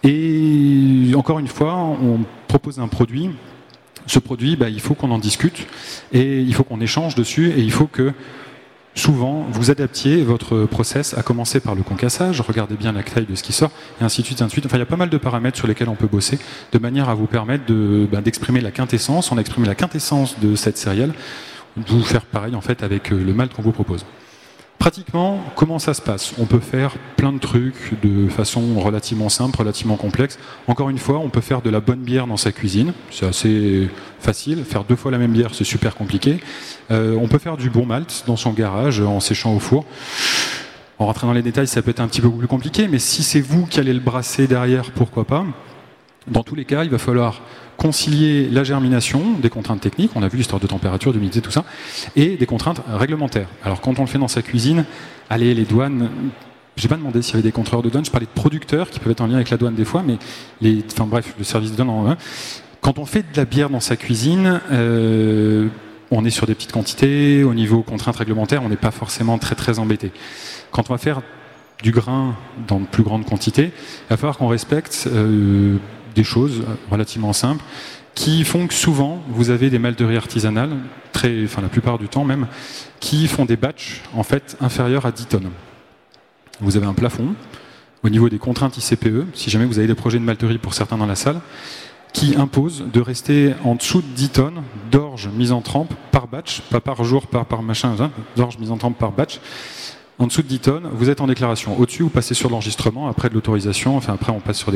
Et 0.01 1.11
encore 1.15 1.37
une 1.37 1.47
fois, 1.47 1.75
on 1.75 2.21
propose 2.47 2.79
un 2.79 2.87
produit. 2.87 3.29
Ce 4.07 4.19
produit, 4.19 4.55
ben, 4.55 4.67
il 4.67 4.81
faut 4.81 4.93
qu'on 4.93 5.11
en 5.11 5.19
discute 5.19 5.67
et 6.13 6.39
il 6.41 6.53
faut 6.53 6.63
qu'on 6.63 6.81
échange 6.81 7.15
dessus 7.15 7.51
et 7.51 7.61
il 7.61 7.71
faut 7.71 7.87
que 7.87 8.13
souvent, 8.95 9.45
vous 9.51 9.71
adaptiez 9.71 10.23
votre 10.23 10.65
process 10.65 11.17
à 11.17 11.21
commencer 11.21 11.59
par 11.59 11.75
le 11.75 11.83
concassage, 11.83 12.39
regardez 12.41 12.75
bien 12.75 12.93
la 12.93 13.03
taille 13.03 13.25
de 13.25 13.35
ce 13.35 13.43
qui 13.43 13.51
sort, 13.51 13.71
et 13.99 14.03
ainsi 14.03 14.21
de 14.21 14.25
suite, 14.25 14.41
ainsi 14.41 14.47
de 14.47 14.51
suite. 14.51 14.65
Enfin, 14.65 14.77
il 14.77 14.79
y 14.79 14.83
a 14.83 14.87
pas 14.87 14.95
mal 14.95 15.09
de 15.09 15.17
paramètres 15.17 15.57
sur 15.57 15.67
lesquels 15.67 15.89
on 15.89 15.95
peut 15.95 16.07
bosser, 16.07 16.39
de 16.71 16.79
manière 16.79 17.09
à 17.09 17.13
vous 17.13 17.27
permettre 17.27 17.65
ben, 17.67 18.21
d'exprimer 18.21 18.61
la 18.61 18.71
quintessence. 18.71 19.31
On 19.31 19.37
exprime 19.37 19.65
la 19.65 19.75
quintessence 19.75 20.39
de 20.39 20.55
cette 20.55 20.77
de 21.77 21.91
vous 21.91 22.03
faire 22.03 22.25
pareil 22.25 22.55
en 22.55 22.61
fait 22.61 22.83
avec 22.83 23.11
euh, 23.11 23.21
le 23.21 23.33
malt 23.33 23.53
qu'on 23.53 23.61
vous 23.61 23.71
propose. 23.71 24.05
Pratiquement, 24.85 25.43
comment 25.55 25.79
ça 25.79 25.95
se 25.95 26.01
passe? 26.03 26.35
On 26.37 26.45
peut 26.45 26.59
faire 26.59 26.95
plein 27.17 27.33
de 27.33 27.39
trucs 27.39 27.99
de 28.03 28.27
façon 28.27 28.79
relativement 28.79 29.29
simple, 29.29 29.57
relativement 29.57 29.95
complexe. 29.95 30.37
Encore 30.67 30.91
une 30.91 30.99
fois, 30.99 31.17
on 31.17 31.29
peut 31.29 31.41
faire 31.41 31.63
de 31.63 31.71
la 31.71 31.79
bonne 31.79 32.01
bière 32.01 32.27
dans 32.27 32.37
sa 32.37 32.51
cuisine, 32.51 32.93
c'est 33.09 33.25
assez 33.25 33.89
facile. 34.19 34.63
Faire 34.63 34.83
deux 34.83 34.95
fois 34.95 35.09
la 35.09 35.17
même 35.17 35.31
bière, 35.31 35.55
c'est 35.55 35.63
super 35.63 35.95
compliqué. 35.95 36.39
Euh, 36.91 37.17
on 37.19 37.27
peut 37.27 37.39
faire 37.39 37.57
du 37.57 37.71
bon 37.71 37.87
malt 37.87 38.25
dans 38.27 38.35
son 38.35 38.53
garage 38.53 39.01
en 39.01 39.19
séchant 39.19 39.55
au 39.55 39.59
four. 39.59 39.85
En 40.99 41.07
rentrant 41.07 41.25
dans 41.25 41.33
les 41.33 41.41
détails, 41.41 41.65
ça 41.65 41.81
peut 41.81 41.89
être 41.89 41.99
un 41.99 42.07
petit 42.07 42.21
peu 42.21 42.29
plus 42.29 42.45
compliqué, 42.45 42.87
mais 42.87 42.99
si 42.99 43.23
c'est 43.23 43.41
vous 43.41 43.65
qui 43.65 43.79
allez 43.79 43.91
le 43.91 43.99
brasser 43.99 44.45
derrière, 44.45 44.91
pourquoi 44.91 45.25
pas? 45.25 45.45
Dans 46.27 46.43
tous 46.43 46.55
les 46.55 46.65
cas, 46.65 46.83
il 46.83 46.89
va 46.89 46.97
falloir 46.97 47.41
concilier 47.77 48.49
la 48.49 48.63
germination, 48.63 49.33
des 49.39 49.49
contraintes 49.49 49.81
techniques, 49.81 50.11
on 50.15 50.23
a 50.23 50.27
vu 50.27 50.37
l'histoire 50.37 50.59
de 50.59 50.67
température, 50.67 51.13
d'humidité, 51.13 51.41
tout 51.41 51.51
ça, 51.51 51.65
et 52.15 52.37
des 52.37 52.45
contraintes 52.45 52.81
réglementaires. 52.87 53.47
Alors 53.63 53.81
quand 53.81 53.99
on 53.99 54.03
le 54.03 54.07
fait 54.07 54.17
dans 54.17 54.27
sa 54.27 54.41
cuisine, 54.41 54.85
allez, 55.29 55.53
les 55.53 55.65
douanes, 55.65 56.09
j'ai 56.77 56.87
pas 56.87 56.95
demandé 56.95 57.21
s'il 57.21 57.35
y 57.35 57.37
avait 57.37 57.43
des 57.43 57.51
contrôleurs 57.51 57.83
de 57.83 57.89
douane, 57.89 58.05
je 58.05 58.11
parlais 58.11 58.25
de 58.25 58.39
producteurs 58.39 58.89
qui 58.89 58.99
peuvent 58.99 59.11
être 59.11 59.21
en 59.21 59.27
lien 59.27 59.35
avec 59.35 59.49
la 59.49 59.57
douane 59.57 59.75
des 59.75 59.85
fois, 59.85 60.03
mais 60.05 60.17
les, 60.61 60.83
enfin 60.91 61.05
bref, 61.05 61.35
le 61.37 61.43
service 61.43 61.71
de 61.71 61.75
douane 61.75 61.89
en 61.89 62.17
Quand 62.81 62.97
on 62.97 63.05
fait 63.05 63.21
de 63.21 63.37
la 63.37 63.45
bière 63.45 63.69
dans 63.69 63.79
sa 63.79 63.95
cuisine, 63.95 64.61
euh, 64.71 65.67
on 66.11 66.25
est 66.25 66.29
sur 66.31 66.47
des 66.47 66.55
petites 66.55 66.71
quantités, 66.71 67.43
au 67.43 67.53
niveau 67.53 67.83
contraintes 67.83 68.17
réglementaires, 68.17 68.63
on 68.63 68.69
n'est 68.69 68.75
pas 68.77 68.91
forcément 68.91 69.37
très 69.37 69.55
très 69.55 69.79
embêté. 69.79 70.11
Quand 70.71 70.89
on 70.89 70.93
va 70.93 70.97
faire 70.97 71.21
du 71.83 71.91
grain 71.91 72.35
dans 72.67 72.79
de 72.79 72.85
plus 72.85 73.03
grandes 73.03 73.25
quantités, 73.25 73.65
il 73.65 74.09
va 74.09 74.17
falloir 74.17 74.37
qu'on 74.37 74.47
respecte 74.47 75.07
euh, 75.07 75.77
des 76.15 76.23
choses 76.23 76.63
relativement 76.89 77.33
simples 77.33 77.63
qui 78.15 78.45
font 78.45 78.65
que 78.65 78.73
souvent 78.73 79.21
vous 79.27 79.49
avez 79.49 79.69
des 79.69 79.77
malteries 79.77 80.17
artisanales, 80.17 80.77
très, 81.11 81.43
enfin 81.43 81.61
la 81.61 81.67
plupart 81.67 81.99
du 81.99 82.07
temps 82.07 82.23
même, 82.23 82.47
qui 82.99 83.27
font 83.27 83.45
des 83.45 83.57
batchs 83.57 84.01
en 84.15 84.23
fait 84.23 84.57
inférieurs 84.61 85.05
à 85.05 85.11
10 85.11 85.25
tonnes. 85.27 85.51
Vous 86.61 86.77
avez 86.77 86.85
un 86.85 86.93
plafond 86.93 87.35
au 88.03 88.09
niveau 88.09 88.29
des 88.29 88.37
contraintes 88.37 88.77
ICPE, 88.77 89.25
si 89.33 89.49
jamais 89.49 89.65
vous 89.65 89.77
avez 89.77 89.87
des 89.87 89.95
projets 89.95 90.19
de 90.19 90.23
malterie 90.23 90.57
pour 90.57 90.73
certains 90.73 90.97
dans 90.97 91.05
la 91.05 91.15
salle, 91.15 91.41
qui 92.13 92.35
impose 92.37 92.85
de 92.93 93.01
rester 93.01 93.53
en 93.65 93.75
dessous 93.75 94.01
de 94.01 94.07
10 94.07 94.29
tonnes 94.29 94.63
d'orge 94.89 95.27
mise 95.27 95.51
en 95.51 95.61
trempe 95.61 95.93
par 96.11 96.27
batch, 96.27 96.61
pas 96.69 96.79
par 96.79 97.03
jour, 97.03 97.27
par, 97.27 97.45
par 97.45 97.61
machin, 97.61 97.93
hein, 97.99 98.11
d'orge 98.37 98.57
mise 98.57 98.71
en 98.71 98.77
trempe 98.77 98.97
par 98.97 99.11
batch. 99.11 99.41
En 100.17 100.27
dessous 100.27 100.43
de 100.43 100.47
10 100.47 100.59
tonnes, 100.59 100.89
vous 100.93 101.09
êtes 101.09 101.19
en 101.19 101.27
déclaration. 101.27 101.77
Au-dessus, 101.77 102.03
vous 102.03 102.09
passez 102.09 102.33
sur 102.33 102.49
l'enregistrement, 102.49 103.09
après 103.09 103.27
de 103.27 103.33
l'autorisation, 103.33 103.97
enfin 103.97 104.13
après 104.13 104.31
on 104.31 104.39
passe 104.39 104.57
sur 104.57 104.71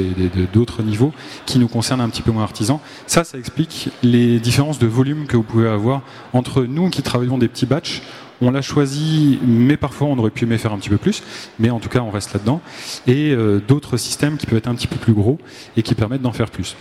d'autres 0.54 0.84
niveaux 0.84 1.14
qui 1.46 1.60
nous 1.60 1.70
concernent 1.70 2.02
un 2.02 2.10
petit 2.10 2.22
peu 2.22 2.32
moins 2.32 2.44
artisans. 2.44 2.80
Ça, 3.08 3.24
ça 3.24 3.38
explique 3.38 3.90
les 4.04 4.40
différences 4.40 4.80
de 4.80 4.88
volume 4.88 5.28
que 5.28 5.38
vous 5.38 5.44
pouvez 5.44 5.70
avoir 5.70 6.02
entre 6.34 6.64
nous 6.64 6.90
qui 6.90 7.02
travaillons 7.04 7.38
des 7.38 7.48
petits 7.48 7.66
batchs 7.66 8.02
on 8.42 8.52
l'a 8.52 8.62
choisi, 8.62 9.40
mais 9.46 9.78
parfois 9.78 10.08
on 10.08 10.18
aurait 10.18 10.30
pu 10.30 10.46
aimer 10.46 10.58
faire 10.58 10.72
un 10.72 10.78
petit 10.78 10.90
peu 10.90 10.98
plus, 10.98 11.24
mais 11.60 11.70
en 11.70 11.80
tout 11.80 11.90
cas 11.90 12.00
on 12.00 12.10
reste 12.10 12.34
là-dedans. 12.34 12.62
Et 13.08 13.32
euh, 13.32 13.62
d'autres 13.66 13.98
systèmes 13.98 14.38
qui 14.38 14.46
peuvent 14.46 14.58
être 14.58 14.68
un 14.68 14.76
petit 14.76 14.88
peu 14.88 14.96
plus 14.96 15.14
gros 15.14 15.40
et 15.76 15.84
qui 15.84 15.96
permettent 15.96 16.22
d'en 16.22 16.32
faire 16.32 16.50
plus. 16.50 16.76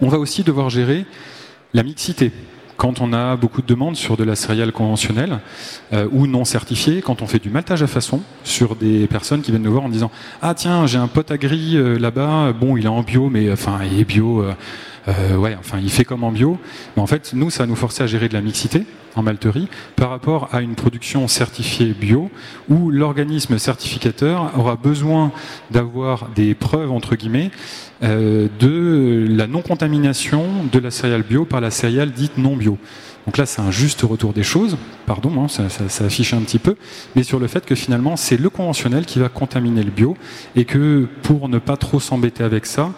On 0.00 0.08
va 0.08 0.18
aussi 0.18 0.42
devoir 0.42 0.68
gérer 0.68 1.06
la 1.72 1.82
mixité. 1.82 2.32
Quand 2.76 3.00
on 3.00 3.12
a 3.12 3.36
beaucoup 3.36 3.62
de 3.62 3.66
demandes 3.66 3.96
sur 3.96 4.16
de 4.16 4.24
la 4.24 4.36
céréale 4.36 4.72
conventionnelle 4.72 5.38
euh, 5.92 6.08
ou 6.12 6.26
non 6.26 6.44
certifiée, 6.44 7.00
quand 7.02 7.22
on 7.22 7.26
fait 7.26 7.38
du 7.38 7.50
maltage 7.50 7.82
à 7.82 7.86
façon 7.86 8.20
sur 8.44 8.76
des 8.76 9.06
personnes 9.06 9.40
qui 9.40 9.50
viennent 9.50 9.62
nous 9.62 9.72
voir 9.72 9.84
en 9.84 9.88
disant 9.88 10.10
Ah 10.42 10.54
tiens, 10.54 10.86
j'ai 10.86 10.98
un 10.98 11.08
pote 11.08 11.30
à 11.30 11.38
gris 11.38 11.76
euh, 11.76 11.98
là-bas, 11.98 12.52
bon, 12.52 12.76
il 12.76 12.84
est 12.84 12.88
en 12.88 13.02
bio, 13.02 13.30
mais 13.30 13.50
enfin, 13.50 13.78
il 13.90 13.98
est 14.00 14.04
bio. 14.04 14.44
Euh, 15.08 15.36
ouais, 15.36 15.56
enfin, 15.58 15.78
il 15.80 15.90
fait 15.90 16.04
comme 16.04 16.24
en 16.24 16.32
bio. 16.32 16.58
Mais 16.96 17.02
en 17.02 17.06
fait, 17.06 17.32
nous, 17.34 17.50
ça 17.50 17.66
nous 17.66 17.76
forcer 17.76 18.02
à 18.02 18.06
gérer 18.06 18.28
de 18.28 18.34
la 18.34 18.40
mixité 18.40 18.84
en 19.14 19.22
malterie 19.22 19.68
par 19.94 20.10
rapport 20.10 20.48
à 20.52 20.60
une 20.60 20.74
production 20.74 21.26
certifiée 21.28 21.94
bio 21.98 22.30
où 22.68 22.90
l'organisme 22.90 23.58
certificateur 23.58 24.52
aura 24.58 24.76
besoin 24.76 25.32
d'avoir 25.70 26.28
des 26.34 26.54
preuves, 26.54 26.90
entre 26.90 27.16
guillemets, 27.16 27.50
euh, 28.02 28.48
de 28.60 29.26
la 29.30 29.46
non-contamination 29.46 30.44
de 30.70 30.78
la 30.78 30.90
céréale 30.90 31.22
bio 31.22 31.44
par 31.44 31.60
la 31.60 31.70
céréale 31.70 32.10
dite 32.10 32.36
non 32.36 32.56
bio. 32.56 32.78
Donc 33.26 33.38
là, 33.38 33.46
c'est 33.46 33.60
un 33.60 33.72
juste 33.72 34.02
retour 34.02 34.32
des 34.32 34.44
choses, 34.44 34.76
pardon, 35.04 35.32
hein, 35.42 35.48
ça, 35.48 36.04
affiche 36.04 36.32
un 36.32 36.42
petit 36.42 36.60
peu, 36.60 36.76
mais 37.16 37.24
sur 37.24 37.40
le 37.40 37.48
fait 37.48 37.66
que 37.66 37.74
finalement, 37.74 38.16
c'est 38.16 38.36
le 38.36 38.48
conventionnel 38.50 39.04
qui 39.04 39.18
va 39.18 39.28
contaminer 39.28 39.82
le 39.82 39.90
bio, 39.90 40.16
et 40.54 40.64
que 40.64 41.08
pour 41.22 41.48
ne 41.48 41.58
pas 41.58 41.76
trop 41.76 41.98
s'embêter 41.98 42.44
avec 42.44 42.66
ça, 42.66 42.92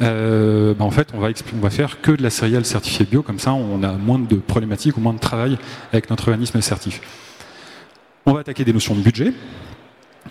euh, 0.00 0.72
bah, 0.72 0.86
en 0.86 0.90
fait, 0.90 1.08
on 1.12 1.18
va, 1.18 1.28
on 1.54 1.60
va 1.60 1.70
faire 1.70 2.00
que 2.00 2.12
de 2.12 2.22
la 2.22 2.30
céréale 2.30 2.64
certifiée 2.64 3.04
bio, 3.04 3.22
comme 3.22 3.38
ça, 3.38 3.52
on 3.52 3.82
a 3.82 3.92
moins 3.92 4.18
de 4.18 4.36
problématiques 4.36 4.96
ou 4.96 5.00
moins 5.00 5.14
de 5.14 5.18
travail 5.18 5.58
avec 5.92 6.08
notre 6.08 6.28
organisme 6.28 6.60
certif. 6.62 7.02
On 8.24 8.32
va 8.32 8.40
attaquer 8.40 8.64
des 8.64 8.72
notions 8.72 8.94
de 8.94 9.00
budget. 9.00 9.34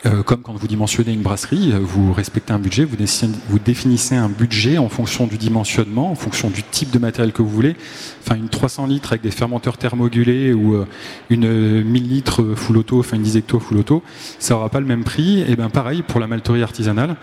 Euh, 0.05 0.21
comme 0.21 0.41
quand 0.41 0.53
vous 0.53 0.67
dimensionnez 0.67 1.13
une 1.13 1.21
brasserie, 1.21 1.71
euh, 1.71 1.79
vous 1.79 2.11
respectez 2.11 2.51
un 2.51 2.59
budget, 2.59 2.83
vous 2.83 3.59
définissez, 3.59 4.15
un 4.15 4.27
budget 4.27 4.77
en 4.77 4.89
fonction 4.89 5.27
du 5.27 5.37
dimensionnement, 5.37 6.11
en 6.11 6.15
fonction 6.15 6.49
du 6.49 6.61
type 6.61 6.91
de 6.91 6.99
matériel 6.99 7.31
que 7.31 7.41
vous 7.41 7.49
voulez. 7.49 7.77
Enfin, 8.21 8.35
une 8.35 8.49
300 8.49 8.87
litres 8.87 9.13
avec 9.13 9.21
des 9.21 9.31
fermenteurs 9.31 9.77
thermogulés 9.77 10.51
ou 10.51 10.75
euh, 10.75 10.85
une 11.29 11.83
1000 11.83 12.09
litres 12.09 12.53
full 12.55 12.77
auto, 12.77 12.99
enfin 12.99 13.15
une 13.15 13.23
10 13.23 13.37
hecto 13.37 13.59
full 13.59 13.77
auto, 13.77 14.03
ça 14.39 14.55
n'aura 14.55 14.67
pas 14.67 14.81
le 14.81 14.85
même 14.85 15.05
prix. 15.05 15.41
Et 15.41 15.55
bien 15.55 15.69
pareil 15.69 16.01
pour 16.01 16.19
la 16.19 16.27
malterie 16.27 16.63
artisanale. 16.63 17.15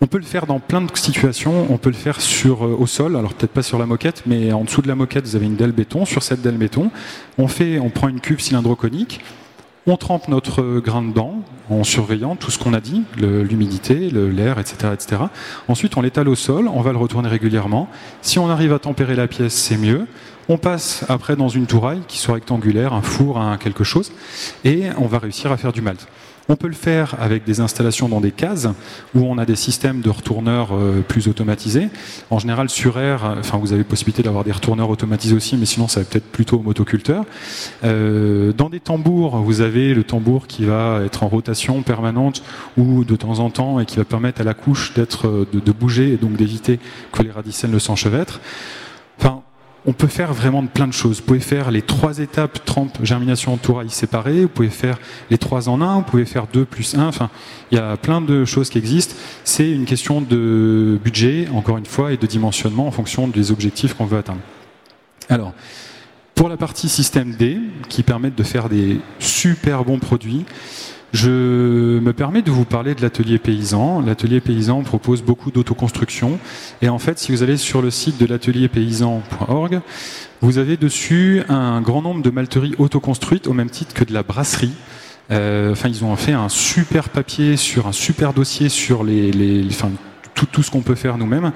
On 0.00 0.06
peut 0.06 0.18
le 0.18 0.24
faire 0.24 0.46
dans 0.46 0.58
plein 0.58 0.80
de 0.80 0.90
situations. 0.94 1.66
On 1.70 1.76
peut 1.76 1.90
le 1.90 1.96
faire 1.96 2.20
sur 2.20 2.62
au 2.62 2.86
sol, 2.86 3.16
alors 3.16 3.34
peut-être 3.34 3.52
pas 3.52 3.62
sur 3.62 3.78
la 3.78 3.86
moquette, 3.86 4.22
mais 4.26 4.52
en 4.52 4.64
dessous 4.64 4.82
de 4.82 4.88
la 4.88 4.94
moquette, 4.94 5.24
vous 5.24 5.36
avez 5.36 5.46
une 5.46 5.56
dalle 5.56 5.72
béton. 5.72 6.04
Sur 6.04 6.22
cette 6.22 6.40
dalle 6.40 6.56
béton, 6.56 6.90
on 7.36 7.48
fait, 7.48 7.80
on 7.80 7.90
prend 7.90 8.08
une 8.08 8.20
cuve 8.20 8.40
cylindroconique, 8.40 9.20
on 9.88 9.96
trempe 9.96 10.28
notre 10.28 10.80
grain 10.80 11.02
dedans 11.02 11.42
en 11.70 11.82
surveillant 11.82 12.36
tout 12.36 12.50
ce 12.50 12.58
qu'on 12.58 12.74
a 12.74 12.80
dit, 12.80 13.04
l'humidité, 13.16 14.10
l'air, 14.10 14.58
etc., 14.58 14.92
etc. 14.92 15.22
Ensuite, 15.66 15.96
on 15.96 16.02
l'étale 16.02 16.28
au 16.28 16.34
sol, 16.34 16.68
on 16.68 16.80
va 16.80 16.92
le 16.92 16.98
retourner 16.98 17.28
régulièrement. 17.28 17.88
Si 18.22 18.38
on 18.38 18.48
arrive 18.48 18.72
à 18.72 18.78
tempérer 18.78 19.16
la 19.16 19.28
pièce, 19.28 19.54
c'est 19.54 19.76
mieux. 19.76 20.06
On 20.48 20.58
passe 20.58 21.04
après 21.08 21.36
dans 21.36 21.48
une 21.48 21.66
touraille 21.66 22.00
qui 22.06 22.18
soit 22.18 22.34
rectangulaire, 22.34 22.92
un 22.92 23.02
four, 23.02 23.38
un 23.38 23.56
quelque 23.58 23.84
chose, 23.84 24.12
et 24.64 24.84
on 24.98 25.06
va 25.06 25.18
réussir 25.18 25.52
à 25.52 25.56
faire 25.56 25.72
du 25.72 25.82
malt. 25.82 26.06
On 26.50 26.56
peut 26.56 26.68
le 26.68 26.74
faire 26.74 27.14
avec 27.20 27.44
des 27.44 27.60
installations 27.60 28.08
dans 28.08 28.22
des 28.22 28.30
cases 28.30 28.68
où 29.14 29.20
on 29.20 29.36
a 29.36 29.44
des 29.44 29.54
systèmes 29.54 30.00
de 30.00 30.08
retourneurs 30.08 30.70
euh, 30.72 31.02
plus 31.06 31.28
automatisés. 31.28 31.90
En 32.30 32.38
général, 32.38 32.70
sur 32.70 32.98
air, 32.98 33.24
euh, 33.24 33.34
enfin, 33.38 33.58
vous 33.58 33.74
avez 33.74 33.84
possibilité 33.84 34.22
d'avoir 34.22 34.44
des 34.44 34.52
retourneurs 34.52 34.88
automatisés 34.88 35.34
aussi, 35.34 35.58
mais 35.58 35.66
sinon, 35.66 35.88
ça 35.88 36.00
va 36.00 36.06
peut-être 36.06 36.24
plutôt 36.24 36.56
au 36.56 36.62
motoculteur. 36.62 37.26
Euh, 37.84 38.54
dans 38.54 38.70
des 38.70 38.80
tambours, 38.80 39.36
vous 39.36 39.60
avez 39.60 39.92
le 39.92 40.04
tambour 40.04 40.46
qui 40.46 40.64
va 40.64 41.02
être 41.04 41.22
en 41.22 41.28
rotation 41.28 41.82
permanente 41.82 42.42
ou 42.78 43.04
de 43.04 43.14
temps 43.14 43.40
en 43.40 43.50
temps 43.50 43.78
et 43.78 43.84
qui 43.84 43.98
va 43.98 44.04
permettre 44.04 44.40
à 44.40 44.44
la 44.44 44.54
couche 44.54 44.94
d'être 44.94 45.46
de, 45.52 45.60
de, 45.60 45.72
bouger 45.72 46.14
et 46.14 46.16
donc 46.16 46.36
d'éviter 46.36 46.80
que 47.12 47.22
les 47.22 47.30
radicelles 47.30 47.70
ne 47.70 47.78
s'enchevêtrent. 47.78 48.40
On 49.88 49.94
peut 49.94 50.06
faire 50.06 50.34
vraiment 50.34 50.66
plein 50.66 50.86
de 50.86 50.92
choses. 50.92 51.20
Vous 51.20 51.22
pouvez 51.22 51.40
faire 51.40 51.70
les 51.70 51.80
trois 51.80 52.18
étapes 52.18 52.62
trempe, 52.66 52.98
germination, 53.02 53.56
touraille 53.56 53.88
séparées. 53.88 54.42
Vous 54.42 54.48
pouvez 54.48 54.68
faire 54.68 54.98
les 55.30 55.38
trois 55.38 55.70
en 55.70 55.80
un. 55.80 55.94
Vous 55.94 56.02
pouvez 56.02 56.26
faire 56.26 56.46
deux 56.46 56.66
plus 56.66 56.94
un. 56.94 57.06
Enfin, 57.06 57.30
il 57.72 57.78
y 57.78 57.80
a 57.80 57.96
plein 57.96 58.20
de 58.20 58.44
choses 58.44 58.68
qui 58.68 58.76
existent. 58.76 59.14
C'est 59.44 59.70
une 59.70 59.86
question 59.86 60.20
de 60.20 61.00
budget, 61.02 61.48
encore 61.54 61.78
une 61.78 61.86
fois, 61.86 62.12
et 62.12 62.18
de 62.18 62.26
dimensionnement 62.26 62.86
en 62.86 62.90
fonction 62.90 63.28
des 63.28 63.50
objectifs 63.50 63.94
qu'on 63.94 64.04
veut 64.04 64.18
atteindre. 64.18 64.42
Alors, 65.30 65.54
pour 66.34 66.50
la 66.50 66.58
partie 66.58 66.90
système 66.90 67.34
D, 67.34 67.58
qui 67.88 68.02
permettent 68.02 68.36
de 68.36 68.42
faire 68.42 68.68
des 68.68 69.00
super 69.18 69.86
bons 69.86 70.00
produits, 70.00 70.44
je 71.12 71.98
me 71.98 72.12
permets 72.12 72.42
de 72.42 72.50
vous 72.50 72.66
parler 72.66 72.94
de 72.94 73.00
l'atelier 73.00 73.38
paysan. 73.38 74.00
L'atelier 74.00 74.40
paysan 74.40 74.82
propose 74.82 75.22
beaucoup 75.22 75.50
d'autoconstruction. 75.50 76.38
Et 76.82 76.88
en 76.88 76.98
fait, 76.98 77.18
si 77.18 77.32
vous 77.32 77.42
allez 77.42 77.56
sur 77.56 77.80
le 77.80 77.90
site 77.90 78.18
de 78.20 78.26
l'atelierpaysan.org, 78.26 79.80
vous 80.42 80.58
avez 80.58 80.76
dessus 80.76 81.42
un 81.48 81.80
grand 81.80 82.02
nombre 82.02 82.22
de 82.22 82.30
malteries 82.30 82.74
autoconstruites 82.78 83.46
au 83.46 83.54
même 83.54 83.70
titre 83.70 83.94
que 83.94 84.04
de 84.04 84.12
la 84.12 84.22
brasserie. 84.22 84.74
Euh, 85.30 85.72
enfin, 85.72 85.88
ils 85.88 86.04
ont 86.04 86.14
fait 86.16 86.32
un 86.32 86.48
super 86.48 87.08
papier 87.08 87.56
sur 87.56 87.86
un 87.86 87.92
super 87.92 88.34
dossier 88.34 88.68
sur 88.68 89.02
les, 89.02 89.66
tout 90.52 90.62
ce 90.62 90.70
qu'on 90.70 90.82
peut 90.82 90.94
faire 90.94 91.16
nous-mêmes. 91.16 91.52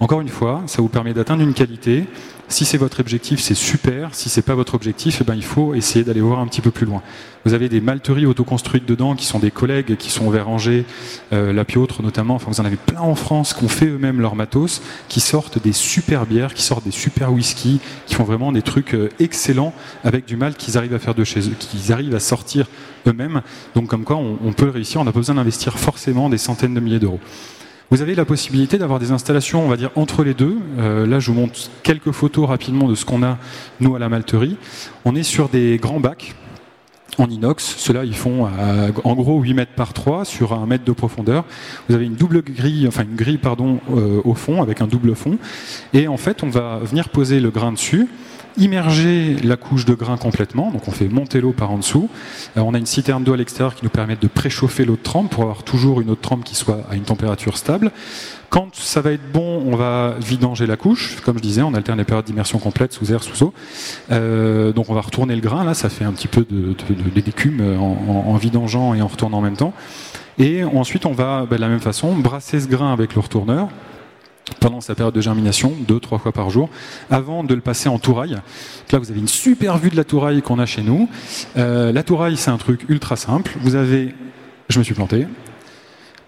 Encore 0.00 0.20
une 0.20 0.28
fois, 0.28 0.62
ça 0.66 0.82
vous 0.82 0.88
permet 0.88 1.14
d'atteindre 1.14 1.42
une 1.42 1.54
qualité. 1.54 2.06
Si 2.52 2.66
c'est 2.66 2.76
votre 2.76 3.00
objectif, 3.00 3.40
c'est 3.40 3.54
super. 3.54 4.14
Si 4.14 4.28
c'est 4.28 4.42
pas 4.42 4.54
votre 4.54 4.74
objectif, 4.74 5.22
eh 5.22 5.24
ben, 5.24 5.34
il 5.34 5.42
faut 5.42 5.72
essayer 5.72 6.04
d'aller 6.04 6.20
voir 6.20 6.38
un 6.38 6.46
petit 6.46 6.60
peu 6.60 6.70
plus 6.70 6.84
loin. 6.84 7.00
Vous 7.46 7.54
avez 7.54 7.70
des 7.70 7.80
malteries 7.80 8.26
autoconstruites 8.26 8.84
dedans 8.86 9.16
qui 9.16 9.24
sont 9.24 9.38
des 9.38 9.50
collègues 9.50 9.96
qui 9.96 10.10
sont 10.10 10.28
vers 10.28 10.50
Angers, 10.50 10.84
euh, 11.32 11.54
la 11.54 11.64
Piautre 11.64 12.02
notamment. 12.02 12.34
Enfin, 12.34 12.50
vous 12.50 12.60
en 12.60 12.66
avez 12.66 12.76
plein 12.76 13.00
en 13.00 13.14
France 13.14 13.54
qui 13.54 13.64
ont 13.64 13.68
fait 13.68 13.86
eux-mêmes 13.86 14.20
leur 14.20 14.36
matos, 14.36 14.82
qui 15.08 15.20
sortent 15.20 15.62
des 15.62 15.72
super 15.72 16.26
bières, 16.26 16.52
qui 16.52 16.62
sortent 16.62 16.84
des 16.84 16.90
super 16.90 17.32
whisky, 17.32 17.80
qui 18.06 18.16
font 18.16 18.24
vraiment 18.24 18.52
des 18.52 18.60
trucs 18.60 18.94
euh, 18.94 19.08
excellents 19.18 19.72
avec 20.04 20.26
du 20.26 20.36
mal 20.36 20.54
qu'ils 20.54 20.76
arrivent 20.76 20.94
à 20.94 20.98
faire 20.98 21.14
de 21.14 21.24
chez 21.24 21.40
eux, 21.48 21.54
qu'ils 21.58 21.90
arrivent 21.90 22.14
à 22.14 22.20
sortir 22.20 22.66
eux-mêmes. 23.06 23.40
Donc, 23.74 23.86
comme 23.86 24.04
quoi, 24.04 24.16
on, 24.16 24.36
on 24.44 24.52
peut 24.52 24.68
réussir. 24.68 25.00
On 25.00 25.04
n'a 25.04 25.12
pas 25.12 25.20
besoin 25.20 25.36
d'investir 25.36 25.78
forcément 25.78 26.28
des 26.28 26.36
centaines 26.36 26.74
de 26.74 26.80
milliers 26.80 27.00
d'euros. 27.00 27.20
Vous 27.92 28.00
avez 28.00 28.14
la 28.14 28.24
possibilité 28.24 28.78
d'avoir 28.78 28.98
des 29.00 29.10
installations, 29.10 29.62
on 29.62 29.68
va 29.68 29.76
dire, 29.76 29.90
entre 29.96 30.24
les 30.24 30.32
deux. 30.32 30.56
Euh, 30.78 31.06
là, 31.06 31.20
je 31.20 31.30
vous 31.30 31.38
montre 31.38 31.60
quelques 31.82 32.12
photos 32.12 32.48
rapidement 32.48 32.88
de 32.88 32.94
ce 32.94 33.04
qu'on 33.04 33.22
a, 33.22 33.36
nous, 33.80 33.94
à 33.94 33.98
la 33.98 34.08
malterie. 34.08 34.56
On 35.04 35.14
est 35.14 35.22
sur 35.22 35.50
des 35.50 35.76
grands 35.76 36.00
bacs 36.00 36.34
en 37.18 37.28
inox. 37.28 37.62
Ceux-là, 37.76 38.06
ils 38.06 38.16
font 38.16 38.48
en 39.04 39.14
gros 39.14 39.42
8 39.42 39.52
mètres 39.52 39.74
par 39.76 39.92
3 39.92 40.24
sur 40.24 40.54
un 40.54 40.64
mètre 40.64 40.84
de 40.84 40.92
profondeur. 40.92 41.44
Vous 41.86 41.94
avez 41.94 42.06
une 42.06 42.14
double 42.14 42.40
grille, 42.42 42.88
enfin 42.88 43.02
une 43.02 43.14
grille 43.14 43.36
pardon, 43.36 43.80
au 44.24 44.32
fond 44.32 44.62
avec 44.62 44.80
un 44.80 44.86
double 44.86 45.14
fond. 45.14 45.36
Et 45.92 46.08
en 46.08 46.16
fait, 46.16 46.42
on 46.42 46.48
va 46.48 46.78
venir 46.78 47.10
poser 47.10 47.40
le 47.40 47.50
grain 47.50 47.72
dessus 47.72 48.08
immerger 48.56 49.36
la 49.42 49.56
couche 49.56 49.84
de 49.84 49.94
grain 49.94 50.16
complètement, 50.16 50.70
donc 50.70 50.88
on 50.88 50.90
fait 50.90 51.08
monter 51.08 51.40
l'eau 51.40 51.52
par 51.52 51.70
en 51.70 51.78
dessous. 51.78 52.08
Euh, 52.56 52.60
on 52.60 52.74
a 52.74 52.78
une 52.78 52.86
citerne 52.86 53.24
d'eau 53.24 53.34
à 53.34 53.36
l'extérieur 53.36 53.74
qui 53.74 53.84
nous 53.84 53.90
permet 53.90 54.16
de 54.16 54.26
préchauffer 54.26 54.84
l'eau 54.84 54.96
de 54.96 55.02
trempe 55.02 55.30
pour 55.30 55.42
avoir 55.42 55.62
toujours 55.62 56.00
une 56.00 56.10
eau 56.10 56.14
de 56.14 56.20
trempe 56.20 56.44
qui 56.44 56.54
soit 56.54 56.80
à 56.90 56.96
une 56.96 57.02
température 57.02 57.56
stable. 57.56 57.90
Quand 58.50 58.74
ça 58.74 59.00
va 59.00 59.12
être 59.12 59.32
bon, 59.32 59.62
on 59.66 59.76
va 59.76 60.14
vidanger 60.20 60.66
la 60.66 60.76
couche. 60.76 61.16
Comme 61.24 61.38
je 61.38 61.42
disais, 61.42 61.62
on 61.62 61.72
alterne 61.74 61.98
les 61.98 62.04
périodes 62.04 62.26
d'immersion 62.26 62.58
complète 62.58 62.92
sous 62.92 63.12
air, 63.12 63.22
sous 63.22 63.44
eau. 63.44 63.54
Euh, 64.10 64.72
donc 64.72 64.90
on 64.90 64.94
va 64.94 65.00
retourner 65.00 65.34
le 65.34 65.40
grain. 65.40 65.64
Là, 65.64 65.72
ça 65.72 65.88
fait 65.88 66.04
un 66.04 66.12
petit 66.12 66.28
peu 66.28 66.44
de, 66.48 66.74
d'écume 67.20 67.62
en, 67.80 68.36
vidangeant 68.36 68.92
et 68.94 69.00
en 69.00 69.06
retournant 69.06 69.38
en 69.38 69.42
même 69.42 69.56
temps. 69.56 69.72
Et 70.38 70.64
ensuite, 70.64 71.06
on 71.06 71.12
va, 71.12 71.46
bah, 71.48 71.56
de 71.56 71.60
la 71.60 71.68
même 71.68 71.80
façon, 71.80 72.14
brasser 72.14 72.60
ce 72.60 72.68
grain 72.68 72.92
avec 72.92 73.14
le 73.14 73.20
retourneur 73.20 73.68
pendant 74.60 74.80
sa 74.80 74.94
période 74.94 75.14
de 75.14 75.20
germination, 75.20 75.72
deux, 75.86 76.00
trois 76.00 76.18
fois 76.18 76.32
par 76.32 76.50
jour, 76.50 76.68
avant 77.10 77.44
de 77.44 77.54
le 77.54 77.60
passer 77.60 77.88
en 77.88 77.98
touraille. 77.98 78.38
là, 78.90 78.98
vous 78.98 79.10
avez 79.10 79.20
une 79.20 79.28
super 79.28 79.78
vue 79.78 79.90
de 79.90 79.96
la 79.96 80.04
touraille 80.04 80.42
qu'on 80.42 80.58
a 80.58 80.66
chez 80.66 80.82
nous. 80.82 81.08
Euh, 81.56 81.92
la 81.92 82.02
touraille, 82.02 82.36
c'est 82.36 82.50
un 82.50 82.58
truc 82.58 82.84
ultra 82.88 83.16
simple. 83.16 83.52
Vous 83.60 83.74
avez, 83.74 84.14
je 84.68 84.78
me 84.78 84.84
suis 84.84 84.94
planté, 84.94 85.26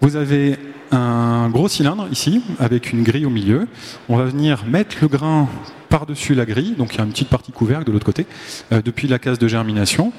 vous 0.01 0.15
avez 0.15 0.57
un 0.91 1.49
gros 1.49 1.67
cylindre 1.67 2.07
ici, 2.11 2.41
avec 2.59 2.93
une 2.93 3.03
grille 3.03 3.25
au 3.25 3.29
milieu. 3.29 3.67
On 4.07 4.17
va 4.17 4.25
venir 4.25 4.65
mettre 4.65 4.97
le 5.01 5.07
grain 5.07 5.49
par-dessus 5.89 6.35
la 6.35 6.45
grille, 6.45 6.75
donc 6.77 6.93
il 6.93 6.97
y 6.97 7.01
a 7.01 7.03
une 7.03 7.11
petite 7.11 7.29
partie 7.29 7.51
couvercle 7.51 7.85
de 7.85 7.91
l'autre 7.91 8.05
côté, 8.05 8.25
euh, 8.71 8.81
depuis 8.81 9.07
la 9.07 9.19
case 9.19 9.39
de 9.39 9.47
germination. 9.47 10.11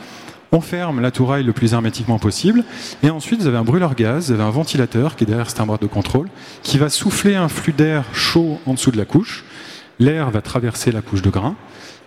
On 0.52 0.60
ferme 0.60 1.00
la 1.00 1.10
touraille 1.10 1.44
le 1.44 1.52
plus 1.52 1.72
hermétiquement 1.72 2.18
possible. 2.18 2.64
Et 3.02 3.10
ensuite, 3.10 3.40
vous 3.40 3.46
avez 3.46 3.56
un 3.56 3.64
brûleur 3.64 3.94
gaz, 3.94 4.26
vous 4.26 4.32
avez 4.32 4.42
un 4.42 4.50
ventilateur 4.50 5.16
qui 5.16 5.24
est 5.24 5.26
derrière 5.26 5.48
cette 5.48 5.58
timbre 5.58 5.78
de 5.78 5.86
contrôle, 5.86 6.28
qui 6.62 6.78
va 6.78 6.88
souffler 6.88 7.34
un 7.34 7.48
flux 7.48 7.72
d'air 7.72 8.04
chaud 8.12 8.58
en 8.66 8.74
dessous 8.74 8.90
de 8.90 8.96
la 8.96 9.04
couche. 9.04 9.44
L'air 9.98 10.30
va 10.30 10.42
traverser 10.42 10.92
la 10.92 11.02
couche 11.02 11.22
de 11.22 11.30
grain. 11.30 11.56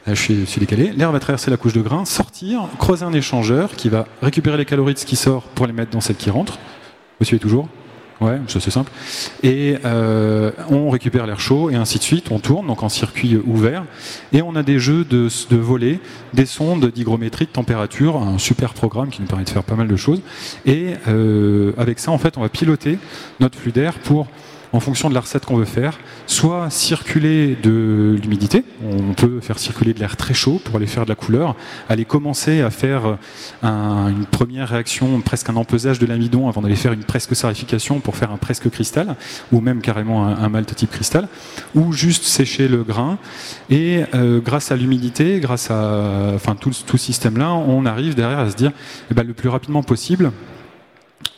Je 0.07 0.13
suis, 0.13 0.39
je 0.41 0.45
suis 0.45 0.59
décalé. 0.59 0.91
L'air 0.91 1.11
va 1.11 1.19
traverser 1.19 1.51
la 1.51 1.57
couche 1.57 1.73
de 1.73 1.81
grain, 1.81 2.05
sortir, 2.05 2.67
creuser 2.79 3.05
un 3.05 3.13
échangeur 3.13 3.71
qui 3.75 3.89
va 3.89 4.07
récupérer 4.21 4.57
les 4.57 4.65
calories 4.65 4.93
de 4.93 4.99
ce 4.99 5.05
qui 5.05 5.15
sort 5.15 5.43
pour 5.43 5.67
les 5.67 5.73
mettre 5.73 5.91
dans 5.91 6.01
celle 6.01 6.15
qui 6.15 6.29
rentre. 6.29 6.57
Vous 7.19 7.25
suivez 7.25 7.39
toujours 7.39 7.67
Ouais, 8.21 8.37
c'est 8.47 8.69
simple. 8.69 8.91
Et 9.43 9.77
euh, 9.85 10.51
on 10.69 10.89
récupère 10.89 11.25
l'air 11.25 11.39
chaud 11.39 11.69
et 11.69 11.75
ainsi 11.75 11.99
de 11.99 12.03
suite. 12.03 12.31
On 12.31 12.39
tourne 12.39 12.67
donc 12.67 12.83
en 12.83 12.89
circuit 12.89 13.37
ouvert 13.37 13.85
et 14.33 14.41
on 14.41 14.55
a 14.55 14.63
des 14.63 14.77
jeux 14.77 15.05
de, 15.05 15.29
de 15.49 15.55
volets, 15.55 16.01
des 16.33 16.45
sondes 16.45 16.91
d'hygrométrie 16.91 17.45
de 17.45 17.51
température, 17.51 18.17
un 18.17 18.37
super 18.37 18.73
programme 18.73 19.09
qui 19.09 19.21
nous 19.21 19.27
permet 19.27 19.45
de 19.45 19.49
faire 19.49 19.63
pas 19.63 19.75
mal 19.75 19.87
de 19.87 19.95
choses. 19.95 20.21
Et 20.65 20.95
euh, 21.07 21.71
avec 21.77 21.99
ça, 21.99 22.11
en 22.11 22.17
fait, 22.17 22.37
on 22.37 22.41
va 22.41 22.49
piloter 22.49 22.99
notre 23.39 23.57
flux 23.57 23.71
d'air 23.71 23.93
pour 23.99 24.27
en 24.73 24.79
fonction 24.79 25.09
de 25.09 25.13
la 25.13 25.21
recette 25.21 25.45
qu'on 25.45 25.55
veut 25.55 25.65
faire, 25.65 25.97
soit 26.27 26.69
circuler 26.69 27.55
de 27.55 28.17
l'humidité, 28.21 28.63
on 28.83 29.13
peut 29.13 29.39
faire 29.41 29.59
circuler 29.59 29.93
de 29.93 29.99
l'air 29.99 30.15
très 30.15 30.33
chaud 30.33 30.61
pour 30.63 30.75
aller 30.75 30.87
faire 30.87 31.05
de 31.05 31.09
la 31.09 31.15
couleur, 31.15 31.55
aller 31.89 32.05
commencer 32.05 32.61
à 32.61 32.69
faire 32.69 33.17
une 33.63 34.25
première 34.29 34.69
réaction, 34.69 35.19
presque 35.21 35.49
un 35.49 35.55
empesage 35.55 35.99
de 35.99 36.05
l'amidon 36.05 36.47
avant 36.47 36.61
d'aller 36.61 36.75
faire 36.75 36.93
une 36.93 37.03
presque 37.03 37.35
sarification 37.35 37.99
pour 37.99 38.15
faire 38.15 38.31
un 38.31 38.37
presque 38.37 38.69
cristal, 38.69 39.15
ou 39.51 39.61
même 39.61 39.81
carrément 39.81 40.25
un, 40.25 40.49
malt 40.49 40.73
type 40.75 40.91
cristal, 40.91 41.27
ou 41.75 41.91
juste 41.91 42.23
sécher 42.23 42.67
le 42.67 42.83
grain. 42.83 43.17
Et 43.69 44.03
euh, 44.13 44.39
grâce 44.39 44.71
à 44.71 44.75
l'humidité, 44.75 45.39
grâce 45.39 45.71
à 45.71 46.35
tout 46.59 46.73
ce 46.73 46.97
système-là, 46.97 47.53
on 47.53 47.85
arrive 47.85 48.15
derrière 48.15 48.39
à 48.39 48.49
se 48.49 48.55
dire 48.55 48.71
eh 49.11 49.13
ben, 49.13 49.25
le 49.25 49.33
plus 49.33 49.49
rapidement 49.49 49.83
possible, 49.83 50.31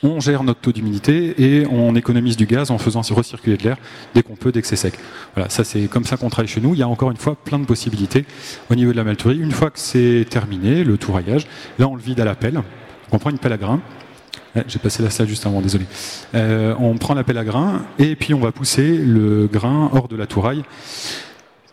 on 0.04 0.20
gère 0.20 0.44
notre 0.44 0.60
taux 0.60 0.72
d'humidité 0.72 1.36
et 1.38 1.68
on 1.68 1.96
économise 1.96 2.38
du 2.38 2.46
gaz 2.46 2.72
en 2.72 2.78
faisant 2.78 3.02
recirculer 3.02 3.58
de 3.58 3.64
l'air 3.64 3.78
dès 4.16 4.24
qu'on 4.24 4.36
peut, 4.36 4.52
dès 4.52 4.62
que 4.62 4.68
c'est 4.68 4.76
sec. 4.76 4.94
Voilà, 5.36 5.50
ça 5.50 5.64
c'est 5.64 5.88
comme 5.88 6.06
ça 6.06 6.18
qu'on 6.18 6.30
travaille 6.30 6.48
chez 6.48 6.62
nous. 6.62 6.74
Il 6.74 6.80
y 6.80 6.84
a 6.84 6.88
encore 6.88 7.12
une 7.12 7.18
fois 7.18 7.36
plein 7.36 7.60
de 7.60 7.66
possibilités 7.66 8.26
au 8.70 8.76
niveau 8.76 8.92
de 8.92 8.98
la 8.98 9.04
malterie. 9.04 9.40
Une 9.40 9.52
fois 9.52 9.70
que 9.70 9.80
c'est 9.80 10.26
terminé, 10.30 10.84
le 10.84 10.98
touraillage, 10.98 11.48
là 11.78 11.88
on 11.88 11.96
le 11.96 12.02
vide 12.02 12.20
à 12.20 12.26
la 12.26 12.36
pelle. 12.36 12.62
on 13.12 13.20
prend 13.20 13.30
une 13.30 13.40
pelle 13.40 13.54
à 13.54 13.58
grains. 13.58 13.82
J'ai 14.68 14.80
passé 14.80 15.02
la 15.02 15.10
salle 15.10 15.28
juste 15.28 15.46
avant, 15.46 15.62
désolé. 15.62 15.86
Euh, 16.36 16.76
on 16.78 16.98
prend 16.98 17.14
la 17.14 17.24
pelle 17.24 17.38
à 17.38 17.46
grains 17.46 17.86
et 18.00 18.18
puis 18.18 18.34
on 18.34 18.40
va 18.40 18.52
pousser 18.52 18.98
le 18.98 19.48
grain 19.48 19.90
hors 19.94 20.10
de 20.10 20.18
la 20.18 20.28
touraille 20.28 20.64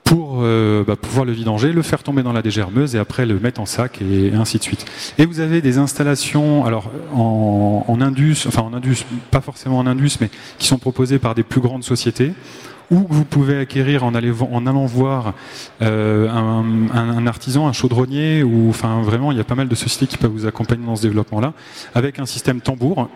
pour 0.09 0.39
euh, 0.41 0.85
bah, 0.85 0.97
pouvoir 0.97 1.27
le 1.27 1.33
vidanger, 1.33 1.71
le 1.71 1.83
faire 1.83 2.03
tomber 2.03 2.23
dans 2.23 2.33
la 2.33 2.41
dégermeuse 2.41 2.95
et 2.95 2.99
après 2.99 3.27
le 3.27 3.39
mettre 3.39 3.61
en 3.61 3.67
sac 3.67 4.01
et, 4.01 4.33
ainsi 4.33 4.57
de 4.57 4.63
suite. 4.63 4.87
Et 5.19 5.27
vous 5.27 5.41
avez 5.41 5.61
des 5.61 5.77
installations, 5.77 6.65
alors 6.65 6.91
en, 7.15 7.99
Indus, 8.01 8.47
enfin 8.47 8.63
en 8.63 8.73
Indus, 8.73 9.05
pas 9.31 9.43
forcément 9.43 9.79
en 9.79 9.87
Indus, 9.87 10.13
mais 10.23 10.31
qui 10.59 10.67
sont 10.67 10.79
proposées 10.79 11.19
par 11.19 11.35
des 11.35 11.43
plus 11.43 11.61
grandes 11.61 11.85
sociétés 11.85 12.33
ou 12.91 13.03
que 13.03 13.13
vous 13.13 13.27
pouvez 13.27 13.59
acquérir 13.59 14.03
en, 14.03 14.15
en 14.15 14.67
allant 14.67 14.87
voir 14.87 15.35
euh, 15.83 16.31
un, 16.31 17.27
artisan, 17.27 17.69
un 17.69 17.75
chaudronnier, 17.75 18.43
ou 18.43 18.71
enfin 18.71 19.03
vraiment 19.03 19.31
il 19.31 19.37
y 19.37 19.43
a 19.43 19.45
pas 19.45 19.57
mal 19.57 19.69
de 19.69 19.75
sociétés 19.75 20.07
qui 20.07 20.17
peuvent 20.17 20.31
vous 20.31 20.47
accompagner 20.47 20.87
dans 20.87 20.97
ce 20.97 21.03
développement-là, 21.03 21.53
avec 21.95 22.19
un 22.19 22.25
système 22.25 22.63
tambour 22.63 23.11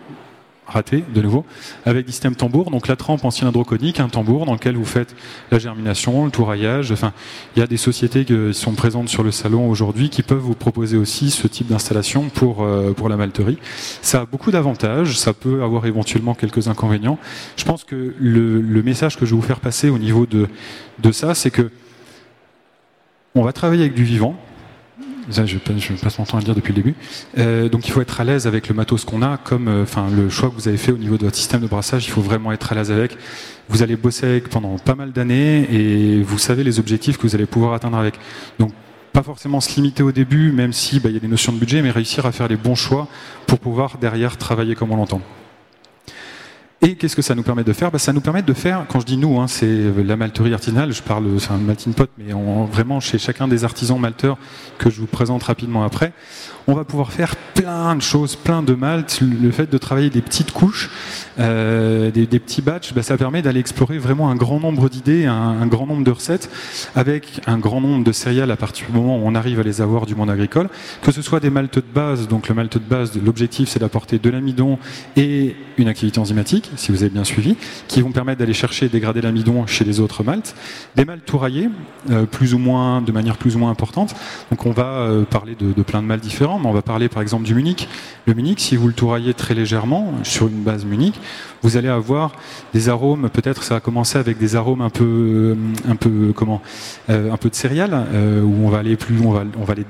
raté 0.67 1.03
de 1.13 1.21
nouveau, 1.21 1.45
avec 1.85 2.05
des 2.05 2.11
systèmes 2.11 2.35
tambour, 2.35 2.71
donc 2.71 2.87
la 2.87 2.95
trempe 2.95 3.25
en 3.25 3.31
cylindre 3.31 3.63
conique, 3.63 3.99
un 3.99 4.09
tambour 4.09 4.45
dans 4.45 4.53
lequel 4.53 4.75
vous 4.75 4.85
faites 4.85 5.15
la 5.51 5.59
germination, 5.59 6.25
le 6.25 6.31
touraillage. 6.31 6.91
Enfin, 6.91 7.13
il 7.55 7.59
y 7.59 7.63
a 7.63 7.67
des 7.67 7.77
sociétés 7.77 8.25
qui 8.25 8.53
sont 8.53 8.73
présentes 8.73 9.09
sur 9.09 9.23
le 9.23 9.31
salon 9.31 9.69
aujourd'hui 9.69 10.09
qui 10.09 10.23
peuvent 10.23 10.37
vous 10.37 10.55
proposer 10.55 10.97
aussi 10.97 11.31
ce 11.31 11.47
type 11.47 11.67
d'installation 11.67 12.29
pour, 12.29 12.63
euh, 12.63 12.93
pour 12.93 13.09
la 13.09 13.17
malterie. 13.17 13.57
Ça 14.01 14.21
a 14.21 14.25
beaucoup 14.25 14.51
d'avantages, 14.51 15.17
ça 15.17 15.33
peut 15.33 15.63
avoir 15.63 15.85
éventuellement 15.85 16.33
quelques 16.33 16.67
inconvénients. 16.67 17.17
Je 17.57 17.65
pense 17.65 17.83
que 17.83 18.13
le, 18.17 18.61
le 18.61 18.83
message 18.83 19.17
que 19.17 19.25
je 19.25 19.31
vais 19.31 19.41
vous 19.41 19.47
faire 19.47 19.59
passer 19.59 19.89
au 19.89 19.97
niveau 19.97 20.25
de, 20.25 20.47
de 20.99 21.11
ça, 21.11 21.35
c'est 21.35 21.51
que 21.51 21.69
on 23.35 23.41
va 23.43 23.51
travailler 23.51 23.81
avec 23.81 23.95
du 23.95 24.03
vivant, 24.03 24.35
je, 25.29 25.57
passe 26.01 26.19
mon 26.19 26.25
temps 26.25 26.37
à 26.37 26.39
le 26.39 26.45
dire 26.45 26.55
depuis 26.55 26.73
le 26.73 26.81
début. 26.81 26.95
Euh, 27.37 27.69
donc 27.69 27.87
il 27.87 27.91
faut 27.91 28.01
être 28.01 28.19
à 28.19 28.23
l'aise 28.23 28.47
avec 28.47 28.67
le 28.67 28.75
matos 28.75 29.05
qu'on 29.05 29.21
a, 29.21 29.37
comme 29.37 29.67
euh, 29.67 29.85
le 30.15 30.29
choix 30.29 30.49
que 30.49 30.55
vous 30.55 30.67
avez 30.67 30.77
fait 30.77 30.91
au 30.91 30.97
niveau 30.97 31.17
de 31.17 31.25
votre 31.25 31.37
système 31.37 31.61
de 31.61 31.67
brassage, 31.67 32.05
il 32.05 32.11
faut 32.11 32.21
vraiment 32.21 32.51
être 32.51 32.71
à 32.71 32.75
l'aise 32.75 32.91
avec. 32.91 33.17
Vous 33.69 33.81
allez 33.83 33.95
bosser 33.95 34.25
avec 34.25 34.49
pendant 34.49 34.77
pas 34.77 34.95
mal 34.95 35.11
d'années 35.11 35.67
et 35.71 36.21
vous 36.21 36.37
savez 36.37 36.63
les 36.63 36.79
objectifs 36.79 37.17
que 37.17 37.23
vous 37.23 37.35
allez 37.35 37.45
pouvoir 37.45 37.73
atteindre 37.73 37.97
avec. 37.97 38.15
Donc 38.59 38.71
pas 39.13 39.23
forcément 39.23 39.61
se 39.61 39.75
limiter 39.75 40.03
au 40.03 40.11
début, 40.11 40.51
même 40.51 40.73
si 40.73 40.99
bah, 40.99 41.09
y 41.09 41.17
a 41.17 41.19
des 41.19 41.27
notions 41.27 41.53
de 41.53 41.59
budget, 41.59 41.81
mais 41.81 41.91
réussir 41.91 42.25
à 42.25 42.31
faire 42.31 42.47
les 42.47 42.57
bons 42.57 42.75
choix 42.75 43.07
pour 43.45 43.59
pouvoir 43.59 43.97
derrière 43.99 44.37
travailler 44.37 44.75
comme 44.75 44.91
on 44.91 44.97
l'entend. 44.97 45.21
Et 46.85 46.95
qu'est-ce 46.95 47.15
que 47.15 47.21
ça 47.21 47.33
nous 47.33 47.43
permet 47.43 47.63
de 47.63 47.71
faire? 47.71 47.91
Bah, 47.91 47.97
Ça 47.97 48.11
nous 48.11 48.19
permet 48.19 48.41
de 48.41 48.53
faire, 48.53 48.85
quand 48.89 48.99
je 48.99 49.05
dis 49.05 49.15
nous, 49.15 49.39
hein, 49.39 49.47
c'est 49.47 49.83
la 50.03 50.17
malterie 50.17 50.53
artisanale, 50.53 50.91
je 50.91 51.01
parle, 51.01 51.39
c'est 51.39 51.51
un 51.51 51.57
malting 51.57 51.93
pot, 51.93 52.09
mais 52.17 52.33
vraiment 52.69 52.99
chez 52.99 53.17
chacun 53.17 53.47
des 53.47 53.63
artisans 53.63 53.97
malteurs 53.97 54.37
que 54.79 54.89
je 54.89 54.99
vous 54.99 55.07
présente 55.07 55.43
rapidement 55.43 55.85
après, 55.85 56.11
on 56.67 56.73
va 56.73 56.83
pouvoir 56.83 57.11
faire 57.11 57.35
plein 57.35 57.95
de 57.95 58.01
choses, 58.01 58.35
plein 58.35 58.63
de 58.63 58.73
maltes. 58.73 59.21
Le 59.21 59.51
fait 59.51 59.69
de 59.69 59.77
travailler 59.77 60.09
des 60.09 60.21
petites 60.21 60.51
couches, 60.51 60.89
euh, 61.39 62.11
des, 62.11 62.25
petits 62.39 62.61
batchs, 62.61 62.93
bah, 62.93 63.03
ça 63.03 63.17
permet 63.17 63.41
d'aller 63.41 63.59
explorer 63.59 63.97
vraiment 63.97 64.29
un 64.29 64.35
grand 64.35 64.59
nombre 64.59 64.89
d'idées, 64.89 65.25
un, 65.25 65.67
grand 65.67 65.85
nombre 65.85 66.03
de 66.03 66.11
recettes, 66.11 66.49
avec 66.95 67.41
un 67.47 67.57
grand 67.57 67.81
nombre 67.81 68.03
de 68.03 68.11
céréales 68.11 68.51
à 68.51 68.55
partir 68.55 68.87
du 68.87 68.93
moment 68.93 69.17
où 69.17 69.21
on 69.23 69.35
arrive 69.35 69.59
à 69.59 69.63
les 69.63 69.81
avoir 69.81 70.05
du 70.05 70.15
monde 70.15 70.29
agricole. 70.29 70.69
Que 71.01 71.11
ce 71.11 71.21
soit 71.21 71.39
des 71.39 71.49
maltes 71.49 71.75
de 71.75 71.83
base, 71.93 72.27
donc 72.27 72.47
le 72.47 72.55
malte 72.55 72.77
de 72.77 72.83
base, 72.83 73.11
l'objectif 73.23 73.69
c'est 73.69 73.79
d'apporter 73.79 74.19
de 74.19 74.29
l'amidon 74.29 74.77
et 75.17 75.55
une 75.77 75.87
activité 75.87 76.19
enzymatique, 76.19 76.71
si 76.75 76.91
vous 76.91 77.01
avez 77.01 77.09
bien 77.09 77.23
suivi, 77.23 77.55
qui 77.87 78.01
vont 78.01 78.11
permettre 78.11 78.39
d'aller 78.39 78.53
chercher 78.53 78.85
et 78.85 78.89
dégrader 78.89 79.21
l'amidon 79.21 79.65
chez 79.67 79.83
les 79.83 79.99
autres 79.99 80.23
maltes. 80.23 80.55
Des 80.95 81.05
maltes 81.05 81.25
touraillés, 81.25 81.69
euh, 82.11 82.25
plus 82.25 82.53
ou 82.53 82.57
moins, 82.57 83.01
de 83.01 83.11
manière 83.11 83.37
plus 83.37 83.55
ou 83.55 83.59
moins 83.59 83.71
importante. 83.71 84.15
Donc 84.51 84.65
on 84.65 84.71
va 84.71 84.85
euh, 84.85 85.23
parler 85.23 85.55
de, 85.55 85.73
de 85.73 85.81
plein 85.81 86.01
de 86.01 86.07
maltes 86.07 86.23
différents 86.23 86.52
on 86.63 86.71
va 86.71 86.81
parler 86.81 87.09
par 87.09 87.21
exemple 87.21 87.45
du 87.45 87.55
Munich. 87.55 87.87
Le 88.25 88.33
Munich, 88.33 88.59
si 88.59 88.75
vous 88.75 88.87
le 88.87 88.93
touraillez 88.93 89.33
très 89.33 89.53
légèrement 89.53 90.13
sur 90.23 90.47
une 90.47 90.63
base 90.63 90.85
Munich, 90.85 91.19
vous 91.61 91.77
allez 91.77 91.87
avoir 91.87 92.33
des 92.73 92.89
arômes. 92.89 93.29
Peut-être 93.29 93.63
ça 93.63 93.75
va 93.75 93.79
commencer 93.79 94.17
avec 94.17 94.37
des 94.37 94.55
arômes 94.55 94.81
un 94.81 94.89
peu, 94.89 95.03
euh, 95.03 95.55
un 95.89 95.95
peu 95.95 96.33
comment, 96.35 96.61
euh, 97.09 97.31
un 97.31 97.37
peu 97.37 97.49
de 97.49 97.55
céréales, 97.55 98.05
euh, 98.13 98.41
où 98.41 98.65
on 98.65 98.69
va 98.69 98.79
aller 98.79 98.95
plus, 98.95 99.19
on 99.25 99.31
va, 99.31 99.43
on 99.59 99.63
va 99.63 99.73
aller 99.73 99.85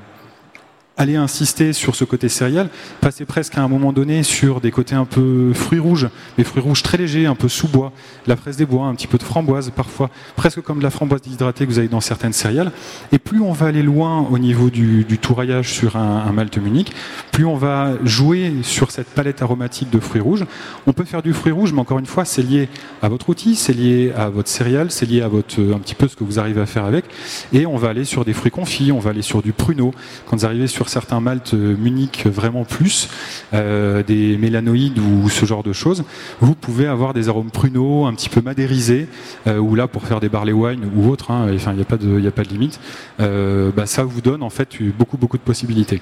aller 0.97 1.15
insister 1.15 1.73
sur 1.73 1.95
ce 1.95 2.03
côté 2.03 2.29
céréal, 2.29 2.69
passer 3.01 3.25
presque 3.25 3.57
à 3.57 3.61
un 3.61 3.67
moment 3.67 3.91
donné 3.91 4.23
sur 4.23 4.61
des 4.61 4.71
côtés 4.71 4.95
un 4.95 5.05
peu 5.05 5.51
fruits 5.53 5.79
rouges, 5.79 6.07
mais 6.37 6.43
fruits 6.43 6.61
rouges 6.61 6.83
très 6.83 6.97
légers, 6.97 7.25
un 7.25 7.35
peu 7.35 7.47
sous-bois, 7.47 7.91
la 8.27 8.35
fraise 8.35 8.57
des 8.57 8.65
bois, 8.65 8.85
un 8.85 8.95
petit 8.95 9.07
peu 9.07 9.17
de 9.17 9.23
framboise 9.23 9.71
parfois, 9.75 10.09
presque 10.35 10.61
comme 10.61 10.79
de 10.79 10.83
la 10.83 10.89
framboise 10.89 11.21
déshydratée 11.21 11.65
que 11.65 11.71
vous 11.71 11.79
avez 11.79 11.87
dans 11.87 12.01
certaines 12.01 12.33
céréales. 12.33 12.71
Et 13.11 13.19
plus 13.19 13.41
on 13.41 13.53
va 13.53 13.67
aller 13.67 13.83
loin 13.83 14.27
au 14.29 14.37
niveau 14.37 14.69
du, 14.69 15.05
touraillage 15.21 15.73
sur 15.73 15.95
un, 15.95 16.23
un 16.27 16.31
malt 16.31 16.57
munique, 16.57 16.93
plus 17.31 17.45
on 17.45 17.55
va 17.55 17.93
jouer 18.03 18.53
sur 18.61 18.91
cette 18.91 19.07
palette 19.07 19.41
aromatique 19.41 19.89
de 19.89 19.99
fruits 19.99 20.21
rouges. 20.21 20.45
On 20.85 20.93
peut 20.93 21.05
faire 21.05 21.21
du 21.21 21.33
fruit 21.33 21.51
rouge, 21.51 21.73
mais 21.73 21.79
encore 21.81 21.99
une 21.99 22.05
fois, 22.05 22.25
c'est 22.25 22.41
lié 22.41 22.69
à 23.01 23.09
votre 23.09 23.29
outil, 23.29 23.55
c'est 23.55 23.73
lié 23.73 24.11
à 24.15 24.29
votre 24.29 24.49
céréale, 24.49 24.91
c'est 24.91 25.05
lié 25.05 25.21
à 25.21 25.27
votre, 25.27 25.59
un 25.59 25.79
petit 25.79 25.95
peu 25.95 26.07
ce 26.07 26.15
que 26.15 26.23
vous 26.23 26.39
arrivez 26.39 26.61
à 26.61 26.65
faire 26.65 26.85
avec. 26.85 27.05
Et 27.51 27.65
on 27.65 27.77
va 27.77 27.89
aller 27.89 28.05
sur 28.05 28.25
des 28.25 28.33
fruits 28.33 28.51
confits, 28.51 28.91
on 28.91 28.99
va 28.99 29.11
aller 29.11 29.21
sur 29.21 29.41
du 29.41 29.53
pruneau. 29.53 29.93
Quand 30.27 30.37
vous 30.37 30.45
arrivez 30.45 30.67
sur 30.67 30.82
sur 30.83 30.89
certains 30.89 31.21
maltes 31.21 31.53
muniques 31.53 32.27
vraiment 32.27 32.65
plus, 32.65 33.07
des 33.53 34.37
mélanoïdes 34.37 34.99
ou 34.99 35.29
ce 35.29 35.45
genre 35.45 35.63
de 35.63 35.71
choses, 35.71 36.03
vous 36.41 36.55
pouvez 36.55 36.87
avoir 36.87 37.13
des 37.13 37.29
arômes 37.29 37.51
pruneaux, 37.51 38.05
un 38.05 38.13
petit 38.13 38.27
peu 38.27 38.41
madérisés, 38.41 39.07
ou 39.47 39.75
là 39.75 39.87
pour 39.87 40.03
faire 40.03 40.19
des 40.19 40.27
barley 40.27 40.51
wine 40.51 40.89
ou 40.95 41.09
autre, 41.09 41.31
hein, 41.31 41.47
enfin 41.55 41.71
il 41.71 41.77
n'y 41.77 41.81
a 41.81 41.85
pas 41.85 41.97
de, 41.97 42.27
a 42.27 42.31
pas 42.31 42.43
de 42.43 42.49
limite. 42.49 42.79
Bah, 43.19 43.85
ça 43.85 44.03
vous 44.03 44.19
donne 44.21 44.43
en 44.43 44.49
fait 44.49 44.81
beaucoup 44.97 45.17
beaucoup 45.17 45.37
de 45.37 45.43
possibilités. 45.43 46.01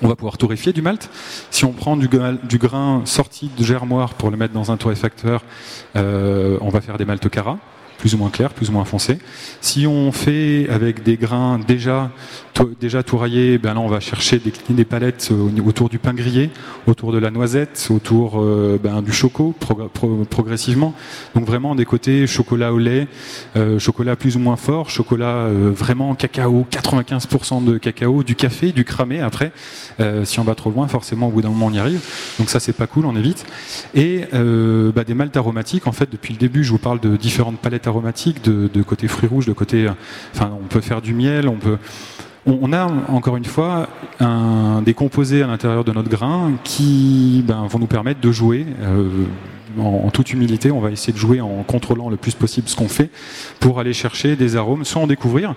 On 0.00 0.06
va 0.06 0.14
pouvoir 0.14 0.38
torréfier 0.38 0.72
du 0.72 0.80
malt. 0.80 1.10
Si 1.50 1.64
on 1.64 1.72
prend 1.72 1.96
du, 1.96 2.08
grain 2.08 3.02
sorti 3.04 3.50
de 3.56 3.64
germoire 3.64 4.14
pour 4.14 4.30
le 4.30 4.36
mettre 4.36 4.54
dans 4.54 4.70
un 4.70 4.76
torréfacteur, 4.76 5.42
euh, 5.96 6.56
on 6.60 6.68
va 6.68 6.80
faire 6.80 6.98
des 6.98 7.04
maltes 7.04 7.28
cara 7.28 7.58
plus 7.98 8.14
ou 8.14 8.18
moins 8.18 8.30
clair, 8.30 8.50
plus 8.50 8.68
ou 8.68 8.72
moins 8.72 8.84
foncé. 8.84 9.18
Si 9.60 9.84
on 9.88 10.12
fait 10.12 10.68
avec 10.70 11.02
des 11.02 11.16
grains 11.16 11.58
déjà 11.58 12.12
déjà 12.80 13.02
touraillés, 13.02 13.58
ben 13.58 13.74
là 13.74 13.80
on 13.80 13.88
va 13.88 14.00
chercher 14.00 14.38
des, 14.38 14.52
des 14.70 14.84
palettes 14.84 15.30
autour 15.64 15.88
du 15.88 15.98
pain 15.98 16.14
grillé, 16.14 16.50
autour 16.86 17.12
de 17.12 17.18
la 17.18 17.30
noisette, 17.30 17.88
autour 17.90 18.40
euh, 18.40 18.78
ben, 18.82 19.02
du 19.02 19.12
choco 19.12 19.54
progressivement. 20.30 20.94
Donc 21.34 21.44
vraiment 21.44 21.74
des 21.74 21.84
côtés 21.84 22.26
chocolat 22.26 22.72
au 22.72 22.78
lait, 22.78 23.06
euh, 23.56 23.78
chocolat 23.78 24.16
plus 24.16 24.36
ou 24.36 24.40
moins 24.40 24.56
fort, 24.56 24.90
chocolat 24.90 25.46
euh, 25.46 25.70
vraiment 25.74 26.14
cacao, 26.14 26.66
95% 26.70 27.64
de 27.64 27.78
cacao, 27.78 28.22
du 28.22 28.34
café, 28.34 28.72
du 28.72 28.84
cramé 28.84 29.20
après. 29.20 29.52
si 30.24 30.40
on 30.40 30.44
va 30.44 30.54
trop 30.54 30.70
loin, 30.70 30.88
forcément 30.88 31.28
au 31.28 31.30
bout 31.30 31.42
d'un 31.42 31.50
moment 31.50 31.66
on 31.66 31.72
y 31.72 31.78
arrive. 31.78 32.00
Donc 32.38 32.50
ça 32.50 32.60
c'est 32.60 32.72
pas 32.72 32.86
cool, 32.86 33.06
on 33.06 33.16
évite. 33.16 33.44
Et 33.94 34.24
ben, 34.32 35.04
des 35.06 35.14
maltes 35.14 35.36
aromatiques. 35.36 35.86
En 35.86 35.92
fait 35.92 36.10
depuis 36.10 36.34
le 36.34 36.38
début 36.38 36.64
je 36.64 36.70
vous 36.70 36.78
parle 36.78 37.00
de 37.00 37.16
différentes 37.16 37.58
palettes 37.58 37.86
aromatiques, 37.86 38.42
de, 38.42 38.82
côté 38.82 39.08
fruits 39.08 39.28
rouges, 39.28 39.46
de 39.46 39.52
côté, 39.52 39.88
enfin, 40.34 40.50
on 40.60 40.66
peut 40.66 40.80
faire 40.80 41.02
du 41.02 41.12
miel, 41.12 41.48
on 41.48 41.56
peut, 41.56 41.76
on, 42.48 42.72
a 42.72 42.86
encore 43.08 43.36
une 43.36 43.44
fois 43.44 43.88
des 44.84 44.94
composés 44.94 45.42
à 45.42 45.46
l'intérieur 45.46 45.84
de 45.84 45.92
notre 45.92 46.08
grain 46.08 46.52
qui 46.64 47.44
ben, 47.46 47.66
vont 47.68 47.78
nous 47.78 47.86
permettre 47.86 48.20
de 48.20 48.32
jouer. 48.32 48.66
Euh, 48.82 49.24
en, 49.78 50.10
toute 50.10 50.32
humilité, 50.32 50.72
on 50.72 50.80
va 50.80 50.90
essayer 50.90 51.12
de 51.12 51.18
jouer 51.18 51.40
en 51.40 51.62
contrôlant 51.62 52.08
le 52.08 52.16
plus 52.16 52.34
possible 52.34 52.68
ce 52.68 52.74
qu'on 52.74 52.88
fait 52.88 53.10
pour 53.60 53.78
aller 53.78 53.92
chercher 53.92 54.34
des 54.34 54.56
arômes, 54.56 54.84
sans 54.84 55.02
en 55.02 55.06
découvrir. 55.06 55.54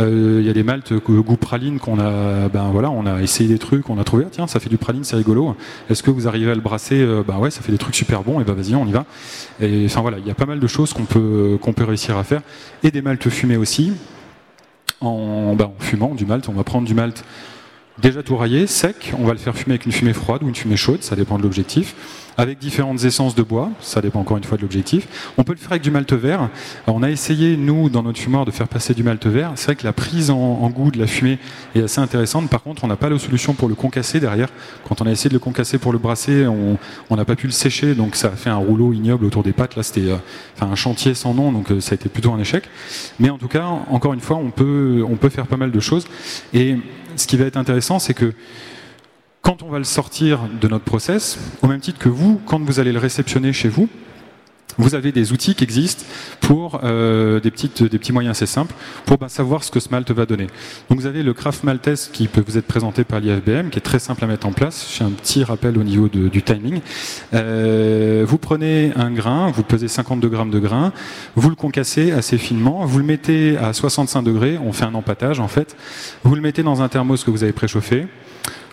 Euh, 0.00 0.38
il 0.40 0.46
y 0.46 0.50
a 0.50 0.52
des 0.52 0.64
maltes 0.64 0.92
goût 0.92 1.36
praline 1.36 1.78
qu'on 1.78 1.98
a, 1.98 2.48
ben 2.48 2.70
voilà, 2.70 2.90
on 2.90 3.06
a 3.06 3.22
essayé 3.22 3.48
des 3.48 3.58
trucs, 3.58 3.88
on 3.88 3.98
a 3.98 4.04
trouvé, 4.04 4.24
ah, 4.26 4.30
tiens, 4.30 4.46
ça 4.46 4.60
fait 4.60 4.68
du 4.68 4.76
praline, 4.76 5.04
c'est 5.04 5.16
rigolo. 5.16 5.56
Est-ce 5.88 6.02
que 6.02 6.10
vous 6.10 6.28
arrivez 6.28 6.50
à 6.50 6.54
le 6.54 6.60
brasser? 6.60 7.06
Ben 7.26 7.38
ouais, 7.38 7.50
ça 7.50 7.62
fait 7.62 7.72
des 7.72 7.78
trucs 7.78 7.94
super 7.94 8.22
bons. 8.22 8.40
Et 8.40 8.44
ben 8.44 8.52
vas-y, 8.52 8.74
on 8.74 8.86
y 8.86 8.92
va. 8.92 9.06
Et 9.60 9.84
enfin 9.86 10.02
voilà, 10.02 10.18
il 10.18 10.26
y 10.26 10.30
a 10.30 10.34
pas 10.34 10.46
mal 10.46 10.60
de 10.60 10.66
choses 10.66 10.92
qu'on 10.92 11.04
peut 11.04 11.56
qu'on 11.60 11.72
peut 11.72 11.84
réussir 11.84 12.18
à 12.18 12.24
faire 12.24 12.42
et 12.82 12.90
des 12.90 13.00
maltes 13.00 13.30
fumées 13.30 13.56
aussi. 13.56 13.92
En, 15.02 15.54
ben, 15.54 15.66
en, 15.66 15.74
fumant 15.78 16.14
du 16.14 16.24
malt. 16.24 16.48
On 16.48 16.52
va 16.52 16.64
prendre 16.64 16.86
du 16.86 16.94
malt 16.94 17.24
déjà 17.98 18.22
tout 18.22 18.36
raillé, 18.36 18.66
sec. 18.66 19.12
On 19.18 19.24
va 19.24 19.32
le 19.32 19.38
faire 19.38 19.56
fumer 19.56 19.74
avec 19.74 19.86
une 19.86 19.92
fumée 19.92 20.12
froide 20.12 20.42
ou 20.42 20.48
une 20.48 20.54
fumée 20.54 20.76
chaude, 20.76 21.02
ça 21.02 21.16
dépend 21.16 21.36
de 21.38 21.42
l'objectif 21.42 21.94
avec 22.36 22.58
différentes 22.58 23.04
essences 23.04 23.34
de 23.34 23.42
bois, 23.42 23.70
ça 23.80 24.00
dépend 24.00 24.20
encore 24.20 24.36
une 24.36 24.44
fois 24.44 24.56
de 24.56 24.62
l'objectif. 24.62 25.32
On 25.36 25.44
peut 25.44 25.52
le 25.52 25.58
faire 25.58 25.72
avec 25.72 25.82
du 25.82 25.90
malt 25.90 26.12
vert. 26.12 26.48
on 26.86 27.02
a 27.02 27.10
essayé, 27.10 27.56
nous, 27.56 27.88
dans 27.88 28.02
notre 28.02 28.18
fumoir, 28.18 28.44
de 28.44 28.50
faire 28.50 28.68
passer 28.68 28.94
du 28.94 29.02
malt 29.02 29.24
vert. 29.26 29.52
C'est 29.56 29.66
vrai 29.66 29.76
que 29.76 29.84
la 29.84 29.92
prise 29.92 30.30
en, 30.30 30.68
goût 30.70 30.90
de 30.90 30.98
la 30.98 31.06
fumée 31.06 31.38
est 31.74 31.82
assez 31.82 32.00
intéressante. 32.00 32.48
Par 32.48 32.62
contre, 32.62 32.84
on 32.84 32.86
n'a 32.86 32.96
pas 32.96 33.08
la 33.08 33.18
solution 33.18 33.54
pour 33.54 33.68
le 33.68 33.74
concasser 33.74 34.20
derrière. 34.20 34.48
Quand 34.88 35.00
on 35.02 35.06
a 35.06 35.10
essayé 35.10 35.28
de 35.28 35.34
le 35.34 35.40
concasser 35.40 35.78
pour 35.78 35.92
le 35.92 35.98
brasser, 35.98 36.46
on 36.46 37.16
n'a 37.16 37.24
pas 37.24 37.36
pu 37.36 37.46
le 37.46 37.52
sécher, 37.52 37.94
donc 37.94 38.16
ça 38.16 38.28
a 38.28 38.36
fait 38.36 38.50
un 38.50 38.56
rouleau 38.56 38.92
ignoble 38.92 39.24
autour 39.24 39.42
des 39.42 39.52
pattes. 39.52 39.76
Là, 39.76 39.82
c'était 39.82 40.10
euh, 40.10 40.16
un 40.60 40.74
chantier 40.74 41.14
sans 41.14 41.34
nom, 41.34 41.52
donc 41.52 41.70
euh, 41.70 41.80
ça 41.80 41.92
a 41.92 41.94
été 41.94 42.08
plutôt 42.08 42.32
un 42.32 42.38
échec. 42.38 42.64
Mais 43.18 43.30
en 43.30 43.38
tout 43.38 43.48
cas, 43.48 43.66
encore 43.66 44.12
une 44.12 44.20
fois, 44.20 44.36
on 44.36 44.50
peut, 44.50 45.04
on 45.08 45.16
peut 45.16 45.28
faire 45.28 45.46
pas 45.46 45.56
mal 45.56 45.70
de 45.70 45.80
choses. 45.80 46.06
Et 46.54 46.76
ce 47.16 47.26
qui 47.26 47.36
va 47.36 47.44
être 47.44 47.56
intéressant, 47.56 47.98
c'est 47.98 48.14
que 48.14 48.32
quand 49.42 49.62
on 49.62 49.68
va 49.68 49.78
le 49.78 49.84
sortir 49.84 50.40
de 50.60 50.68
notre 50.68 50.84
process, 50.84 51.38
au 51.62 51.66
même 51.66 51.80
titre 51.80 51.98
que 51.98 52.08
vous, 52.08 52.40
quand 52.46 52.60
vous 52.62 52.78
allez 52.80 52.92
le 52.92 53.00
réceptionner 53.00 53.52
chez 53.52 53.68
vous, 53.68 53.88
vous 54.78 54.94
avez 54.94 55.12
des 55.12 55.32
outils 55.32 55.54
qui 55.54 55.64
existent 55.64 56.04
pour 56.40 56.80
euh, 56.82 57.40
des, 57.40 57.50
petites, 57.50 57.82
des 57.82 57.98
petits 57.98 58.12
moyens 58.12 58.36
assez 58.36 58.46
simples 58.46 58.74
pour 59.04 59.18
bah, 59.18 59.28
savoir 59.28 59.64
ce 59.64 59.70
que 59.70 59.80
ce 59.80 59.90
malt 59.90 60.10
va 60.10 60.24
donner. 60.24 60.46
Donc 60.88 60.98
vous 60.98 61.06
avez 61.06 61.22
le 61.22 61.34
Craft 61.34 61.64
Maltese 61.64 62.08
qui 62.10 62.26
peut 62.26 62.42
vous 62.46 62.56
être 62.56 62.66
présenté 62.66 63.04
par 63.04 63.20
l'IFBM, 63.20 63.68
qui 63.68 63.78
est 63.78 63.82
très 63.82 63.98
simple 63.98 64.24
à 64.24 64.26
mettre 64.26 64.46
en 64.46 64.52
place. 64.52 64.94
J'ai 64.96 65.04
un 65.04 65.10
petit 65.10 65.44
rappel 65.44 65.76
au 65.76 65.82
niveau 65.82 66.08
du 66.08 66.42
timing. 66.42 66.80
Euh, 67.34 68.24
vous 68.26 68.38
prenez 68.38 68.92
un 68.96 69.10
grain, 69.10 69.50
vous 69.50 69.62
pesez 69.62 69.88
52 69.88 70.28
grammes 70.28 70.50
de 70.50 70.58
grain, 70.58 70.92
vous 71.36 71.50
le 71.50 71.56
concassez 71.56 72.12
assez 72.12 72.38
finement, 72.38 72.86
vous 72.86 72.98
le 72.98 73.04
mettez 73.04 73.58
à 73.58 73.72
65 73.72 74.22
degrés, 74.22 74.58
on 74.58 74.72
fait 74.72 74.84
un 74.84 74.94
empâtage 74.94 75.40
en 75.40 75.48
fait. 75.48 75.76
Vous 76.24 76.34
le 76.34 76.40
mettez 76.40 76.62
dans 76.62 76.80
un 76.80 76.88
thermos 76.88 77.24
que 77.24 77.30
vous 77.30 77.42
avez 77.42 77.52
préchauffé. 77.52 78.06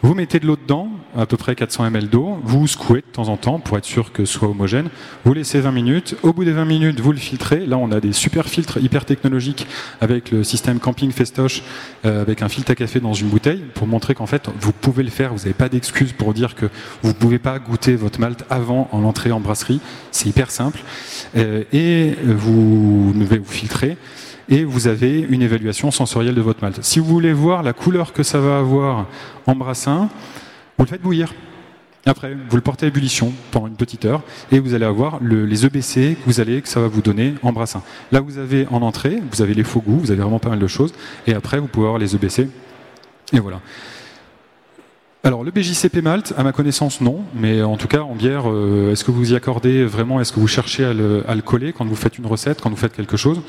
Vous 0.01 0.13
mettez 0.13 0.39
de 0.39 0.47
l'eau 0.47 0.55
dedans, 0.55 0.89
à 1.17 1.25
peu 1.25 1.35
près 1.35 1.55
400 1.55 1.83
ml 1.87 2.07
d'eau, 2.07 2.39
vous 2.43 2.67
secouez 2.67 3.01
de 3.01 3.11
temps 3.11 3.27
en 3.27 3.35
temps 3.35 3.59
pour 3.59 3.77
être 3.77 3.83
sûr 3.83 4.13
que 4.13 4.23
ce 4.23 4.31
soit 4.31 4.47
homogène, 4.47 4.87
vous 5.25 5.33
laissez 5.33 5.59
20 5.59 5.73
minutes, 5.73 6.15
au 6.23 6.31
bout 6.31 6.45
des 6.45 6.53
20 6.53 6.63
minutes, 6.63 7.01
vous 7.01 7.11
le 7.11 7.17
filtrez, 7.17 7.65
là 7.65 7.77
on 7.77 7.91
a 7.91 7.99
des 7.99 8.13
super 8.13 8.47
filtres 8.47 8.77
hyper 8.77 9.03
technologiques 9.03 9.67
avec 9.99 10.31
le 10.31 10.45
système 10.45 10.79
Camping 10.79 11.11
Festoche, 11.11 11.63
euh, 12.05 12.21
avec 12.21 12.41
un 12.41 12.47
filtre 12.47 12.71
à 12.71 12.75
café 12.75 13.01
dans 13.01 13.11
une 13.11 13.27
bouteille, 13.27 13.61
pour 13.73 13.87
montrer 13.87 14.15
qu'en 14.15 14.25
fait 14.25 14.47
vous 14.61 14.71
pouvez 14.71 15.03
le 15.03 15.09
faire, 15.09 15.33
vous 15.33 15.39
n'avez 15.39 15.53
pas 15.53 15.67
d'excuse 15.67 16.13
pour 16.13 16.33
dire 16.33 16.55
que 16.55 16.67
vous 17.03 17.09
ne 17.09 17.15
pouvez 17.15 17.39
pas 17.39 17.59
goûter 17.59 17.97
votre 17.97 18.21
malt 18.21 18.45
avant 18.49 18.87
en 18.93 19.01
l'entrée 19.01 19.33
en 19.33 19.41
brasserie, 19.41 19.81
c'est 20.11 20.29
hyper 20.29 20.49
simple, 20.49 20.79
euh, 21.35 21.63
et 21.73 22.15
vous, 22.23 23.11
vous 23.11 23.43
filtrez, 23.45 23.97
et 24.49 24.63
vous 24.63 24.87
avez 24.87 25.19
une 25.19 25.41
évaluation 25.41 25.91
sensorielle 25.91 26.35
de 26.35 26.41
votre 26.41 26.61
malt. 26.61 26.83
Si 26.83 26.99
vous 26.99 27.05
voulez 27.05 27.33
voir 27.33 27.63
la 27.63 27.73
couleur 27.73 28.13
que 28.13 28.23
ça 28.23 28.39
va 28.39 28.59
avoir 28.59 29.05
en 29.45 29.55
brassin, 29.55 30.09
vous 30.77 30.85
le 30.85 30.89
faites 30.89 31.01
bouillir. 31.01 31.33
Après, 32.05 32.33
vous 32.33 32.55
le 32.55 32.61
portez 32.61 32.85
à 32.85 32.89
ébullition 32.89 33.33
pendant 33.51 33.67
une 33.67 33.75
petite 33.75 34.05
heure 34.05 34.23
et 34.51 34.59
vous 34.59 34.73
allez 34.73 34.85
avoir 34.85 35.19
les 35.21 35.65
EBC 35.65 36.17
que 36.25 36.59
que 36.61 36.67
ça 36.67 36.79
va 36.79 36.87
vous 36.87 37.01
donner 37.01 37.35
en 37.43 37.51
brassin. 37.51 37.83
Là, 38.11 38.21
vous 38.21 38.37
avez 38.37 38.65
en 38.71 38.81
entrée, 38.81 39.21
vous 39.31 39.41
avez 39.41 39.53
les 39.53 39.63
faux 39.63 39.81
goûts, 39.81 39.99
vous 39.99 40.11
avez 40.11 40.21
vraiment 40.21 40.39
pas 40.39 40.49
mal 40.49 40.59
de 40.59 40.67
choses. 40.67 40.93
Et 41.27 41.33
après, 41.33 41.59
vous 41.59 41.67
pouvez 41.67 41.85
avoir 41.85 41.99
les 41.99 42.15
EBC. 42.15 42.47
Et 43.33 43.39
voilà. 43.39 43.59
Alors 45.29 45.43
le 45.43 45.51
BJCP 45.51 46.01
Malte, 46.01 46.33
à 46.39 46.43
ma 46.43 46.51
connaissance, 46.51 47.01
non, 47.01 47.19
mais 47.35 47.61
en 47.61 47.77
tout 47.77 47.87
cas 47.87 47.99
en 47.99 48.15
bière, 48.15 48.49
euh, 48.49 48.91
est-ce 48.91 49.03
que 49.03 49.11
vous 49.11 49.33
y 49.33 49.35
accordez 49.35 49.85
vraiment, 49.85 50.19
est-ce 50.19 50.33
que 50.33 50.39
vous 50.39 50.47
cherchez 50.47 50.83
à 50.83 50.91
le, 50.91 51.41
coller 51.45 51.71
quand 51.71 51.85
vous 51.85 51.95
faites 51.95 52.17
une 52.17 52.25
recette, 52.25 52.61
quand 52.61 52.71
vous 52.71 52.75
faites 52.75 52.95
quelque 52.95 53.15
chose? 53.15 53.39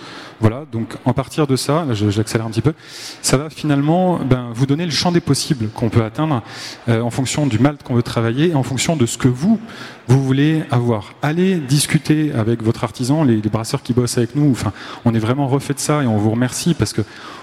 Voilà, 0.40 0.66
donc 0.70 0.96
en 1.06 1.14
partir 1.14 1.46
de 1.46 1.56
ça, 1.56 1.86
j'accélère 1.92 2.46
un 2.46 2.50
petit 2.50 2.60
peu, 2.60 2.74
ça 3.22 3.38
va 3.38 3.48
finalement 3.48 4.18
ben, 4.18 4.50
vous 4.52 4.66
donner 4.66 4.84
le 4.84 4.90
champ 4.90 5.10
des 5.10 5.22
possibles 5.22 5.68
qu'on 5.70 5.88
peut 5.88 6.04
atteindre 6.04 6.42
euh, 6.90 7.00
en 7.00 7.08
fonction 7.08 7.46
du 7.46 7.58
malt 7.58 7.82
qu'on 7.82 7.94
veut 7.94 8.02
travailler 8.02 8.54
en 8.54 8.62
fonction 8.62 8.94
de 8.94 9.06
ce 9.06 9.16
que 9.16 9.28
vous, 9.28 9.58
vous 10.06 10.22
voulez 10.22 10.64
avoir. 10.70 11.14
Allez 11.22 11.56
discuter 11.56 12.30
avec 12.34 12.62
votre 12.62 12.84
artisan, 12.84 13.24
les, 13.24 13.36
brasseurs 13.36 13.82
qui 13.82 13.94
bossent 13.94 14.18
avec 14.18 14.36
nous, 14.36 14.50
enfin, 14.50 14.74
on 15.06 15.14
est 15.14 15.18
vraiment 15.18 15.48
refait 15.48 15.72
de 15.72 15.78
ça 15.78 16.02
et 16.02 16.06
on 16.06 16.18
vous 16.18 16.30
remercie 16.30 16.74
parce 16.74 16.92
que 16.92 17.00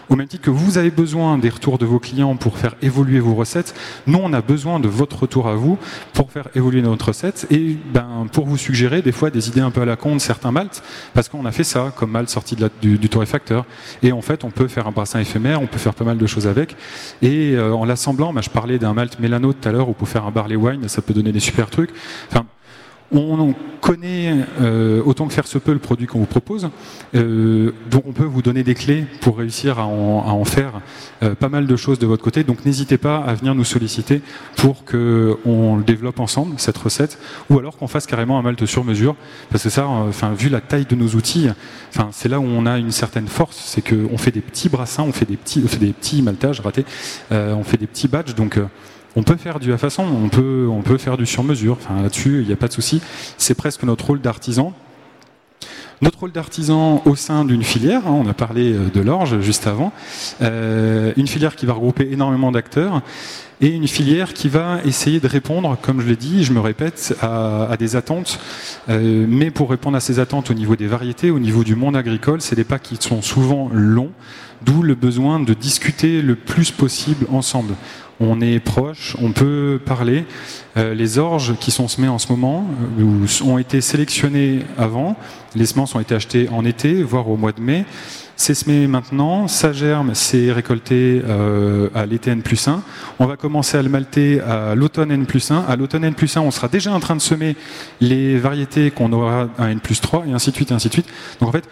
au 0.09 0.15
même 0.15 0.27
titre 0.27 0.43
que 0.43 0.49
vous 0.49 0.77
avez 0.77 0.89
besoin 0.89 1.37
des 1.37 1.49
retours 1.49 1.77
de 1.77 1.85
vos 1.85 1.99
clients 1.99 2.35
pour 2.35 2.57
faire 2.57 2.75
évoluer 2.81 3.19
vos 3.19 3.35
recettes, 3.35 3.73
nous 4.05 4.19
on 4.27 4.33
a 4.33 4.41
besoin 4.41 4.79
de 4.79 4.87
votre 4.87 5.19
retour 5.19 5.47
à 5.47 5.55
vous 5.55 5.77
pour 6.13 6.31
faire 6.31 6.47
évoluer 6.55 6.81
notre 6.81 7.07
recette 7.07 7.47
et 7.49 7.77
ben, 7.93 8.27
pour 8.31 8.45
vous 8.45 8.57
suggérer 8.57 9.01
des 9.01 9.11
fois 9.11 9.29
des 9.29 9.47
idées 9.47 9.61
un 9.61 9.71
peu 9.71 9.81
à 9.81 9.85
la 9.85 9.95
con 9.95 10.15
de 10.15 10.21
certains 10.21 10.51
maltes, 10.51 10.83
parce 11.13 11.29
qu'on 11.29 11.45
a 11.45 11.51
fait 11.51 11.63
ça 11.63 11.93
comme 11.95 12.11
malt 12.11 12.29
sorti 12.29 12.55
de 12.55 12.69
du, 12.81 12.97
du, 12.97 13.09
torréfacteur. 13.09 13.65
Et 14.03 14.11
en 14.11 14.21
fait, 14.21 14.43
on 14.43 14.51
peut 14.51 14.67
faire 14.67 14.87
un 14.87 14.91
brassin 14.91 15.19
éphémère, 15.19 15.61
on 15.61 15.67
peut 15.67 15.77
faire 15.77 15.93
pas 15.93 16.03
mal 16.03 16.17
de 16.17 16.27
choses 16.27 16.47
avec. 16.47 16.75
Et 17.21 17.53
euh, 17.55 17.73
en 17.73 17.85
l'assemblant, 17.85 18.33
ben, 18.33 18.41
je 18.41 18.49
parlais 18.49 18.77
d'un 18.77 18.93
malt 18.93 19.19
mélano 19.19 19.53
tout 19.53 19.67
à 19.67 19.71
l'heure, 19.71 19.87
où 19.89 19.93
peut 19.93 20.05
faire 20.05 20.25
un 20.25 20.31
barley 20.31 20.55
wine, 20.55 20.87
ça 20.87 21.01
peut 21.01 21.13
donner 21.13 21.31
des 21.31 21.39
super 21.39 21.69
trucs. 21.69 21.91
Enfin, 22.29 22.45
on 23.11 23.53
connaît 23.81 24.35
euh, 24.59 25.01
autant 25.05 25.27
que 25.27 25.33
faire 25.33 25.47
se 25.47 25.57
peut 25.57 25.71
le 25.71 25.79
produit 25.79 26.07
qu'on 26.07 26.19
vous 26.19 26.25
propose, 26.25 26.69
euh, 27.15 27.71
donc 27.89 28.03
on 28.05 28.11
peut 28.11 28.25
vous 28.25 28.41
donner 28.41 28.63
des 28.63 28.75
clés 28.75 29.05
pour 29.21 29.37
réussir 29.37 29.79
à 29.79 29.85
en, 29.85 30.43
faire 30.45 30.81
euh, 31.23 31.35
pas 31.35 31.49
mal 31.49 31.67
de 31.67 31.75
choses 31.75 31.99
de 31.99 32.05
votre 32.05 32.23
côté. 32.23 32.43
Donc 32.43 32.65
n'hésitez 32.65 32.97
pas 32.97 33.17
à 33.17 33.33
venir 33.33 33.55
nous 33.55 33.63
solliciter 33.63 34.21
pour 34.57 34.83
qu'on 34.83 35.77
développe 35.77 36.19
ensemble 36.19 36.55
cette 36.57 36.77
recette, 36.77 37.17
ou 37.49 37.59
alors 37.59 37.77
qu'on 37.77 37.87
fasse 37.87 38.05
carrément 38.07 38.37
un 38.39 38.41
malt 38.41 38.65
sur 38.65 38.83
mesure, 38.83 39.15
parce 39.49 39.63
que 39.63 39.69
ça, 39.69 39.85
enfin 39.87 40.33
vu 40.33 40.49
la 40.49 40.61
taille 40.61 40.85
de 40.85 40.95
nos 40.95 41.09
outils, 41.09 41.47
enfin 41.89 42.09
c'est 42.11 42.29
là 42.29 42.39
où 42.39 42.45
on 42.45 42.65
a 42.65 42.77
une 42.77 42.91
certaine 42.91 43.27
force, 43.27 43.57
c'est 43.57 43.81
qu'on 43.81 44.17
fait 44.17 44.31
des 44.31 44.41
petits 44.41 44.69
brassins, 44.69 45.03
on 45.03 45.13
fait 45.13 45.25
des 45.25 45.37
petits, 45.37 45.63
on 45.63 45.77
des 45.77 45.93
petits 45.93 46.21
maltages 46.21 46.59
ratés, 46.59 46.85
on 47.31 47.63
fait 47.63 47.77
des 47.77 47.87
petits 47.87 48.07
badges, 48.07 48.35
donc 48.35 48.59
on 49.17 49.23
peut 49.23 49.35
faire 49.35 49.59
du 49.59 49.73
à 49.73 49.79
façon, 49.79 50.03
on 50.03 50.29
peut, 50.29 50.97
faire 50.99 51.17
du 51.17 51.25
sur-mesure. 51.25 51.77
Enfin, 51.81 52.03
là-dessus, 52.03 52.41
il 52.41 52.47
n'y 52.47 52.53
a 52.53 52.55
pas 52.55 52.67
de 52.67 52.73
souci. 52.73 53.01
C'est 53.39 53.55
presque 53.55 53.81
notre 53.81 54.05
rôle 54.05 54.21
d'artisan. 54.21 54.73
Notre 56.03 56.19
rôle 56.19 56.31
d'artisan 56.31 57.01
au 57.05 57.15
sein 57.15 57.43
d'une 57.43 57.63
filière, 57.63 58.05
hein, 58.05 58.11
on 58.11 58.29
a 58.29 58.35
parlé 58.35 58.73
euh, 58.73 58.91
de 58.93 59.01
l'orge 59.01 59.39
juste 59.41 59.65
avant, 59.65 59.91
euh, 60.43 61.11
une 61.17 61.25
filière 61.25 61.55
qui 61.55 61.65
va 61.65 61.73
regrouper 61.73 62.07
énormément 62.11 62.51
d'acteurs. 62.51 63.01
et 63.59 63.69
une 63.69 63.87
filière 63.87 64.33
qui 64.35 64.49
va 64.49 64.81
essayer 64.85 65.19
de 65.19 65.27
répondre, 65.27 65.75
comme 65.81 65.99
je 65.99 66.07
l'ai 66.07 66.15
dit, 66.15 66.43
je 66.43 66.53
me 66.53 66.59
répète, 66.59 67.17
à, 67.19 67.75
des 67.79 67.95
attentes. 67.95 68.39
Euh, 68.87 69.25
mais 69.27 69.49
pour 69.49 69.71
répondre 69.71 69.97
à 69.97 69.99
ces 69.99 70.19
attentes 70.19 70.51
au 70.51 70.53
niveau 70.53 70.75
des 70.75 70.85
variétés, 70.85 71.31
au 71.31 71.39
niveau 71.39 71.63
du 71.63 71.75
monde 71.75 71.95
agricole, 71.95 72.39
c'est 72.39 72.55
des 72.55 72.63
pas 72.63 72.77
qui 72.77 72.97
sont 72.99 73.23
souvent 73.23 73.67
longs, 73.73 74.11
d'où 74.61 74.83
le 74.83 74.93
besoin 74.93 75.39
de 75.39 75.55
discuter 75.55 76.21
le 76.21 76.35
plus 76.35 76.69
possible 76.69 77.25
ensemble. 77.31 77.73
On 78.19 78.41
est 78.41 78.59
proche, 78.59 79.15
on 79.21 79.31
peut 79.31 79.79
parler. 79.85 80.25
Euh, 80.75 80.95
les 80.95 81.19
orges 81.19 81.55
qui 81.59 81.69
sont 81.69 81.87
semées 81.87 82.07
en 82.07 82.17
ce 82.17 82.31
moment 82.31 82.65
euh, 82.99 83.45
ont 83.45 83.59
été 83.59 83.79
sélectionnées 83.79 84.61
avant. 84.77 85.15
Les 85.55 85.67
semences 85.67 85.93
ont 85.93 85.99
été 85.99 86.15
achetées 86.15 86.49
en 86.49 86.65
été, 86.65 87.03
voire 87.03 87.29
au 87.29 87.37
mois 87.37 87.51
de 87.51 87.61
mai. 87.61 87.85
C'est 88.35 88.55
semé 88.55 88.87
maintenant, 88.87 89.47
ça 89.47 89.71
germe, 89.71 90.13
c'est 90.13 90.51
récolté 90.51 91.21
euh, 91.27 91.89
à 91.93 92.05
l'été 92.05 92.31
N 92.31 92.41
plus 92.41 92.67
1. 92.67 92.81
On 93.19 93.25
va 93.25 93.35
commencer 93.35 93.77
à 93.77 93.83
le 93.83 93.89
malter 93.89 94.41
à 94.41 94.73
l'automne 94.73 95.11
N 95.11 95.25
plus 95.25 95.51
1. 95.51 95.65
À 95.67 95.75
l'automne 95.75 96.03
N 96.03 96.13
plus 96.13 96.37
1, 96.37 96.41
on 96.41 96.51
sera 96.51 96.67
déjà 96.67 96.91
en 96.91 96.99
train 96.99 97.15
de 97.15 97.21
semer 97.21 97.55
les 98.01 98.37
variétés 98.39 98.89
qu'on 98.89 99.11
aura 99.13 99.47
à 99.59 99.69
N 99.69 99.79
plus 99.79 100.01
3, 100.01 100.25
et 100.27 100.33
ainsi 100.33 100.49
de 100.49 100.55
suite, 100.55 100.71
et 100.71 100.73
ainsi 100.73 100.87
de 100.87 100.93
suite. 100.93 101.07
Donc 101.39 101.49
en 101.49 101.51
fait, 101.51 101.67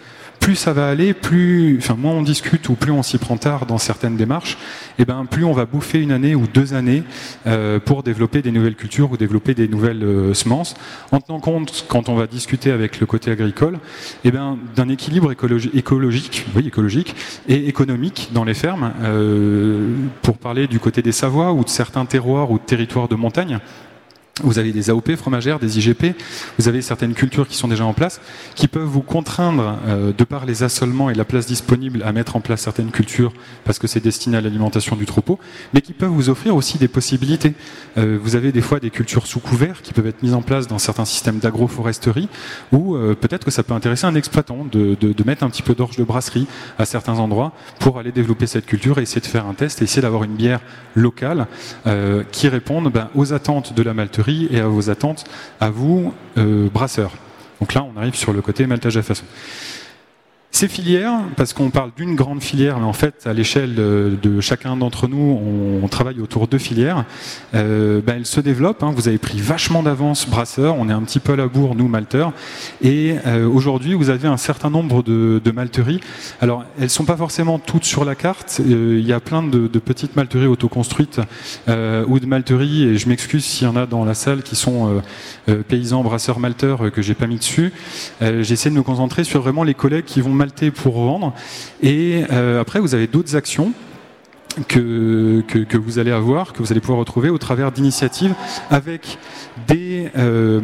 plus 0.46 0.54
ça 0.54 0.72
va 0.72 0.86
aller, 0.88 1.12
plus, 1.12 1.80
moins 1.98 2.12
on 2.12 2.22
discute 2.22 2.68
ou 2.68 2.74
plus 2.74 2.92
on 2.92 3.02
s'y 3.02 3.18
prend 3.18 3.36
tard 3.36 3.66
dans 3.66 3.78
certaines 3.78 4.16
démarches, 4.16 4.52
et 4.96 5.02
eh 5.02 5.04
ben, 5.04 5.26
plus 5.28 5.44
on 5.44 5.52
va 5.52 5.64
bouffer 5.64 6.00
une 6.00 6.12
année 6.12 6.36
ou 6.36 6.46
deux 6.46 6.72
années 6.72 7.02
euh, 7.48 7.80
pour 7.80 8.04
développer 8.04 8.42
des 8.42 8.52
nouvelles 8.52 8.76
cultures 8.76 9.10
ou 9.10 9.16
développer 9.16 9.54
des 9.54 9.66
nouvelles 9.66 10.04
euh, 10.04 10.34
semences, 10.34 10.76
en 11.10 11.18
tenant 11.18 11.40
compte, 11.40 11.84
quand 11.88 12.08
on 12.08 12.14
va 12.14 12.28
discuter 12.28 12.70
avec 12.70 13.00
le 13.00 13.06
côté 13.06 13.32
agricole, 13.32 13.74
et 14.22 14.28
eh 14.28 14.30
ben, 14.30 14.56
d'un 14.76 14.88
équilibre 14.88 15.32
écologique, 15.32 17.16
et 17.48 17.66
économique 17.66 18.30
dans 18.32 18.44
les 18.44 18.54
fermes, 18.54 18.92
euh, 19.02 19.96
pour 20.22 20.38
parler 20.38 20.68
du 20.68 20.78
côté 20.78 21.02
des 21.02 21.10
Savoies 21.10 21.54
ou 21.54 21.64
de 21.64 21.68
certains 21.68 22.06
terroirs 22.06 22.52
ou 22.52 22.58
territoires 22.58 23.08
de 23.08 23.16
montagne. 23.16 23.58
Vous 24.42 24.58
avez 24.58 24.70
des 24.70 24.90
AOP 24.90 25.16
fromagères, 25.16 25.58
des 25.58 25.78
IGP, 25.78 26.14
vous 26.58 26.68
avez 26.68 26.82
certaines 26.82 27.14
cultures 27.14 27.48
qui 27.48 27.56
sont 27.56 27.68
déjà 27.68 27.86
en 27.86 27.94
place, 27.94 28.20
qui 28.54 28.68
peuvent 28.68 28.82
vous 28.82 29.00
contraindre, 29.00 29.78
euh, 29.86 30.12
de 30.12 30.24
par 30.24 30.44
les 30.44 30.62
assolements 30.62 31.08
et 31.08 31.14
la 31.14 31.24
place 31.24 31.46
disponible, 31.46 32.02
à 32.02 32.12
mettre 32.12 32.36
en 32.36 32.40
place 32.40 32.60
certaines 32.60 32.90
cultures 32.90 33.32
parce 33.64 33.78
que 33.78 33.86
c'est 33.86 34.00
destiné 34.00 34.36
à 34.36 34.42
l'alimentation 34.42 34.94
du 34.94 35.06
troupeau, 35.06 35.38
mais 35.72 35.80
qui 35.80 35.94
peuvent 35.94 36.10
vous 36.10 36.28
offrir 36.28 36.54
aussi 36.54 36.76
des 36.76 36.86
possibilités. 36.86 37.54
Euh, 37.96 38.18
vous 38.22 38.36
avez 38.36 38.52
des 38.52 38.60
fois 38.60 38.78
des 38.78 38.90
cultures 38.90 39.26
sous 39.26 39.40
couvert 39.40 39.80
qui 39.80 39.94
peuvent 39.94 40.06
être 40.06 40.22
mises 40.22 40.34
en 40.34 40.42
place 40.42 40.66
dans 40.66 40.78
certains 40.78 41.06
systèmes 41.06 41.38
d'agroforesterie, 41.38 42.28
ou 42.72 42.94
euh, 42.94 43.14
peut-être 43.14 43.46
que 43.46 43.50
ça 43.50 43.62
peut 43.62 43.72
intéresser 43.72 44.04
un 44.04 44.14
exploitant 44.16 44.66
de 44.70 45.24
mettre 45.24 45.44
un 45.44 45.48
petit 45.50 45.62
peu 45.62 45.74
d'orge 45.74 45.96
de 45.96 46.04
brasserie 46.04 46.46
à 46.78 46.84
certains 46.84 47.18
endroits 47.20 47.52
pour 47.78 47.98
aller 47.98 48.12
développer 48.12 48.46
cette 48.46 48.66
culture 48.66 48.98
et 48.98 49.02
essayer 49.02 49.22
de 49.22 49.26
faire 49.26 49.46
un 49.46 49.54
test 49.54 49.80
et 49.80 49.84
essayer 49.84 50.02
d'avoir 50.02 50.24
une 50.24 50.36
bière 50.36 50.60
locale 50.94 51.46
qui 52.30 52.48
réponde 52.48 52.92
ben, 52.92 53.08
aux 53.14 53.32
attentes 53.32 53.74
de 53.74 53.82
la 53.82 53.94
malterie 53.94 54.25
et 54.50 54.60
à 54.60 54.66
vos 54.66 54.90
attentes, 54.90 55.24
à 55.60 55.70
vous, 55.70 56.12
euh, 56.38 56.68
brasseurs. 56.72 57.12
Donc 57.60 57.74
là, 57.74 57.84
on 57.84 57.98
arrive 57.98 58.14
sur 58.14 58.32
le 58.32 58.42
côté 58.42 58.66
maltage 58.66 58.96
à 58.96 59.02
façon. 59.02 59.24
Ces 60.56 60.68
filières, 60.68 61.20
parce 61.36 61.52
qu'on 61.52 61.68
parle 61.68 61.90
d'une 61.98 62.14
grande 62.14 62.42
filière, 62.42 62.78
mais 62.78 62.86
en 62.86 62.94
fait, 62.94 63.26
à 63.26 63.34
l'échelle 63.34 63.74
de, 63.74 64.40
chacun 64.40 64.74
d'entre 64.78 65.06
nous, 65.06 65.38
on, 65.82 65.86
travaille 65.88 66.18
autour 66.22 66.48
de 66.48 66.56
filières, 66.56 67.04
euh, 67.54 68.00
ben, 68.00 68.16
elles 68.16 68.24
se 68.24 68.40
développent. 68.40 68.82
Hein. 68.82 68.90
Vous 68.96 69.06
avez 69.06 69.18
pris 69.18 69.38
vachement 69.38 69.82
d'avance, 69.82 70.26
brasseurs. 70.26 70.76
On 70.78 70.88
est 70.88 70.94
un 70.94 71.02
petit 71.02 71.20
peu 71.20 71.34
à 71.34 71.36
la 71.36 71.46
bourre, 71.46 71.74
nous, 71.74 71.88
malteurs. 71.88 72.32
Et 72.80 73.16
euh, 73.26 73.46
aujourd'hui, 73.46 73.92
vous 73.92 74.08
avez 74.08 74.28
un 74.28 74.38
certain 74.38 74.70
nombre 74.70 75.02
de, 75.02 75.50
malteries. 75.54 76.00
Alors, 76.40 76.64
elles 76.80 76.88
sont 76.88 77.04
pas 77.04 77.18
forcément 77.18 77.58
toutes 77.58 77.84
sur 77.84 78.06
la 78.06 78.14
carte. 78.14 78.62
Euh, 78.64 78.96
il 78.98 79.06
y 79.06 79.12
a 79.12 79.20
plein 79.20 79.42
de, 79.42 79.68
petites 79.78 80.16
malteries 80.16 80.46
autoconstruites 80.46 81.20
ou 81.68 82.18
de 82.18 82.26
malteries, 82.26 82.84
et 82.84 82.96
je 82.96 83.10
m'excuse 83.10 83.44
s'il 83.44 83.66
y 83.66 83.70
en 83.70 83.76
a 83.76 83.84
dans 83.84 84.06
la 84.06 84.14
salle 84.14 84.42
qui 84.42 84.56
sont 84.56 85.02
paysans, 85.68 86.02
brasseurs, 86.02 86.38
malteurs 86.38 86.90
que 86.90 87.02
j'ai 87.02 87.14
pas 87.14 87.26
mis 87.26 87.36
dessus. 87.36 87.74
J'essaie 88.22 88.70
de 88.70 88.74
me 88.74 88.82
concentrer 88.82 89.22
sur 89.22 89.42
vraiment 89.42 89.62
les 89.62 89.74
collègues 89.74 90.06
qui 90.06 90.22
vont 90.22 90.32
pour 90.74 90.94
vendre. 90.94 91.32
Et 91.82 92.24
euh, 92.30 92.60
après, 92.60 92.80
vous 92.80 92.94
avez 92.94 93.06
d'autres 93.06 93.36
actions 93.36 93.72
que, 94.68 95.42
que, 95.46 95.76
vous 95.76 95.98
allez 95.98 96.10
avoir, 96.10 96.52
que 96.52 96.58
vous 96.62 96.72
allez 96.72 96.80
pouvoir 96.80 96.98
retrouver 96.98 97.28
au 97.28 97.38
travers 97.38 97.72
d'initiatives 97.72 98.34
avec 98.70 99.18
des, 99.66 99.85
euh, 100.16 100.60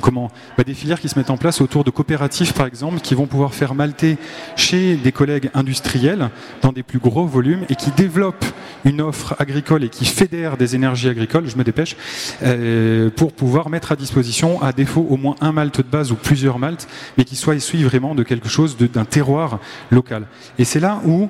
comment, 0.00 0.30
bah, 0.56 0.64
des 0.64 0.74
filières 0.74 1.00
qui 1.00 1.08
se 1.08 1.18
mettent 1.18 1.30
en 1.30 1.36
place 1.36 1.60
autour 1.60 1.84
de 1.84 1.90
coopératives, 1.90 2.52
par 2.52 2.66
exemple, 2.66 3.00
qui 3.00 3.14
vont 3.14 3.26
pouvoir 3.26 3.54
faire 3.54 3.74
malter 3.74 4.16
chez 4.56 4.96
des 4.96 5.12
collègues 5.12 5.50
industriels 5.54 6.30
dans 6.62 6.72
des 6.72 6.82
plus 6.82 6.98
gros 6.98 7.26
volumes 7.26 7.64
et 7.68 7.74
qui 7.74 7.90
développent 7.90 8.44
une 8.84 9.00
offre 9.00 9.34
agricole 9.38 9.84
et 9.84 9.88
qui 9.88 10.04
fédèrent 10.04 10.56
des 10.56 10.74
énergies 10.74 11.08
agricoles, 11.08 11.48
je 11.48 11.56
me 11.56 11.64
dépêche, 11.64 11.96
euh, 12.42 13.10
pour 13.10 13.32
pouvoir 13.32 13.70
mettre 13.70 13.92
à 13.92 13.96
disposition, 13.96 14.62
à 14.62 14.72
défaut, 14.72 15.06
au 15.08 15.16
moins 15.16 15.36
un 15.40 15.52
malt 15.52 15.78
de 15.78 15.82
base 15.82 16.12
ou 16.12 16.16
plusieurs 16.16 16.58
maltes, 16.58 16.88
mais 17.16 17.24
qui 17.24 17.36
soient 17.36 17.54
issus 17.54 17.82
vraiment 17.84 18.14
de 18.14 18.22
quelque 18.22 18.48
chose 18.48 18.76
d'un 18.76 19.04
terroir 19.04 19.58
local. 19.90 20.26
Et 20.58 20.64
c'est 20.64 20.80
là 20.80 21.00
où 21.06 21.28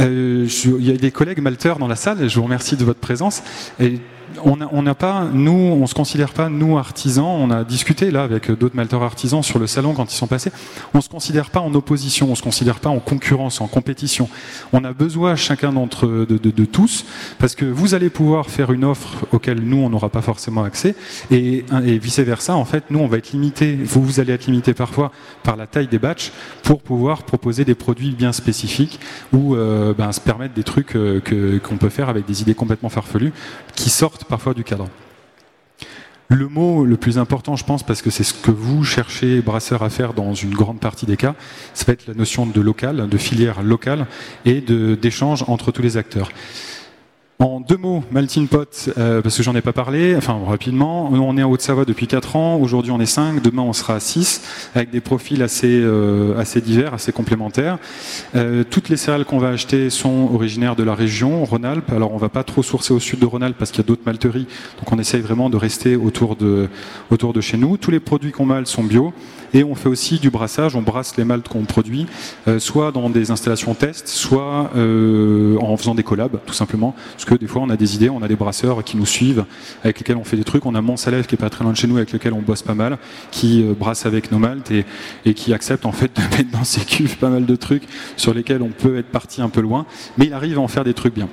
euh, 0.00 0.46
il 0.64 0.86
y 0.86 0.92
a 0.92 0.96
des 0.96 1.10
collègues 1.10 1.40
malteurs 1.40 1.78
dans 1.78 1.88
la 1.88 1.96
salle, 1.96 2.28
je 2.28 2.36
vous 2.36 2.44
remercie 2.44 2.76
de 2.76 2.84
votre 2.84 3.00
présence. 3.00 3.42
On 4.44 4.82
n'a 4.82 4.94
pas, 4.94 5.26
nous, 5.32 5.52
on 5.52 5.86
se 5.86 5.94
considère 5.94 6.32
pas, 6.32 6.48
nous, 6.48 6.78
artisans, 6.78 7.24
on 7.24 7.50
a 7.50 7.64
discuté 7.64 8.10
là 8.10 8.22
avec 8.22 8.50
d'autres 8.50 8.76
malteurs 8.76 9.02
artisans 9.02 9.42
sur 9.42 9.58
le 9.58 9.66
salon 9.66 9.94
quand 9.94 10.12
ils 10.12 10.16
sont 10.16 10.26
passés, 10.26 10.52
on 10.94 11.00
se 11.00 11.08
considère 11.08 11.50
pas 11.50 11.60
en 11.60 11.74
opposition, 11.74 12.30
on 12.30 12.34
se 12.34 12.42
considère 12.42 12.80
pas 12.80 12.90
en 12.90 13.00
concurrence, 13.00 13.60
en 13.60 13.66
compétition. 13.66 14.28
On 14.72 14.84
a 14.84 14.92
besoin 14.92 15.36
chacun 15.36 15.72
d'entre 15.72 16.06
de, 16.06 16.38
de, 16.38 16.50
de, 16.50 16.64
tous, 16.64 17.04
parce 17.38 17.54
que 17.54 17.64
vous 17.64 17.94
allez 17.94 18.10
pouvoir 18.10 18.50
faire 18.50 18.72
une 18.72 18.84
offre 18.84 19.26
auquel 19.32 19.60
nous, 19.60 19.78
on 19.78 19.90
n'aura 19.90 20.08
pas 20.08 20.22
forcément 20.22 20.64
accès, 20.64 20.94
et, 21.30 21.64
vice-versa, 21.98 22.54
en 22.54 22.64
fait, 22.64 22.84
nous, 22.90 22.98
on 22.98 23.06
va 23.06 23.18
être 23.18 23.32
limité, 23.32 23.76
vous, 23.76 24.02
vous 24.02 24.20
allez 24.20 24.32
être 24.32 24.46
limité 24.46 24.74
parfois 24.74 25.12
par 25.42 25.56
la 25.56 25.66
taille 25.66 25.88
des 25.88 25.98
batchs 25.98 26.32
pour 26.62 26.82
pouvoir 26.82 27.22
proposer 27.22 27.64
des 27.64 27.74
produits 27.74 28.10
bien 28.10 28.32
spécifiques 28.32 29.00
ou 29.32 29.54
euh, 29.54 29.94
ben, 29.94 30.12
se 30.12 30.20
permettre 30.20 30.54
des 30.54 30.64
trucs 30.64 30.96
euh, 30.96 31.20
qu'on 31.62 31.76
peut 31.76 31.88
faire 31.88 32.08
avec 32.08 32.26
des 32.26 32.42
idées 32.42 32.54
complètement 32.54 32.88
farfelues 32.88 33.32
qui 33.74 33.90
sortent 33.90 34.17
parfois 34.24 34.54
du 34.54 34.64
cadre. 34.64 34.88
Le 36.30 36.46
mot 36.46 36.84
le 36.84 36.98
plus 36.98 37.16
important, 37.16 37.56
je 37.56 37.64
pense, 37.64 37.82
parce 37.82 38.02
que 38.02 38.10
c'est 38.10 38.22
ce 38.22 38.34
que 38.34 38.50
vous 38.50 38.84
cherchez, 38.84 39.40
brasseur, 39.40 39.82
à 39.82 39.88
faire 39.88 40.12
dans 40.12 40.34
une 40.34 40.54
grande 40.54 40.78
partie 40.78 41.06
des 41.06 41.16
cas, 41.16 41.34
ça 41.72 41.86
va 41.86 41.94
être 41.94 42.06
la 42.06 42.12
notion 42.12 42.44
de 42.44 42.60
local, 42.60 43.08
de 43.08 43.16
filière 43.16 43.62
locale 43.62 44.06
et 44.44 44.60
d'échange 44.60 45.42
entre 45.48 45.72
tous 45.72 45.80
les 45.80 45.96
acteurs. 45.96 46.28
En 47.40 47.60
deux 47.60 47.76
mots, 47.76 48.02
Maltin 48.10 48.46
Pot, 48.46 48.90
euh, 48.98 49.22
parce 49.22 49.36
que 49.36 49.44
j'en 49.44 49.54
ai 49.54 49.60
pas 49.60 49.72
parlé, 49.72 50.16
enfin 50.16 50.36
rapidement, 50.44 51.08
on 51.12 51.38
est 51.38 51.42
en 51.44 51.48
Haute-Savoie 51.48 51.84
depuis 51.84 52.08
4 52.08 52.34
ans, 52.34 52.56
aujourd'hui 52.56 52.90
on 52.90 52.98
est 52.98 53.06
5, 53.06 53.40
demain 53.40 53.62
on 53.62 53.72
sera 53.72 53.94
à 53.94 54.00
6, 54.00 54.42
avec 54.74 54.90
des 54.90 55.00
profils 55.00 55.40
assez, 55.40 55.80
euh, 55.80 56.36
assez 56.36 56.60
divers, 56.60 56.94
assez 56.94 57.12
complémentaires. 57.12 57.78
Euh, 58.34 58.64
toutes 58.68 58.88
les 58.88 58.96
céréales 58.96 59.24
qu'on 59.24 59.38
va 59.38 59.50
acheter 59.50 59.88
sont 59.88 60.28
originaires 60.34 60.74
de 60.74 60.82
la 60.82 60.96
région, 60.96 61.44
Rhône-Alpes, 61.44 61.92
alors 61.92 62.12
on 62.12 62.16
va 62.16 62.28
pas 62.28 62.42
trop 62.42 62.64
sourcer 62.64 62.92
au 62.92 62.98
sud 62.98 63.20
de 63.20 63.26
Rhône-Alpes 63.26 63.56
parce 63.56 63.70
qu'il 63.70 63.84
y 63.84 63.86
a 63.86 63.86
d'autres 63.86 64.02
malteries, 64.04 64.48
donc 64.80 64.90
on 64.90 64.98
essaye 64.98 65.20
vraiment 65.20 65.48
de 65.48 65.56
rester 65.56 65.94
autour 65.94 66.34
de, 66.34 66.68
autour 67.12 67.32
de 67.34 67.40
chez 67.40 67.56
nous. 67.56 67.76
Tous 67.76 67.92
les 67.92 68.00
produits 68.00 68.32
qu'on 68.32 68.46
malte 68.46 68.66
sont 68.66 68.82
bio, 68.82 69.12
et 69.54 69.64
on 69.64 69.74
fait 69.74 69.88
aussi 69.88 70.18
du 70.18 70.30
brassage, 70.30 70.74
on 70.74 70.82
brasse 70.82 71.16
les 71.16 71.24
maltes 71.24 71.48
qu'on 71.48 71.64
produit, 71.64 72.06
soit 72.58 72.92
dans 72.92 73.10
des 73.10 73.30
installations 73.30 73.74
test, 73.74 74.08
soit 74.08 74.70
en 74.74 75.76
faisant 75.76 75.94
des 75.94 76.02
collabs, 76.02 76.38
tout 76.46 76.54
simplement 76.54 76.94
que 77.28 77.34
des 77.34 77.46
fois 77.46 77.62
on 77.62 77.68
a 77.68 77.76
des 77.76 77.94
idées, 77.94 78.08
on 78.08 78.22
a 78.22 78.28
des 78.28 78.36
brasseurs 78.36 78.82
qui 78.82 78.96
nous 78.96 79.06
suivent, 79.06 79.44
avec 79.84 79.98
lesquels 79.98 80.16
on 80.16 80.24
fait 80.24 80.36
des 80.36 80.44
trucs. 80.44 80.64
On 80.66 80.74
a 80.74 80.80
Montsalève 80.80 81.26
qui 81.26 81.34
est 81.34 81.38
pas 81.38 81.50
très 81.50 81.62
loin 81.62 81.72
de 81.72 81.76
chez 81.76 81.86
nous, 81.86 81.96
avec 81.96 82.12
lequel 82.12 82.32
on 82.32 82.40
bosse 82.40 82.62
pas 82.62 82.74
mal, 82.74 82.98
qui 83.30 83.62
euh, 83.62 83.74
brasse 83.74 84.06
avec 84.06 84.32
nos 84.32 84.38
maltes 84.38 84.70
et, 84.70 84.86
et 85.24 85.34
qui 85.34 85.52
accepte 85.52 85.84
en 85.84 85.92
fait 85.92 86.10
de 86.16 86.22
mettre 86.36 86.50
dans 86.50 86.64
ses 86.64 86.80
cuves 86.80 87.18
pas 87.18 87.28
mal 87.28 87.44
de 87.44 87.56
trucs 87.56 87.84
sur 88.16 88.32
lesquels 88.32 88.62
on 88.62 88.70
peut 88.70 88.98
être 88.98 89.10
parti 89.10 89.42
un 89.42 89.50
peu 89.50 89.60
loin, 89.60 89.86
mais 90.16 90.26
il 90.26 90.32
arrive 90.32 90.58
à 90.58 90.62
en 90.62 90.68
faire 90.68 90.84
des 90.84 90.94
trucs 90.94 91.14
bien. 91.14 91.28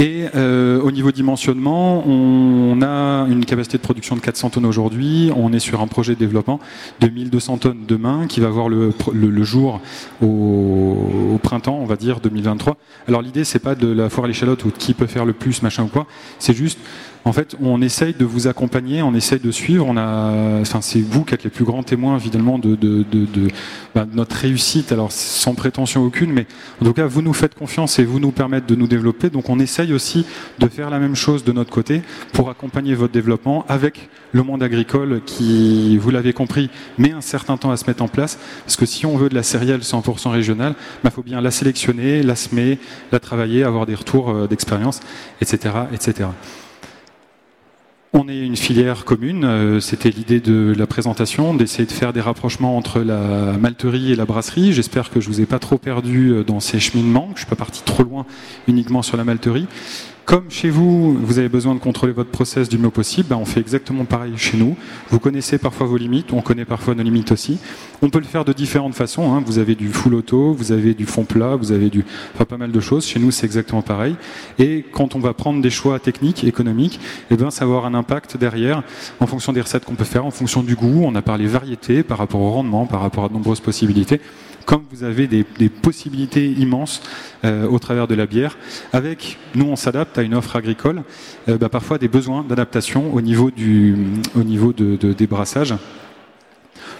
Et 0.00 0.26
euh, 0.36 0.80
au 0.80 0.92
niveau 0.92 1.10
dimensionnement, 1.10 2.06
on 2.06 2.80
a 2.82 3.26
une 3.28 3.44
capacité 3.44 3.78
de 3.78 3.82
production 3.82 4.14
de 4.14 4.20
400 4.20 4.50
tonnes 4.50 4.66
aujourd'hui. 4.66 5.32
On 5.34 5.52
est 5.52 5.58
sur 5.58 5.80
un 5.80 5.88
projet 5.88 6.14
de 6.14 6.20
développement 6.20 6.60
de 7.00 7.08
1200 7.08 7.58
tonnes 7.58 7.84
demain 7.86 8.26
qui 8.28 8.38
va 8.38 8.48
voir 8.48 8.68
le, 8.68 8.92
le, 9.12 9.42
jour 9.42 9.80
au, 10.22 10.26
au, 11.34 11.38
printemps, 11.42 11.78
on 11.80 11.84
va 11.84 11.96
dire 11.96 12.20
2023. 12.20 12.76
Alors 13.08 13.22
l'idée, 13.22 13.42
c'est 13.42 13.58
pas 13.58 13.74
de 13.74 13.88
la 13.88 14.08
foire 14.08 14.26
à 14.26 14.28
l'échalote 14.28 14.64
ou 14.64 14.70
qui 14.70 14.94
peut 14.94 15.06
faire 15.06 15.24
le 15.24 15.32
plus, 15.32 15.62
machin 15.62 15.82
ou 15.82 15.88
quoi. 15.88 16.06
C'est 16.38 16.54
juste 16.54 16.78
En 17.24 17.32
fait, 17.32 17.56
on 17.60 17.82
essaye 17.82 18.14
de 18.14 18.24
vous 18.24 18.46
accompagner, 18.46 19.02
on 19.02 19.14
essaye 19.14 19.38
de 19.38 19.50
suivre. 19.50 19.86
Enfin, 19.88 20.80
c'est 20.80 21.00
vous 21.00 21.24
qui 21.24 21.34
êtes 21.34 21.44
les 21.44 21.50
plus 21.50 21.64
grands 21.64 21.82
témoins, 21.82 22.16
évidemment, 22.16 22.58
de, 22.58 22.74
de, 22.74 23.04
de, 23.10 23.26
de, 23.26 23.48
bah, 23.94 24.04
de 24.04 24.14
notre 24.14 24.36
réussite. 24.36 24.92
Alors, 24.92 25.12
sans 25.12 25.54
prétention 25.54 26.04
aucune, 26.04 26.32
mais 26.32 26.46
en 26.80 26.86
tout 26.86 26.92
cas, 26.92 27.06
vous 27.06 27.22
nous 27.22 27.34
faites 27.34 27.54
confiance 27.54 27.98
et 27.98 28.04
vous 28.04 28.20
nous 28.20 28.30
permettez 28.30 28.74
de 28.74 28.78
nous 28.78 28.86
développer. 28.86 29.30
Donc, 29.30 29.48
on 29.50 29.58
essaye 29.58 29.92
aussi 29.92 30.24
de 30.58 30.68
faire 30.68 30.90
la 30.90 30.98
même 30.98 31.14
chose 31.14 31.44
de 31.44 31.52
notre 31.52 31.70
côté 31.70 32.02
pour 32.32 32.50
accompagner 32.50 32.94
votre 32.94 33.12
développement 33.12 33.64
avec 33.68 34.08
le 34.32 34.42
monde 34.42 34.62
agricole 34.62 35.20
qui, 35.24 35.98
vous 35.98 36.10
l'avez 36.10 36.32
compris, 36.32 36.70
met 36.96 37.12
un 37.12 37.20
certain 37.20 37.56
temps 37.56 37.70
à 37.70 37.76
se 37.76 37.86
mettre 37.86 38.02
en 38.02 38.08
place. 38.08 38.38
Parce 38.64 38.76
que 38.76 38.86
si 38.86 39.06
on 39.06 39.16
veut 39.16 39.28
de 39.28 39.34
la 39.34 39.42
céréale 39.42 39.80
100% 39.80 40.30
régionale, 40.30 40.74
il 40.78 41.04
bah, 41.04 41.10
faut 41.10 41.22
bien 41.22 41.40
la 41.40 41.50
sélectionner, 41.50 42.22
la 42.22 42.36
semer, 42.36 42.78
la 43.12 43.20
travailler, 43.20 43.64
avoir 43.64 43.86
des 43.86 43.94
retours 43.94 44.30
euh, 44.30 44.46
d'expérience, 44.46 45.00
etc., 45.40 45.74
etc. 45.92 46.28
On 48.14 48.26
est 48.26 48.40
une 48.40 48.56
filière 48.56 49.04
commune, 49.04 49.44
euh, 49.44 49.80
c'était 49.80 50.08
l'idée 50.08 50.40
de 50.40 50.74
la 50.76 50.86
présentation, 50.86 51.52
d'essayer 51.52 51.84
de 51.84 51.92
faire 51.92 52.14
des 52.14 52.22
rapprochements 52.22 52.74
entre 52.78 53.00
la 53.00 53.58
malterie 53.58 54.12
et 54.12 54.16
la 54.16 54.24
brasserie. 54.24 54.72
J'espère 54.72 55.10
que 55.10 55.20
je 55.20 55.28
vous 55.28 55.42
ai 55.42 55.46
pas 55.46 55.58
trop 55.58 55.76
perdu 55.76 56.30
euh, 56.30 56.42
dans 56.42 56.58
ces 56.58 56.80
cheminements, 56.80 57.28
que 57.28 57.34
je 57.34 57.40
suis 57.40 57.50
pas 57.50 57.54
parti 57.54 57.82
trop 57.84 58.04
loin 58.04 58.24
uniquement 58.66 59.02
sur 59.02 59.18
la 59.18 59.24
malterie. 59.24 59.66
Comme 60.24 60.50
chez 60.50 60.70
vous, 60.70 61.14
vous 61.14 61.38
avez 61.38 61.50
besoin 61.50 61.74
de 61.74 61.80
contrôler 61.80 62.14
votre 62.14 62.30
process 62.30 62.70
du 62.70 62.78
mieux 62.78 62.90
possible, 62.90 63.28
ben 63.28 63.36
on 63.36 63.44
fait 63.44 63.60
exactement 63.60 64.06
pareil 64.06 64.32
chez 64.36 64.56
nous. 64.56 64.76
Vous 65.10 65.18
connaissez 65.18 65.58
parfois 65.58 65.86
vos 65.86 65.96
limites, 65.98 66.32
on 66.32 66.40
connaît 66.40 66.64
parfois 66.64 66.94
nos 66.94 67.02
limites 67.02 67.32
aussi. 67.32 67.58
On 68.00 68.10
peut 68.10 68.18
le 68.20 68.24
faire 68.24 68.44
de 68.44 68.52
différentes 68.52 68.94
façons. 68.94 69.34
Hein. 69.34 69.42
Vous 69.44 69.58
avez 69.58 69.74
du 69.74 69.88
full 69.88 70.14
auto, 70.14 70.52
vous 70.52 70.70
avez 70.70 70.94
du 70.94 71.04
fond 71.04 71.24
plat, 71.24 71.56
vous 71.56 71.72
avez 71.72 71.90
du, 71.90 72.04
enfin, 72.34 72.44
pas 72.44 72.56
mal 72.56 72.70
de 72.70 72.80
choses. 72.80 73.04
Chez 73.04 73.18
nous, 73.18 73.30
c'est 73.30 73.44
exactement 73.44 73.82
pareil. 73.82 74.14
Et 74.58 74.84
quand 74.92 75.16
on 75.16 75.18
va 75.18 75.34
prendre 75.34 75.60
des 75.60 75.70
choix 75.70 75.98
techniques, 75.98 76.44
économiques, 76.44 77.00
eh 77.30 77.36
ben, 77.36 77.50
ça 77.50 77.64
va 77.64 77.72
avoir 77.72 77.86
un 77.86 77.94
impact 77.94 78.36
derrière 78.36 78.82
en 79.18 79.26
fonction 79.26 79.52
des 79.52 79.60
recettes 79.60 79.84
qu'on 79.84 79.96
peut 79.96 80.04
faire, 80.04 80.24
en 80.24 80.30
fonction 80.30 80.62
du 80.62 80.76
goût. 80.76 81.02
On 81.04 81.14
a 81.16 81.22
parlé 81.22 81.46
variété 81.46 82.02
par 82.04 82.18
rapport 82.18 82.40
au 82.40 82.50
rendement, 82.50 82.86
par 82.86 83.00
rapport 83.00 83.24
à 83.24 83.28
de 83.28 83.34
nombreuses 83.34 83.60
possibilités 83.60 84.20
comme 84.68 84.82
vous 84.92 85.02
avez 85.02 85.26
des, 85.26 85.46
des 85.58 85.70
possibilités 85.70 86.46
immenses 86.50 87.00
euh, 87.42 87.66
au 87.66 87.78
travers 87.78 88.06
de 88.06 88.14
la 88.14 88.26
bière, 88.26 88.58
avec, 88.92 89.38
nous 89.54 89.64
on 89.64 89.76
s'adapte 89.76 90.18
à 90.18 90.22
une 90.22 90.34
offre 90.34 90.56
agricole, 90.56 91.04
euh, 91.48 91.56
bah, 91.56 91.70
parfois 91.70 91.96
des 91.96 92.08
besoins 92.08 92.44
d'adaptation 92.46 93.14
au 93.14 93.22
niveau, 93.22 93.50
du, 93.50 93.96
au 94.36 94.42
niveau 94.42 94.74
de, 94.74 94.96
de, 94.96 95.14
des 95.14 95.26
brassages 95.26 95.74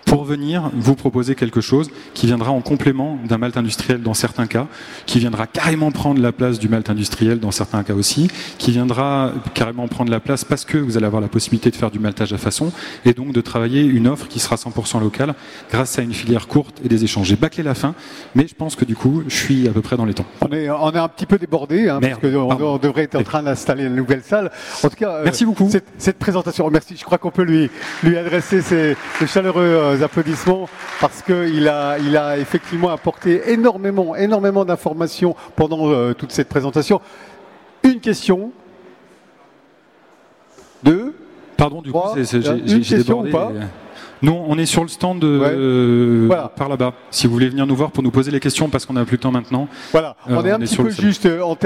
pour 0.08 0.24
venir 0.24 0.70
vous 0.74 0.94
proposer 0.94 1.34
quelque 1.34 1.60
chose 1.60 1.90
qui 2.14 2.26
viendra 2.26 2.50
en 2.50 2.62
complément 2.62 3.18
d'un 3.26 3.36
malt 3.36 3.58
industriel 3.58 4.00
dans 4.00 4.14
certains 4.14 4.46
cas, 4.46 4.66
qui 5.04 5.18
viendra 5.18 5.46
carrément 5.46 5.90
prendre 5.90 6.22
la 6.22 6.32
place 6.32 6.58
du 6.58 6.70
malt 6.70 6.88
industriel 6.88 7.40
dans 7.40 7.50
certains 7.50 7.82
cas 7.82 7.92
aussi, 7.92 8.28
qui 8.56 8.70
viendra 8.70 9.32
carrément 9.52 9.86
prendre 9.86 10.10
la 10.10 10.18
place 10.18 10.44
parce 10.44 10.64
que 10.64 10.78
vous 10.78 10.96
allez 10.96 11.04
avoir 11.04 11.20
la 11.20 11.28
possibilité 11.28 11.70
de 11.70 11.76
faire 11.76 11.90
du 11.90 11.98
maltage 11.98 12.32
à 12.32 12.38
façon 12.38 12.72
et 13.04 13.12
donc 13.12 13.32
de 13.32 13.40
travailler 13.42 13.82
une 13.82 14.08
offre 14.08 14.28
qui 14.28 14.38
sera 14.40 14.56
100% 14.56 14.98
locale 14.98 15.34
grâce 15.70 15.98
à 15.98 16.02
une 16.02 16.14
filière 16.14 16.48
courte 16.48 16.80
et 16.82 16.88
des 16.88 17.04
échanges. 17.04 17.26
J'ai 17.26 17.36
bâclé 17.36 17.62
la 17.62 17.74
fin, 17.74 17.94
mais 18.34 18.46
je 18.48 18.54
pense 18.54 18.76
que 18.76 18.86
du 18.86 18.96
coup, 18.96 19.24
je 19.28 19.36
suis 19.36 19.68
à 19.68 19.72
peu 19.72 19.82
près 19.82 19.98
dans 19.98 20.06
les 20.06 20.14
temps. 20.14 20.26
On 20.40 20.50
est, 20.52 20.70
on 20.70 20.90
est 20.90 20.98
un 20.98 21.08
petit 21.08 21.26
peu 21.26 21.36
débordé, 21.36 21.90
hein, 21.90 22.00
parce 22.00 22.18
qu'on 22.18 22.50
on 22.50 22.78
devrait 22.78 23.02
être 23.02 23.16
en 23.16 23.22
train 23.22 23.42
d'installer 23.42 23.84
une 23.84 23.96
nouvelle 23.96 24.22
salle. 24.22 24.50
En 24.82 24.88
tout 24.88 24.96
cas, 24.96 25.10
euh, 25.10 25.22
merci 25.24 25.44
beaucoup. 25.44 25.68
Cette, 25.68 25.84
cette, 25.98 26.18
présentation, 26.18 26.70
merci. 26.70 26.96
Je 26.96 27.04
crois 27.04 27.18
qu'on 27.18 27.30
peut 27.30 27.42
lui, 27.42 27.70
lui 28.02 28.16
adresser 28.16 28.62
ces 28.62 28.96
chaleureux 29.26 29.62
euh, 29.62 29.97
applaudissements 30.02 30.68
parce 31.00 31.22
qu'il 31.22 31.68
a, 31.68 31.98
il 31.98 32.16
a 32.16 32.38
effectivement 32.38 32.90
apporté 32.90 33.50
énormément, 33.50 34.16
énormément 34.16 34.64
d'informations 34.64 35.34
pendant 35.56 35.90
euh, 35.90 36.14
toute 36.14 36.32
cette 36.32 36.48
présentation. 36.48 37.00
Une 37.82 38.00
question. 38.00 38.52
Deux. 40.82 41.14
Pardon, 41.56 41.82
du 41.82 41.90
coup, 41.90 41.98
j'ai 42.16 42.98
débordé. 42.98 43.30
Ou 43.30 43.32
pas 43.32 43.52
non, 44.22 44.44
on 44.48 44.58
est 44.58 44.66
sur 44.66 44.82
le 44.82 44.88
stand 44.88 45.22
euh, 45.24 46.28
par 46.56 46.68
là-bas. 46.68 46.94
Si 47.10 47.26
vous 47.26 47.32
voulez 47.32 47.48
venir 47.48 47.66
nous 47.66 47.76
voir 47.76 47.90
pour 47.90 48.02
nous 48.02 48.10
poser 48.10 48.30
les 48.30 48.40
questions, 48.40 48.68
parce 48.68 48.84
qu'on 48.84 48.94
n'a 48.94 49.04
plus 49.04 49.16
le 49.16 49.20
temps 49.20 49.30
maintenant. 49.30 49.68
Voilà, 49.92 50.16
euh, 50.28 50.36
on 50.36 50.44
est 50.44 50.50
un 50.50 50.58
petit 50.58 50.76
peu 50.76 50.90
juste 50.90 51.26
euh, 51.26 51.40
en 51.42 51.56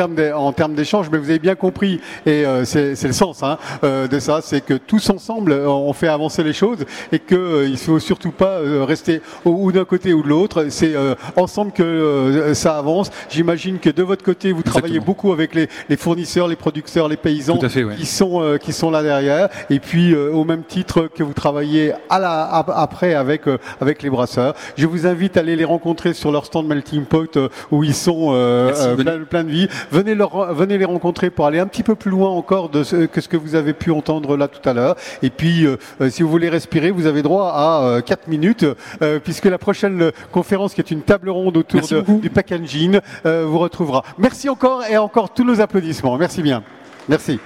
termes 0.53 0.74
d'échange, 0.74 1.09
mais 1.11 1.18
vous 1.18 1.30
avez 1.30 1.38
bien 1.38 1.55
compris, 1.55 2.00
et 2.26 2.44
c'est 2.64 3.03
le 3.03 3.12
sens 3.12 3.42
hein, 3.42 3.59
de 3.82 4.18
ça, 4.18 4.40
c'est 4.42 4.61
que 4.61 4.74
tous 4.74 5.11
ensemble, 5.11 5.53
on 5.53 5.92
fait 5.92 6.09
avancer 6.09 6.42
les 6.42 6.53
choses 6.53 6.78
et 7.11 7.18
qu'il 7.18 7.38
ne 7.38 7.76
faut 7.76 7.98
surtout 7.98 8.30
pas 8.30 8.59
rester 8.86 9.20
ou 9.44 9.72
d'un 9.72 9.84
côté 9.84 10.12
ou 10.12 10.22
de 10.22 10.28
l'autre. 10.28 10.66
C'est 10.68 10.94
ensemble 11.36 11.72
que 11.72 12.53
ça 12.55 12.78
avance. 12.78 13.11
J'imagine 13.30 13.78
que 13.78 13.90
de 13.90 14.03
votre 14.03 14.24
côté, 14.24 14.53
vous 14.53 14.62
travaillez 14.62 15.00
beaucoup 15.00 15.32
avec 15.32 15.55
les, 15.55 15.68
les, 15.88 15.96
fournisseurs, 15.96 16.48
les 16.48 16.57
producteurs, 16.57 17.09
les 17.09 17.16
paysans 17.16 17.59
fait, 17.68 17.84
ouais. 17.84 17.96
qui 17.96 18.07
sont 18.07 18.59
qui 18.61 18.72
sont 18.72 18.90
là 18.90 19.03
derrière, 19.03 19.48
et 19.70 19.78
puis 19.78 20.14
au 20.14 20.44
même 20.44 20.64
titre 20.64 21.09
que 21.14 21.22
vous 21.22 21.34
travaillez 21.34 21.92
à 22.09 22.18
la 22.18 22.41
après 22.51 23.14
avec, 23.14 23.47
euh, 23.49 23.59
avec 23.80 24.03
les 24.03 24.11
brasseurs. 24.11 24.55
Je 24.76 24.86
vous 24.86 25.07
invite 25.07 25.36
à 25.36 25.40
aller 25.40 25.57
les 25.57 25.64
rencontrer 25.64 26.14
sur 26.14 26.32
leur 26.32 26.45
stand 26.45 26.66
Melting 26.66 27.05
Pot 27.05 27.36
euh, 27.36 27.49
où 27.70 27.84
ils 27.84 27.95
sont 27.95 28.30
euh, 28.32 28.97
plein, 28.97 29.20
plein, 29.20 29.45
de 29.45 29.51
vie. 29.51 29.68
Venez, 29.90 30.14
leur, 30.14 30.55
venez 30.55 30.78
les 30.78 30.84
rencontrer 30.84 31.30
pour 31.30 31.47
aller 31.47 31.59
un 31.59 31.66
petit 31.66 31.82
peu 31.82 31.95
plus 31.95 32.11
loin 32.11 32.30
encore 32.30 32.68
de 32.68 32.82
ce, 32.84 33.07
que 33.07 33.20
ce 33.20 33.28
que 33.28 33.36
vous 33.36 33.55
avez 33.55 33.72
pu 33.72 33.90
entendre 33.90 34.36
là 34.36 34.49
tout 34.49 34.66
à 34.68 34.72
l'heure. 34.72 34.97
Et 35.22 35.30
puis, 35.30 35.66
si 36.09 36.22
vous 36.22 36.28
voulez 36.28 36.49
respirer, 36.49 36.90
vous 36.90 37.07
avez 37.07 37.22
droit 37.22 37.53
à 37.55 38.03
4 38.03 38.28
minutes 38.28 38.66
puisque 39.24 39.47
la 39.47 39.59
prochaine 39.59 40.11
conférence 40.30 40.74
qui 40.74 40.80
est 40.80 40.90
une 40.90 41.03
table 41.03 41.30
ronde 41.30 41.57
autour 41.57 41.80
de, 41.80 42.20
du 42.20 42.30
packaging 42.30 43.01
vous 43.24 43.59
retrouvera. 43.59 44.03
Merci 44.18 44.49
encore 44.49 44.84
et 44.84 44.97
encore 44.97 45.32
tous 45.32 45.45
nos 45.45 45.61
applaudissements. 45.61 46.16
Merci 46.16 46.43
bien. 46.43 46.62
Merci. 47.09 47.38